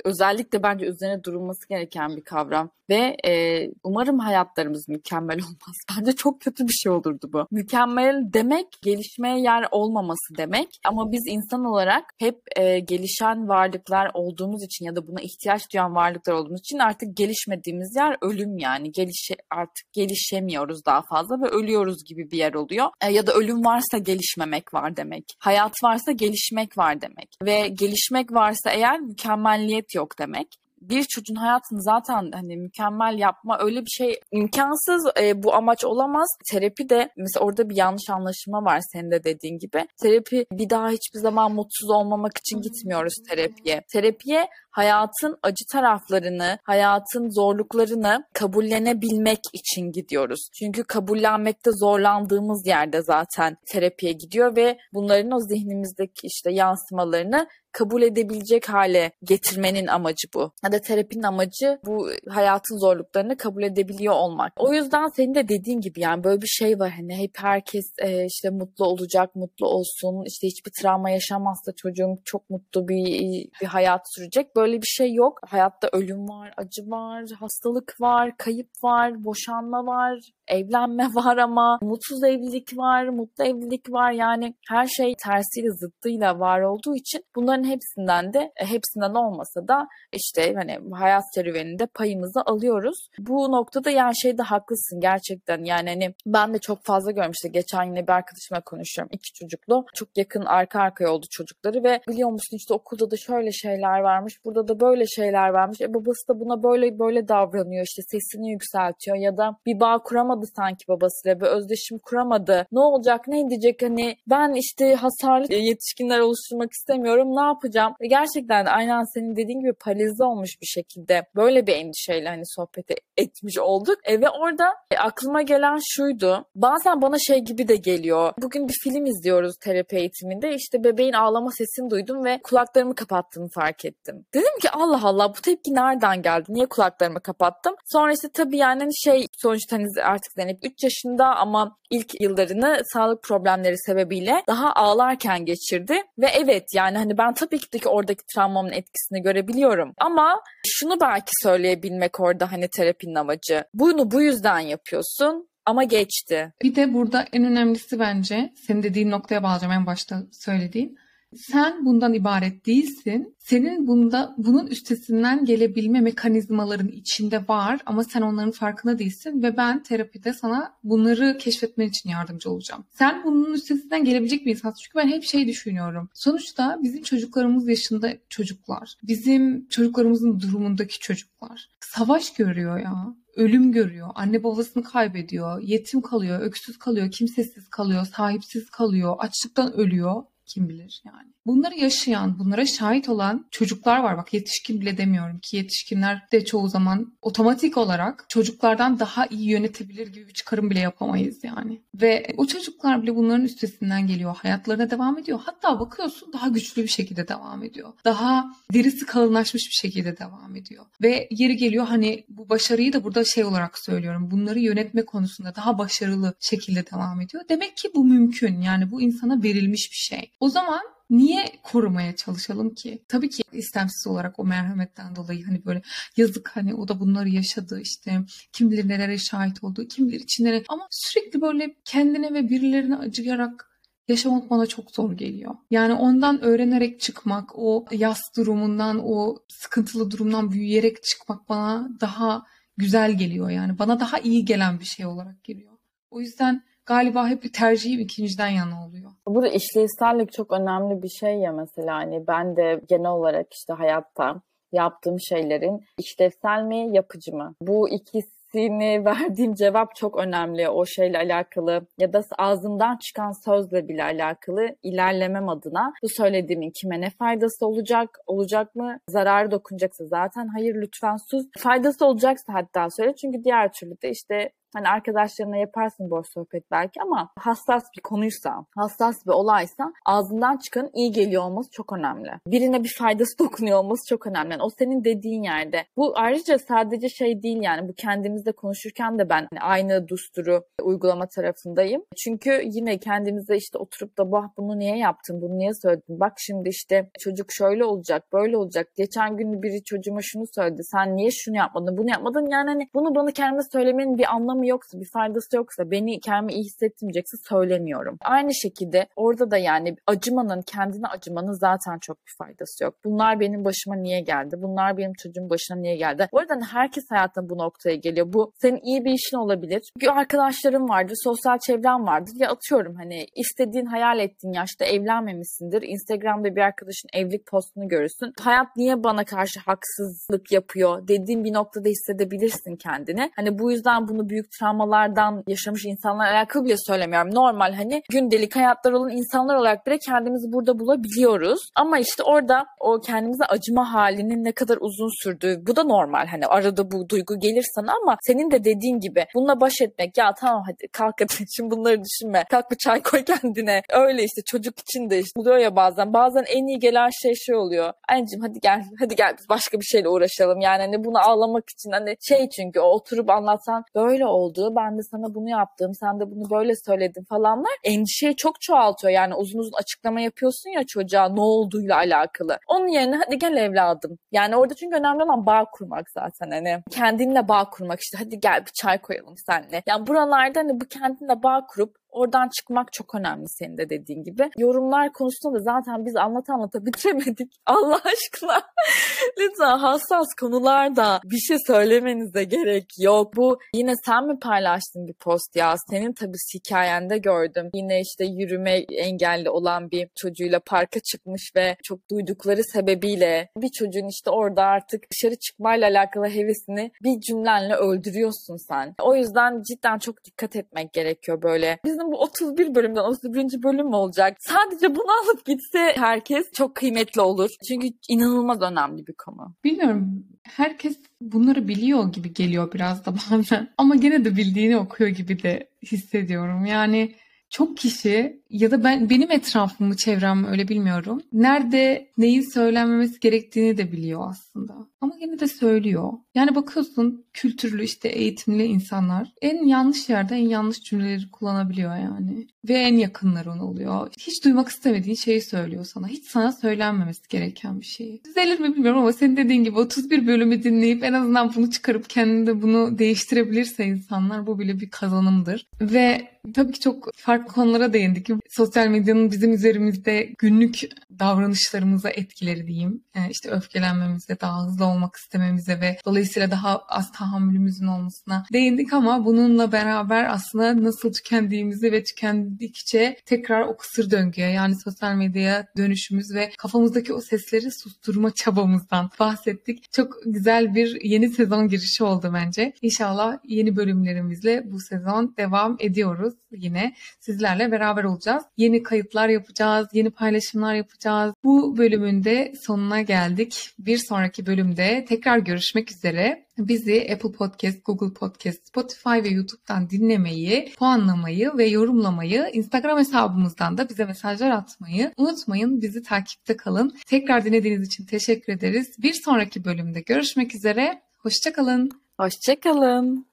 özellikle 0.04 0.62
bence 0.62 0.86
üzerine 0.86 1.24
durulması 1.24 1.68
gereken 1.68 2.16
bir 2.16 2.24
kavram. 2.24 2.70
Ve 2.90 3.16
e, 3.26 3.64
umarım 3.84 4.18
hayatlarımız 4.18 4.88
mükemmel 4.88 5.38
olmaz. 5.42 5.76
Bence 5.90 6.12
çok 6.12 6.40
kötü 6.40 6.68
bir 6.68 6.72
şey 6.72 6.92
olurdu 6.92 7.30
bu. 7.32 7.46
Mükemmel 7.50 8.22
demek 8.32 8.66
gelişmeye 8.82 9.40
yer 9.40 9.64
olmaması 9.70 10.36
demek. 10.38 10.68
Ama 10.84 11.12
biz 11.12 11.22
insan 11.26 11.64
olarak 11.64 12.04
hep 12.18 12.40
e, 12.56 12.78
gelişen 12.78 13.48
varlıklar 13.48 14.10
olduğumuz 14.14 14.64
için 14.64 14.84
ya 14.84 14.96
da 14.96 15.06
buna 15.06 15.20
ihtiyaç 15.20 15.72
duyan 15.72 15.94
varlıklar 15.94 16.34
olduğumuz 16.34 16.60
için 16.60 16.78
artık 16.78 17.16
gelişmediğimiz 17.16 17.96
yer 17.96 18.16
ölüm 18.20 18.58
yani. 18.58 18.92
Gelişe, 18.92 19.34
artık 19.50 19.92
gelişemiyoruz 19.92 20.84
daha 20.86 21.02
fazla 21.02 21.40
ve 21.40 21.48
ölüyoruz 21.48 22.04
gibi 22.04 22.30
bir 22.30 22.38
yer 22.38 22.54
oluyor. 22.54 22.86
E, 23.00 23.12
ya 23.12 23.26
da 23.26 23.32
ölüm 23.32 23.64
varsa 23.64 23.98
gelişmemek 23.98 24.74
var 24.74 24.96
demek. 24.96 25.24
Hayat 25.38 25.72
varsa 25.84 26.12
gelişmek 26.12 26.78
var 26.78 27.00
demek. 27.00 27.28
Ve 27.42 27.68
gelişmek 27.68 28.32
varsa 28.32 28.70
eğer 28.70 29.00
mükemmelliyet 29.00 29.89
yok 29.94 30.18
demek 30.18 30.48
bir 30.80 31.04
çocuğun 31.04 31.34
hayatını 31.34 31.82
zaten 31.82 32.30
hani 32.32 32.56
mükemmel 32.56 33.18
yapma 33.18 33.58
öyle 33.60 33.80
bir 33.80 33.90
şey 33.90 34.20
imkansız 34.32 35.10
e, 35.20 35.42
bu 35.42 35.54
amaç 35.54 35.84
olamaz. 35.84 36.28
Terapi 36.52 36.88
de 36.88 37.10
mesela 37.16 37.46
orada 37.46 37.68
bir 37.68 37.76
yanlış 37.76 38.10
anlaşılma 38.10 38.64
var 38.64 38.80
senin 38.92 39.10
de 39.10 39.24
dediğin 39.24 39.58
gibi. 39.58 39.86
Terapi 40.02 40.46
bir 40.52 40.70
daha 40.70 40.88
hiçbir 40.88 41.18
zaman 41.18 41.52
mutsuz 41.52 41.90
olmamak 41.90 42.32
için 42.38 42.60
gitmiyoruz 42.60 43.14
terapiye. 43.28 43.82
Terapiye 43.92 44.48
hayatın 44.70 45.38
acı 45.42 45.64
taraflarını, 45.72 46.58
hayatın 46.64 47.30
zorluklarını 47.30 48.24
kabullenebilmek 48.34 49.40
için 49.52 49.92
gidiyoruz. 49.92 50.48
Çünkü 50.58 50.84
kabullenmekte 50.84 51.70
zorlandığımız 51.72 52.66
yerde 52.66 53.02
zaten 53.02 53.56
terapiye 53.72 54.12
gidiyor 54.12 54.56
ve 54.56 54.78
bunların 54.94 55.32
o 55.32 55.40
zihnimizdeki 55.40 56.26
işte 56.26 56.52
yansımalarını 56.52 57.46
kabul 57.72 58.02
edebilecek 58.02 58.68
hale 58.68 59.12
getirmenin 59.22 59.86
amacı 59.86 60.28
bu. 60.34 60.52
Ya 60.64 60.72
da 60.72 60.80
terapinin 60.80 61.22
amacı 61.22 61.78
bu 61.84 62.08
hayatın 62.28 62.78
zorluklarını 62.78 63.36
kabul 63.36 63.62
edebiliyor 63.62 64.14
olmak. 64.14 64.52
O 64.56 64.72
yüzden 64.72 65.08
senin 65.08 65.34
de 65.34 65.48
dediğin 65.48 65.80
gibi 65.80 66.00
yani 66.00 66.24
böyle 66.24 66.42
bir 66.42 66.46
şey 66.46 66.78
var 66.78 66.90
hani 66.90 67.16
hep 67.16 67.30
herkes 67.38 67.84
e, 67.98 68.26
işte 68.26 68.50
mutlu 68.50 68.84
olacak, 68.84 69.36
mutlu 69.36 69.66
olsun, 69.66 70.24
işte 70.26 70.46
hiçbir 70.46 70.70
travma 70.82 71.10
yaşamazsa 71.10 71.72
çocuğum 71.76 72.18
çok 72.24 72.50
mutlu 72.50 72.88
bir, 72.88 73.48
bir 73.60 73.66
hayat 73.66 74.00
sürecek. 74.14 74.56
Böyle 74.56 74.76
bir 74.76 74.86
şey 74.86 75.14
yok. 75.14 75.38
Hayatta 75.46 75.88
ölüm 75.92 76.28
var, 76.28 76.52
acı 76.56 76.90
var, 76.90 77.24
hastalık 77.40 78.00
var, 78.00 78.36
kayıp 78.36 78.70
var, 78.82 79.24
boşanma 79.24 79.86
var, 79.86 80.18
evlenme 80.48 81.04
var 81.14 81.36
ama 81.36 81.78
mutsuz 81.82 82.24
evlilik 82.24 82.78
var, 82.78 83.08
mutlu 83.08 83.44
evlilik 83.44 83.92
var. 83.92 84.12
Yani 84.12 84.54
her 84.68 84.86
şey 84.86 85.14
tersiyle 85.24 85.70
zıttıyla 85.70 86.38
var 86.38 86.60
olduğu 86.60 86.96
için 86.96 87.24
bunların 87.36 87.59
hepsinden 87.64 88.32
de 88.32 88.52
e, 88.56 88.66
hepsinden 88.66 89.14
olmasa 89.14 89.68
da 89.68 89.88
işte 90.12 90.54
hani 90.54 90.78
hayat 90.92 91.24
serüveninde 91.34 91.86
payımızı 91.86 92.40
alıyoruz. 92.46 93.08
Bu 93.18 93.52
noktada 93.52 93.90
yani 93.90 94.12
şeyde 94.22 94.42
haklısın 94.42 95.00
gerçekten. 95.00 95.64
Yani 95.64 95.88
hani 95.90 96.14
ben 96.26 96.54
de 96.54 96.58
çok 96.58 96.84
fazla 96.84 97.10
görmüştüm. 97.10 97.52
Geçen 97.52 97.84
yine 97.84 98.02
bir 98.02 98.12
arkadaşımla 98.12 98.60
konuşuyorum. 98.60 99.10
iki 99.12 99.32
çocuklu. 99.32 99.86
Çok 99.94 100.08
yakın 100.16 100.44
arka 100.44 100.80
arkaya 100.80 101.10
oldu 101.10 101.26
çocukları 101.30 101.84
ve 101.84 102.00
biliyor 102.08 102.30
musun 102.30 102.56
işte 102.56 102.74
okulda 102.74 103.10
da 103.10 103.16
şöyle 103.16 103.52
şeyler 103.52 104.00
varmış. 104.00 104.34
Burada 104.44 104.68
da 104.68 104.80
böyle 104.80 105.06
şeyler 105.06 105.48
varmış. 105.48 105.80
E 105.80 105.94
babası 105.94 106.28
da 106.28 106.40
buna 106.40 106.62
böyle 106.62 106.98
böyle 106.98 107.28
davranıyor. 107.28 107.84
işte 107.84 108.02
sesini 108.02 108.50
yükseltiyor 108.50 109.16
ya 109.16 109.36
da 109.36 109.56
bir 109.66 109.80
bağ 109.80 109.98
kuramadı 109.98 110.46
sanki 110.56 110.88
babasıyla 110.88 111.40
bir 111.40 111.46
özdeşim 111.46 111.98
kuramadı. 111.98 112.66
Ne 112.72 112.80
olacak 112.80 113.28
ne 113.28 113.40
edecek 113.40 113.82
hani 113.82 114.16
ben 114.26 114.54
işte 114.54 114.94
hasarlı 114.94 115.54
yetişkinler 115.54 116.18
oluşturmak 116.18 116.72
istemiyorum 116.72 117.28
ne 117.36 117.40
yapacağım? 117.50 117.94
Ve 118.00 118.06
gerçekten 118.06 118.66
aynen 118.66 119.04
senin 119.14 119.36
dediğin 119.36 119.60
gibi 119.60 119.72
paralize 119.72 120.24
olmuş 120.24 120.50
bir 120.60 120.66
şekilde 120.66 121.26
böyle 121.36 121.66
bir 121.66 121.72
endişeyle 121.72 122.28
hani 122.28 122.42
sohbeti 122.44 122.94
etmiş 123.16 123.58
olduk. 123.58 123.98
E, 124.04 124.20
ve 124.20 124.30
orada 124.30 124.74
e, 124.90 124.96
aklıma 124.96 125.42
gelen 125.42 125.78
şuydu. 125.90 126.44
Bazen 126.54 127.02
bana 127.02 127.16
şey 127.18 127.38
gibi 127.38 127.68
de 127.68 127.76
geliyor. 127.76 128.32
Bugün 128.42 128.68
bir 128.68 128.74
film 128.82 129.06
izliyoruz 129.06 129.56
terapi 129.60 129.96
eğitiminde. 129.96 130.54
İşte 130.54 130.84
bebeğin 130.84 131.12
ağlama 131.12 131.50
sesini 131.50 131.90
duydum 131.90 132.24
ve 132.24 132.40
kulaklarımı 132.42 132.94
kapattığımı 132.94 133.48
fark 133.54 133.84
ettim. 133.84 134.26
Dedim 134.34 134.58
ki 134.62 134.70
Allah 134.70 135.00
Allah 135.02 135.28
bu 135.28 135.40
tepki 135.40 135.74
nereden 135.74 136.22
geldi? 136.22 136.44
Niye 136.48 136.66
kulaklarımı 136.66 137.20
kapattım? 137.20 137.74
Sonra 137.84 138.12
işte 138.12 138.28
tabii 138.34 138.56
yani 138.56 138.80
hani 138.80 138.96
şey 139.04 139.26
sonuçta 139.42 139.76
hani 139.76 139.86
artık 140.02 140.32
Zeynep 140.32 140.58
3 140.64 140.84
yaşında 140.84 141.26
ama 141.36 141.76
ilk 141.90 142.20
yıllarını 142.20 142.82
sağlık 142.92 143.22
problemleri 143.22 143.78
sebebiyle 143.78 144.42
daha 144.48 144.72
ağlarken 144.72 145.44
geçirdi. 145.44 146.02
Ve 146.18 146.26
evet 146.26 146.64
yani 146.74 146.98
hani 146.98 147.18
ben 147.18 147.34
tabii 147.34 147.58
ki 147.58 147.88
oradaki 147.88 148.22
travmamın 148.34 148.72
etkisini 148.72 149.22
görebiliyorum. 149.22 149.92
Ama 149.98 150.42
şunu 150.66 151.00
belki 151.00 151.30
söyleyebilmek 151.42 152.20
orada 152.20 152.52
hani 152.52 152.68
terapinin 152.68 153.14
amacı. 153.14 153.64
Bunu 153.74 154.10
bu 154.10 154.22
yüzden 154.22 154.58
yapıyorsun 154.58 155.48
ama 155.66 155.84
geçti. 155.84 156.52
Bir 156.62 156.74
de 156.74 156.94
burada 156.94 157.26
en 157.32 157.44
önemlisi 157.44 157.98
bence 157.98 158.52
senin 158.66 158.82
dediğin 158.82 159.10
noktaya 159.10 159.42
bağlayacağım 159.42 159.72
en 159.72 159.86
başta 159.86 160.22
söylediğin 160.32 160.98
sen 161.36 161.84
bundan 161.84 162.14
ibaret 162.14 162.66
değilsin. 162.66 163.36
Senin 163.38 163.86
bunda 163.86 164.34
bunun 164.38 164.66
üstesinden 164.66 165.44
gelebilme 165.44 166.00
mekanizmaların 166.00 166.88
içinde 166.88 167.48
var 167.48 167.80
ama 167.86 168.04
sen 168.04 168.22
onların 168.22 168.50
farkında 168.50 168.98
değilsin 168.98 169.42
ve 169.42 169.56
ben 169.56 169.82
terapide 169.82 170.32
sana 170.32 170.74
bunları 170.84 171.38
keşfetmen 171.38 171.88
için 171.88 172.10
yardımcı 172.10 172.50
olacağım. 172.50 172.84
Sen 172.90 173.24
bunun 173.24 173.52
üstesinden 173.52 174.04
gelebilecek 174.04 174.46
bir 174.46 174.50
insansın. 174.50 174.80
Çünkü 174.82 174.98
ben 174.98 175.08
hep 175.08 175.24
şey 175.24 175.46
düşünüyorum. 175.46 176.08
Sonuçta 176.14 176.78
bizim 176.82 177.02
çocuklarımız 177.02 177.68
yaşında 177.68 178.12
çocuklar. 178.28 178.96
Bizim 179.02 179.68
çocuklarımızın 179.68 180.40
durumundaki 180.40 180.98
çocuklar. 180.98 181.68
Savaş 181.80 182.32
görüyor 182.32 182.78
ya 182.78 183.14
ölüm 183.36 183.72
görüyor, 183.72 184.08
anne 184.14 184.44
babasını 184.44 184.82
kaybediyor, 184.82 185.62
yetim 185.62 186.00
kalıyor, 186.00 186.40
öksüz 186.40 186.78
kalıyor, 186.78 187.10
kimsesiz 187.10 187.68
kalıyor, 187.68 188.06
sahipsiz 188.06 188.70
kalıyor, 188.70 189.16
açlıktan 189.18 189.72
ölüyor 189.72 190.22
kim 190.54 190.68
bilir 190.68 191.02
yani. 191.06 191.32
Bunları 191.46 191.74
yaşayan, 191.74 192.38
bunlara 192.38 192.66
şahit 192.66 193.08
olan 193.08 193.46
çocuklar 193.50 193.98
var. 193.98 194.18
Bak 194.18 194.34
yetişkin 194.34 194.80
bile 194.80 194.98
demiyorum 194.98 195.38
ki 195.38 195.56
yetişkinler 195.56 196.22
de 196.32 196.44
çoğu 196.44 196.68
zaman 196.68 197.12
otomatik 197.22 197.76
olarak 197.76 198.24
çocuklardan 198.28 198.98
daha 199.00 199.26
iyi 199.26 199.50
yönetebilir 199.50 200.06
gibi 200.06 200.28
bir 200.28 200.32
çıkarım 200.32 200.70
bile 200.70 200.78
yapamayız 200.78 201.44
yani. 201.44 201.80
Ve 201.94 202.26
o 202.36 202.46
çocuklar 202.46 203.02
bile 203.02 203.16
bunların 203.16 203.44
üstesinden 203.44 204.06
geliyor. 204.06 204.36
Hayatlarına 204.36 204.90
devam 204.90 205.18
ediyor. 205.18 205.40
Hatta 205.44 205.80
bakıyorsun 205.80 206.32
daha 206.32 206.48
güçlü 206.48 206.82
bir 206.82 206.88
şekilde 206.88 207.28
devam 207.28 207.64
ediyor. 207.64 207.92
Daha 208.04 208.54
derisi 208.72 209.06
kalınlaşmış 209.06 209.62
bir 209.66 209.88
şekilde 209.88 210.18
devam 210.18 210.56
ediyor. 210.56 210.84
Ve 211.02 211.28
yeri 211.30 211.56
geliyor 211.56 211.86
hani 211.86 212.24
bu 212.28 212.48
başarıyı 212.48 212.92
da 212.92 213.04
burada 213.04 213.24
şey 213.24 213.44
olarak 213.44 213.78
söylüyorum. 213.78 214.30
Bunları 214.30 214.58
yönetme 214.58 215.04
konusunda 215.04 215.54
daha 215.54 215.78
başarılı 215.78 216.34
şekilde 216.40 216.90
devam 216.90 217.20
ediyor. 217.20 217.44
Demek 217.48 217.76
ki 217.76 217.88
bu 217.94 218.04
mümkün. 218.04 218.60
Yani 218.60 218.90
bu 218.90 219.02
insana 219.02 219.42
verilmiş 219.42 219.88
bir 219.90 219.96
şey. 219.96 220.30
O 220.40 220.48
zaman 220.48 220.80
niye 221.10 221.44
korumaya 221.62 222.16
çalışalım 222.16 222.74
ki? 222.74 223.04
Tabii 223.08 223.30
ki 223.30 223.42
istemsiz 223.52 224.06
olarak 224.06 224.38
o 224.38 224.44
merhametten 224.44 225.16
dolayı 225.16 225.44
hani 225.44 225.64
böyle 225.64 225.82
yazık 226.16 226.50
hani 226.54 226.74
o 226.74 226.88
da 226.88 227.00
bunları 227.00 227.28
yaşadı 227.28 227.80
işte 227.80 228.20
kim 228.52 228.70
bilir 228.70 228.88
nelere 228.88 229.18
şahit 229.18 229.64
oldu 229.64 229.88
kim 229.88 230.08
bilir 230.08 230.20
içinde 230.20 230.64
ama 230.68 230.86
sürekli 230.90 231.40
böyle 231.40 231.76
kendine 231.84 232.34
ve 232.34 232.48
birilerine 232.48 232.96
acıyarak 232.96 233.70
yaşamak 234.08 234.50
bana 234.50 234.66
çok 234.66 234.90
zor 234.90 235.12
geliyor. 235.12 235.54
Yani 235.70 235.94
ondan 235.94 236.42
öğrenerek 236.42 237.00
çıkmak, 237.00 237.50
o 237.54 237.86
yas 237.92 238.20
durumundan, 238.36 239.00
o 239.04 239.38
sıkıntılı 239.48 240.10
durumdan 240.10 240.52
büyüyerek 240.52 241.02
çıkmak 241.02 241.48
bana 241.48 241.88
daha 242.00 242.42
güzel 242.76 243.18
geliyor 243.18 243.50
yani. 243.50 243.78
Bana 243.78 244.00
daha 244.00 244.18
iyi 244.18 244.44
gelen 244.44 244.80
bir 244.80 244.84
şey 244.84 245.06
olarak 245.06 245.44
geliyor. 245.44 245.72
O 246.10 246.20
yüzden 246.20 246.62
galiba 246.90 247.28
hep 247.28 247.42
bir 247.42 247.52
tercihim 247.52 248.00
ikinciden 248.00 248.48
yana 248.48 248.86
oluyor. 248.86 249.10
Burada 249.26 249.48
işlevsellik 249.48 250.32
çok 250.32 250.52
önemli 250.52 251.02
bir 251.02 251.08
şey 251.08 251.34
ya 251.38 251.52
mesela 251.52 251.94
hani 251.94 252.26
ben 252.26 252.56
de 252.56 252.80
genel 252.88 253.10
olarak 253.10 253.46
işte 253.52 253.72
hayatta 253.72 254.42
yaptığım 254.72 255.20
şeylerin 255.20 255.84
işlevsel 255.98 256.62
mi 256.62 256.96
yapıcı 256.96 257.36
mı? 257.36 257.54
Bu 257.62 257.88
ikisini 257.88 259.04
verdiğim 259.10 259.54
cevap 259.54 259.96
çok 259.96 260.18
önemli 260.18 260.68
o 260.68 260.86
şeyle 260.86 261.18
alakalı 261.18 261.86
ya 261.98 262.12
da 262.12 262.22
ağzımdan 262.38 262.96
çıkan 262.96 263.32
sözle 263.44 263.88
bile 263.88 264.04
alakalı 264.04 264.76
ilerlemem 264.82 265.48
adına 265.48 265.92
bu 266.02 266.08
söylediğimin 266.08 266.72
kime 266.80 267.00
ne 267.00 267.10
faydası 267.10 267.66
olacak 267.66 268.18
olacak 268.26 268.74
mı 268.74 268.98
zararı 269.08 269.50
dokunacaksa 269.50 270.06
zaten 270.06 270.48
hayır 270.48 270.74
lütfen 270.74 271.16
sus 271.30 271.46
faydası 271.58 272.06
olacaksa 272.06 272.54
hatta 272.54 272.90
söyle 272.90 273.14
çünkü 273.14 273.44
diğer 273.44 273.72
türlü 273.72 274.02
de 274.02 274.10
işte 274.10 274.50
Hani 274.74 274.88
arkadaşlarına 274.88 275.56
yaparsın 275.56 276.10
boş 276.10 276.26
sohbet 276.34 276.70
belki 276.70 277.02
ama 277.02 277.30
hassas 277.38 277.82
bir 277.96 278.02
konuysa, 278.02 278.64
hassas 278.76 279.26
bir 279.26 279.32
olaysa 279.32 279.92
ağzından 280.06 280.56
çıkan 280.56 280.90
iyi 280.94 281.12
geliyor 281.12 281.42
olması 281.42 281.70
çok 281.70 281.92
önemli. 281.92 282.30
Birine 282.46 282.84
bir 282.84 282.94
faydası 282.98 283.38
dokunuyor 283.38 283.78
olması 283.78 284.08
çok 284.08 284.26
önemli. 284.26 284.52
Yani 284.52 284.62
o 284.62 284.70
senin 284.78 285.04
dediğin 285.04 285.42
yerde. 285.42 285.84
Bu 285.96 286.12
ayrıca 286.16 286.58
sadece 286.58 287.08
şey 287.08 287.42
değil 287.42 287.58
yani 287.62 287.88
bu 287.88 287.92
kendimizle 287.92 288.52
konuşurken 288.52 289.18
de 289.18 289.28
ben 289.28 289.48
aynı 289.60 290.08
dusturu 290.08 290.62
uygulama 290.82 291.26
tarafındayım. 291.26 292.02
Çünkü 292.24 292.62
yine 292.64 292.98
kendimize 292.98 293.56
işte 293.56 293.78
oturup 293.78 294.18
da 294.18 294.32
bah 294.32 294.48
bunu 294.56 294.78
niye 294.78 294.98
yaptın, 294.98 295.42
bunu 295.42 295.58
niye 295.58 295.70
söyledin? 295.82 296.20
Bak 296.20 296.32
şimdi 296.36 296.68
işte 296.68 297.10
çocuk 297.20 297.46
şöyle 297.52 297.84
olacak, 297.84 298.24
böyle 298.32 298.56
olacak. 298.56 298.88
Geçen 298.96 299.36
gün 299.36 299.62
biri 299.62 299.84
çocuğuma 299.84 300.20
şunu 300.22 300.44
söyledi. 300.54 300.82
Sen 300.84 301.16
niye 301.16 301.30
şunu 301.30 301.56
yapmadın, 301.56 301.96
bunu 301.98 302.10
yapmadın? 302.10 302.46
Yani 302.50 302.70
hani 302.70 302.88
bunu 302.94 303.14
bana 303.14 303.30
kendime 303.30 303.62
söylemenin 303.72 304.18
bir 304.18 304.34
anlamı 304.34 304.59
anlamı 304.60 304.66
yoksa, 304.66 305.00
bir 305.00 305.08
faydası 305.12 305.56
yoksa, 305.56 305.90
beni 305.90 306.20
kendimi 306.20 306.52
iyi 306.52 306.64
hissettirmeyecekse 306.64 307.36
söylemiyorum. 307.48 308.18
Aynı 308.20 308.54
şekilde 308.54 309.06
orada 309.16 309.50
da 309.50 309.58
yani 309.58 309.96
acımanın, 310.06 310.62
kendine 310.62 311.06
acımanın 311.06 311.52
zaten 311.52 311.98
çok 312.00 312.16
bir 312.26 312.32
faydası 312.38 312.84
yok. 312.84 312.94
Bunlar 313.04 313.40
benim 313.40 313.64
başıma 313.64 313.96
niye 313.96 314.20
geldi? 314.20 314.56
Bunlar 314.58 314.96
benim 314.96 315.12
çocuğum 315.12 315.50
başına 315.50 315.76
niye 315.76 315.96
geldi? 315.96 316.28
O 316.32 316.40
yüzden 316.40 316.60
herkes 316.60 317.04
hayatında 317.10 317.48
bu 317.48 317.58
noktaya 317.58 317.96
geliyor. 317.96 318.32
Bu 318.32 318.52
senin 318.62 318.80
iyi 318.82 319.04
bir 319.04 319.12
işin 319.12 319.36
olabilir. 319.36 319.82
Bir 320.00 320.18
arkadaşlarım 320.18 320.88
vardır, 320.88 321.16
sosyal 321.24 321.58
çevrem 321.66 322.06
vardır. 322.06 322.32
Ya 322.36 322.50
atıyorum 322.50 322.94
hani 322.94 323.26
istediğin, 323.36 323.86
hayal 323.86 324.18
ettiğin 324.18 324.52
yaşta 324.52 324.84
evlenmemişsindir. 324.84 325.82
Instagram'da 325.82 326.56
bir 326.56 326.60
arkadaşın 326.60 327.08
evlilik 327.12 327.46
postunu 327.46 327.88
görürsün. 327.88 328.32
Hayat 328.40 328.66
niye 328.76 329.04
bana 329.04 329.24
karşı 329.24 329.60
haksızlık 329.60 330.52
yapıyor 330.52 331.08
dediğin 331.08 331.44
bir 331.44 331.52
noktada 331.52 331.88
hissedebilirsin 331.88 332.76
kendini. 332.76 333.30
Hani 333.36 333.58
bu 333.58 333.72
yüzden 333.72 334.08
bunu 334.08 334.28
büyük 334.28 334.49
travmalardan 334.58 335.44
yaşamış 335.48 335.84
insanlar 335.84 336.32
alakalı 336.32 336.64
bile 336.64 336.74
söylemiyorum. 336.86 337.34
Normal 337.34 337.72
hani 337.72 338.02
gündelik 338.10 338.56
hayatlar 338.56 338.92
olan 338.92 339.10
insanlar 339.10 339.54
olarak 339.54 339.86
bile 339.86 339.98
kendimizi 339.98 340.52
burada 340.52 340.78
bulabiliyoruz. 340.78 341.60
Ama 341.74 341.98
işte 341.98 342.22
orada 342.22 342.66
o 342.80 343.00
kendimize 343.00 343.44
acıma 343.44 343.92
halinin 343.92 344.44
ne 344.44 344.52
kadar 344.52 344.78
uzun 344.80 345.22
sürdüğü 345.22 345.66
bu 345.66 345.76
da 345.76 345.84
normal. 345.84 346.26
Hani 346.26 346.46
arada 346.46 346.90
bu 346.90 347.08
duygu 347.08 347.38
gelir 347.38 347.64
sana 347.74 347.92
ama 348.02 348.16
senin 348.22 348.50
de 348.50 348.64
dediğin 348.64 349.00
gibi 349.00 349.26
bununla 349.34 349.60
baş 349.60 349.80
etmek 349.80 350.18
ya 350.18 350.34
tamam 350.40 350.62
hadi 350.66 350.88
kalk 350.92 351.14
hadi 351.20 351.32
şimdi 351.56 351.70
bunları 351.70 351.98
düşünme. 352.04 352.44
Kalk 352.50 352.70
bir 352.70 352.76
çay 352.76 353.02
koy 353.02 353.24
kendine. 353.24 353.82
Öyle 353.90 354.24
işte 354.24 354.42
çocuk 354.46 354.78
için 354.78 355.10
de 355.10 355.18
işte 355.18 355.40
oluyor 355.40 355.56
ya 355.56 355.76
bazen. 355.76 356.12
Bazen 356.12 356.44
en 356.48 356.66
iyi 356.66 356.78
gelen 356.78 357.08
şey 357.22 357.34
şey 357.34 357.54
oluyor. 357.54 357.92
Anneciğim 358.08 358.42
hadi 358.42 358.60
gel 358.60 358.82
hadi 358.98 359.16
gel 359.16 359.34
biz 359.38 359.48
başka 359.48 359.80
bir 359.80 359.84
şeyle 359.84 360.08
uğraşalım. 360.08 360.60
Yani 360.60 360.82
hani 360.82 361.04
bunu 361.04 361.18
ağlamak 361.18 361.64
için 361.70 361.90
hani 361.90 362.16
şey 362.20 362.48
çünkü 362.48 362.80
oturup 362.80 363.30
anlatsan 363.30 363.84
böyle 363.94 364.26
oldu 364.26 364.39
oldu. 364.40 364.72
Ben 364.76 364.98
de 364.98 365.02
sana 365.02 365.34
bunu 365.34 365.48
yaptım. 365.50 365.94
Sen 365.94 366.20
de 366.20 366.30
bunu 366.30 366.50
böyle 366.50 366.76
söyledin 366.76 367.24
falanlar. 367.28 367.72
Endişeyi 367.84 368.36
çok 368.36 368.60
çoğaltıyor. 368.60 369.12
Yani 369.12 369.34
uzun 369.34 369.58
uzun 369.58 369.78
açıklama 369.80 370.20
yapıyorsun 370.20 370.70
ya 370.70 370.82
çocuğa 370.86 371.28
ne 371.28 371.40
olduğuyla 371.40 371.96
alakalı. 371.96 372.58
Onun 372.68 372.88
yerine 372.88 373.16
hadi 373.16 373.38
gel 373.38 373.56
evladım. 373.56 374.18
Yani 374.32 374.56
orada 374.56 374.74
çünkü 374.74 374.96
önemli 374.96 375.22
olan 375.24 375.46
bağ 375.46 375.64
kurmak 375.72 376.10
zaten 376.10 376.50
hani. 376.50 376.82
Kendinle 376.90 377.48
bağ 377.48 377.70
kurmak 377.70 378.00
işte 378.00 378.18
hadi 378.18 378.40
gel 378.40 378.60
bir 378.66 378.72
çay 378.82 378.98
koyalım 378.98 379.34
seninle. 379.46 379.82
Yani 379.86 380.06
buralarda 380.06 380.60
hani 380.60 380.80
bu 380.80 380.84
kendinle 380.84 381.42
bağ 381.42 381.66
kurup 381.66 381.99
Oradan 382.12 382.48
çıkmak 382.48 382.92
çok 382.92 383.14
önemli 383.14 383.48
senin 383.48 383.78
de 383.78 383.90
dediğin 383.90 384.24
gibi. 384.24 384.50
Yorumlar 384.58 385.12
konusunda 385.12 385.58
da 385.58 385.62
zaten 385.62 386.06
biz 386.06 386.16
anlat 386.16 386.50
anlata 386.50 386.86
bitiremedik. 386.86 387.52
Allah 387.66 388.00
aşkına 388.04 388.62
lütfen 389.38 389.78
hassas 389.78 390.26
konularda 390.40 391.20
bir 391.24 391.38
şey 391.38 391.56
söylemenize 391.66 392.44
gerek 392.44 392.86
yok. 392.98 393.36
Bu 393.36 393.58
yine 393.74 393.92
sen 394.06 394.26
mi 394.26 394.38
paylaştın 394.38 395.08
bir 395.08 395.14
post 395.14 395.56
ya? 395.56 395.74
Senin 395.90 396.12
tabii 396.12 396.36
hikayende 396.54 397.18
gördüm. 397.18 397.70
Yine 397.74 398.00
işte 398.00 398.24
yürüme 398.24 398.76
engelli 398.76 399.50
olan 399.50 399.90
bir 399.90 400.08
çocuğuyla 400.16 400.60
parka 400.60 401.00
çıkmış 401.00 401.52
ve 401.56 401.76
çok 401.82 402.10
duydukları 402.10 402.64
sebebiyle 402.64 403.48
bir 403.56 403.68
çocuğun 403.68 404.08
işte 404.08 404.30
orada 404.30 404.62
artık 404.62 405.04
dışarı 405.10 405.36
çıkmayla 405.36 405.88
alakalı 405.88 406.26
hevesini 406.26 406.90
bir 407.02 407.20
cümlenle 407.20 407.74
öldürüyorsun 407.74 408.56
sen. 408.68 408.94
O 409.02 409.16
yüzden 409.16 409.62
cidden 409.62 409.98
çok 409.98 410.24
dikkat 410.24 410.56
etmek 410.56 410.92
gerekiyor 410.92 411.42
böyle. 411.42 411.78
Biz 411.84 411.99
bizim 412.00 412.12
bu 412.12 412.20
31 412.20 412.74
bölümden 412.74 413.02
31. 413.02 413.62
bölüm 413.62 413.92
olacak? 413.94 414.36
Sadece 414.40 414.94
bunu 414.94 415.10
alıp 415.24 415.46
gitse 415.46 415.94
herkes 415.96 416.52
çok 416.52 416.74
kıymetli 416.74 417.20
olur. 417.20 417.50
Çünkü 417.68 417.88
inanılmaz 418.08 418.62
önemli 418.62 419.06
bir 419.06 419.12
konu. 419.12 419.54
Bilmiyorum. 419.64 420.24
Herkes 420.42 420.98
bunları 421.20 421.68
biliyor 421.68 422.12
gibi 422.12 422.34
geliyor 422.34 422.72
biraz 422.72 423.06
da 423.06 423.14
bazen. 423.32 423.68
Ama 423.78 423.94
gene 423.94 424.24
de 424.24 424.36
bildiğini 424.36 424.76
okuyor 424.76 425.10
gibi 425.10 425.42
de 425.42 425.70
hissediyorum. 425.82 426.66
Yani 426.66 427.14
çok 427.50 427.76
kişi 427.76 428.40
ya 428.50 428.70
da 428.70 428.84
ben 428.84 429.10
benim 429.10 429.30
etrafımı, 429.30 429.96
çevrem 429.96 430.44
öyle 430.44 430.68
bilmiyorum. 430.68 431.22
Nerede 431.32 432.10
neyin 432.18 432.40
söylenmemesi 432.40 433.20
gerektiğini 433.20 433.78
de 433.78 433.92
biliyor 433.92 434.30
aslında. 434.30 434.74
Ama 435.00 435.14
yine 435.20 435.40
de 435.40 435.48
söylüyor. 435.48 436.12
Yani 436.34 436.54
bakıyorsun 436.54 437.24
kültürlü 437.32 437.84
işte 437.84 438.08
eğitimli 438.08 438.64
insanlar 438.64 439.32
en 439.42 439.66
yanlış 439.66 440.08
yerde 440.08 440.34
en 440.34 440.48
yanlış 440.48 440.82
cümleleri 440.82 441.30
kullanabiliyor 441.30 441.96
yani. 441.96 442.46
Ve 442.68 442.74
en 442.74 442.94
yakınları 442.94 443.52
ona 443.52 443.64
oluyor. 443.64 444.10
Hiç 444.18 444.44
duymak 444.44 444.68
istemediğin 444.68 445.16
şeyi 445.16 445.40
söylüyor 445.40 445.84
sana. 445.84 446.08
Hiç 446.08 446.24
sana 446.24 446.52
söylenmemesi 446.52 447.28
gereken 447.28 447.80
bir 447.80 447.86
şeyi. 447.86 448.24
Düzelir 448.24 448.60
mi 448.60 448.74
bilmiyorum 448.74 449.00
ama 449.00 449.12
senin 449.12 449.36
dediğin 449.36 449.64
gibi 449.64 449.78
31 449.78 450.26
bölümü 450.26 450.62
dinleyip 450.62 451.04
en 451.04 451.12
azından 451.12 451.54
bunu 451.54 451.70
çıkarıp 451.70 452.10
kendinde 452.10 452.62
bunu 452.62 452.98
değiştirebilirse 452.98 453.84
insanlar 453.84 454.46
bu 454.46 454.58
bile 454.58 454.80
bir 454.80 454.90
kazanımdır. 454.90 455.66
Ve 455.80 456.28
tabii 456.54 456.72
ki 456.72 456.80
çok 456.80 457.14
farklı 457.14 457.39
konulara 457.44 457.92
değindik. 457.92 458.28
Sosyal 458.50 458.88
medyanın 458.88 459.30
bizim 459.30 459.52
üzerimizde 459.52 460.34
günlük 460.38 460.80
davranışlarımıza 461.18 462.10
etkileri 462.10 462.66
diyeyim. 462.66 463.04
E, 463.14 463.30
işte 463.30 463.50
öfkelenmemize, 463.50 464.40
daha 464.40 464.66
hızlı 464.66 464.84
olmak 464.84 465.16
istememize 465.16 465.80
ve 465.80 465.96
dolayısıyla 466.06 466.50
daha 466.50 466.78
az 466.78 467.12
tahammülümüzün 467.12 467.86
olmasına 467.86 468.44
değindik 468.52 468.92
ama 468.92 469.24
bununla 469.24 469.72
beraber 469.72 470.24
aslında 470.34 470.82
nasıl 470.82 471.12
tükendiğimizi 471.12 471.92
ve 471.92 472.04
tükendikçe 472.04 473.16
tekrar 473.26 473.62
o 473.62 473.76
kısır 473.76 474.10
döngüye 474.10 474.50
yani 474.50 474.74
sosyal 474.84 475.14
medyaya 475.14 475.66
dönüşümüz 475.76 476.34
ve 476.34 476.50
kafamızdaki 476.58 477.14
o 477.14 477.20
sesleri 477.20 477.70
susturma 477.70 478.34
çabamızdan 478.34 479.10
bahsettik. 479.20 479.92
Çok 479.92 480.14
güzel 480.26 480.74
bir 480.74 481.04
yeni 481.04 481.28
sezon 481.28 481.68
girişi 481.68 482.04
oldu 482.04 482.30
bence. 482.34 482.72
İnşallah 482.82 483.38
yeni 483.44 483.76
bölümlerimizle 483.76 484.62
bu 484.72 484.80
sezon 484.80 485.34
devam 485.36 485.76
ediyoruz 485.80 486.34
yine. 486.52 486.94
Sizlerle 487.30 487.72
beraber 487.72 488.04
olacağız. 488.04 488.44
Yeni 488.56 488.82
kayıtlar 488.82 489.28
yapacağız, 489.28 489.88
yeni 489.92 490.10
paylaşımlar 490.10 490.74
yapacağız. 490.74 491.34
Bu 491.44 491.78
bölümün 491.78 492.24
de 492.24 492.52
sonuna 492.60 493.00
geldik. 493.02 493.70
Bir 493.78 493.98
sonraki 493.98 494.46
bölümde 494.46 495.04
tekrar 495.08 495.38
görüşmek 495.38 495.92
üzere. 495.92 496.46
Bizi 496.58 497.08
Apple 497.12 497.32
Podcast, 497.32 497.84
Google 497.84 498.14
Podcast, 498.14 498.68
Spotify 498.68 499.08
ve 499.24 499.28
YouTube'dan 499.28 499.90
dinlemeyi, 499.90 500.72
puanlamayı 500.78 501.50
ve 501.58 501.66
yorumlamayı, 501.66 502.50
Instagram 502.52 502.98
hesabımızdan 502.98 503.78
da 503.78 503.88
bize 503.88 504.04
mesajlar 504.04 504.50
atmayı 504.50 505.12
unutmayın. 505.16 505.82
Bizi 505.82 506.02
takipte 506.02 506.56
kalın. 506.56 506.98
Tekrar 507.06 507.44
dinlediğiniz 507.44 507.86
için 507.86 508.06
teşekkür 508.06 508.52
ederiz. 508.52 508.94
Bir 508.98 509.12
sonraki 509.12 509.64
bölümde 509.64 510.00
görüşmek 510.00 510.54
üzere. 510.54 511.02
Hoşçakalın. 511.18 511.90
Hoşçakalın. 512.16 513.26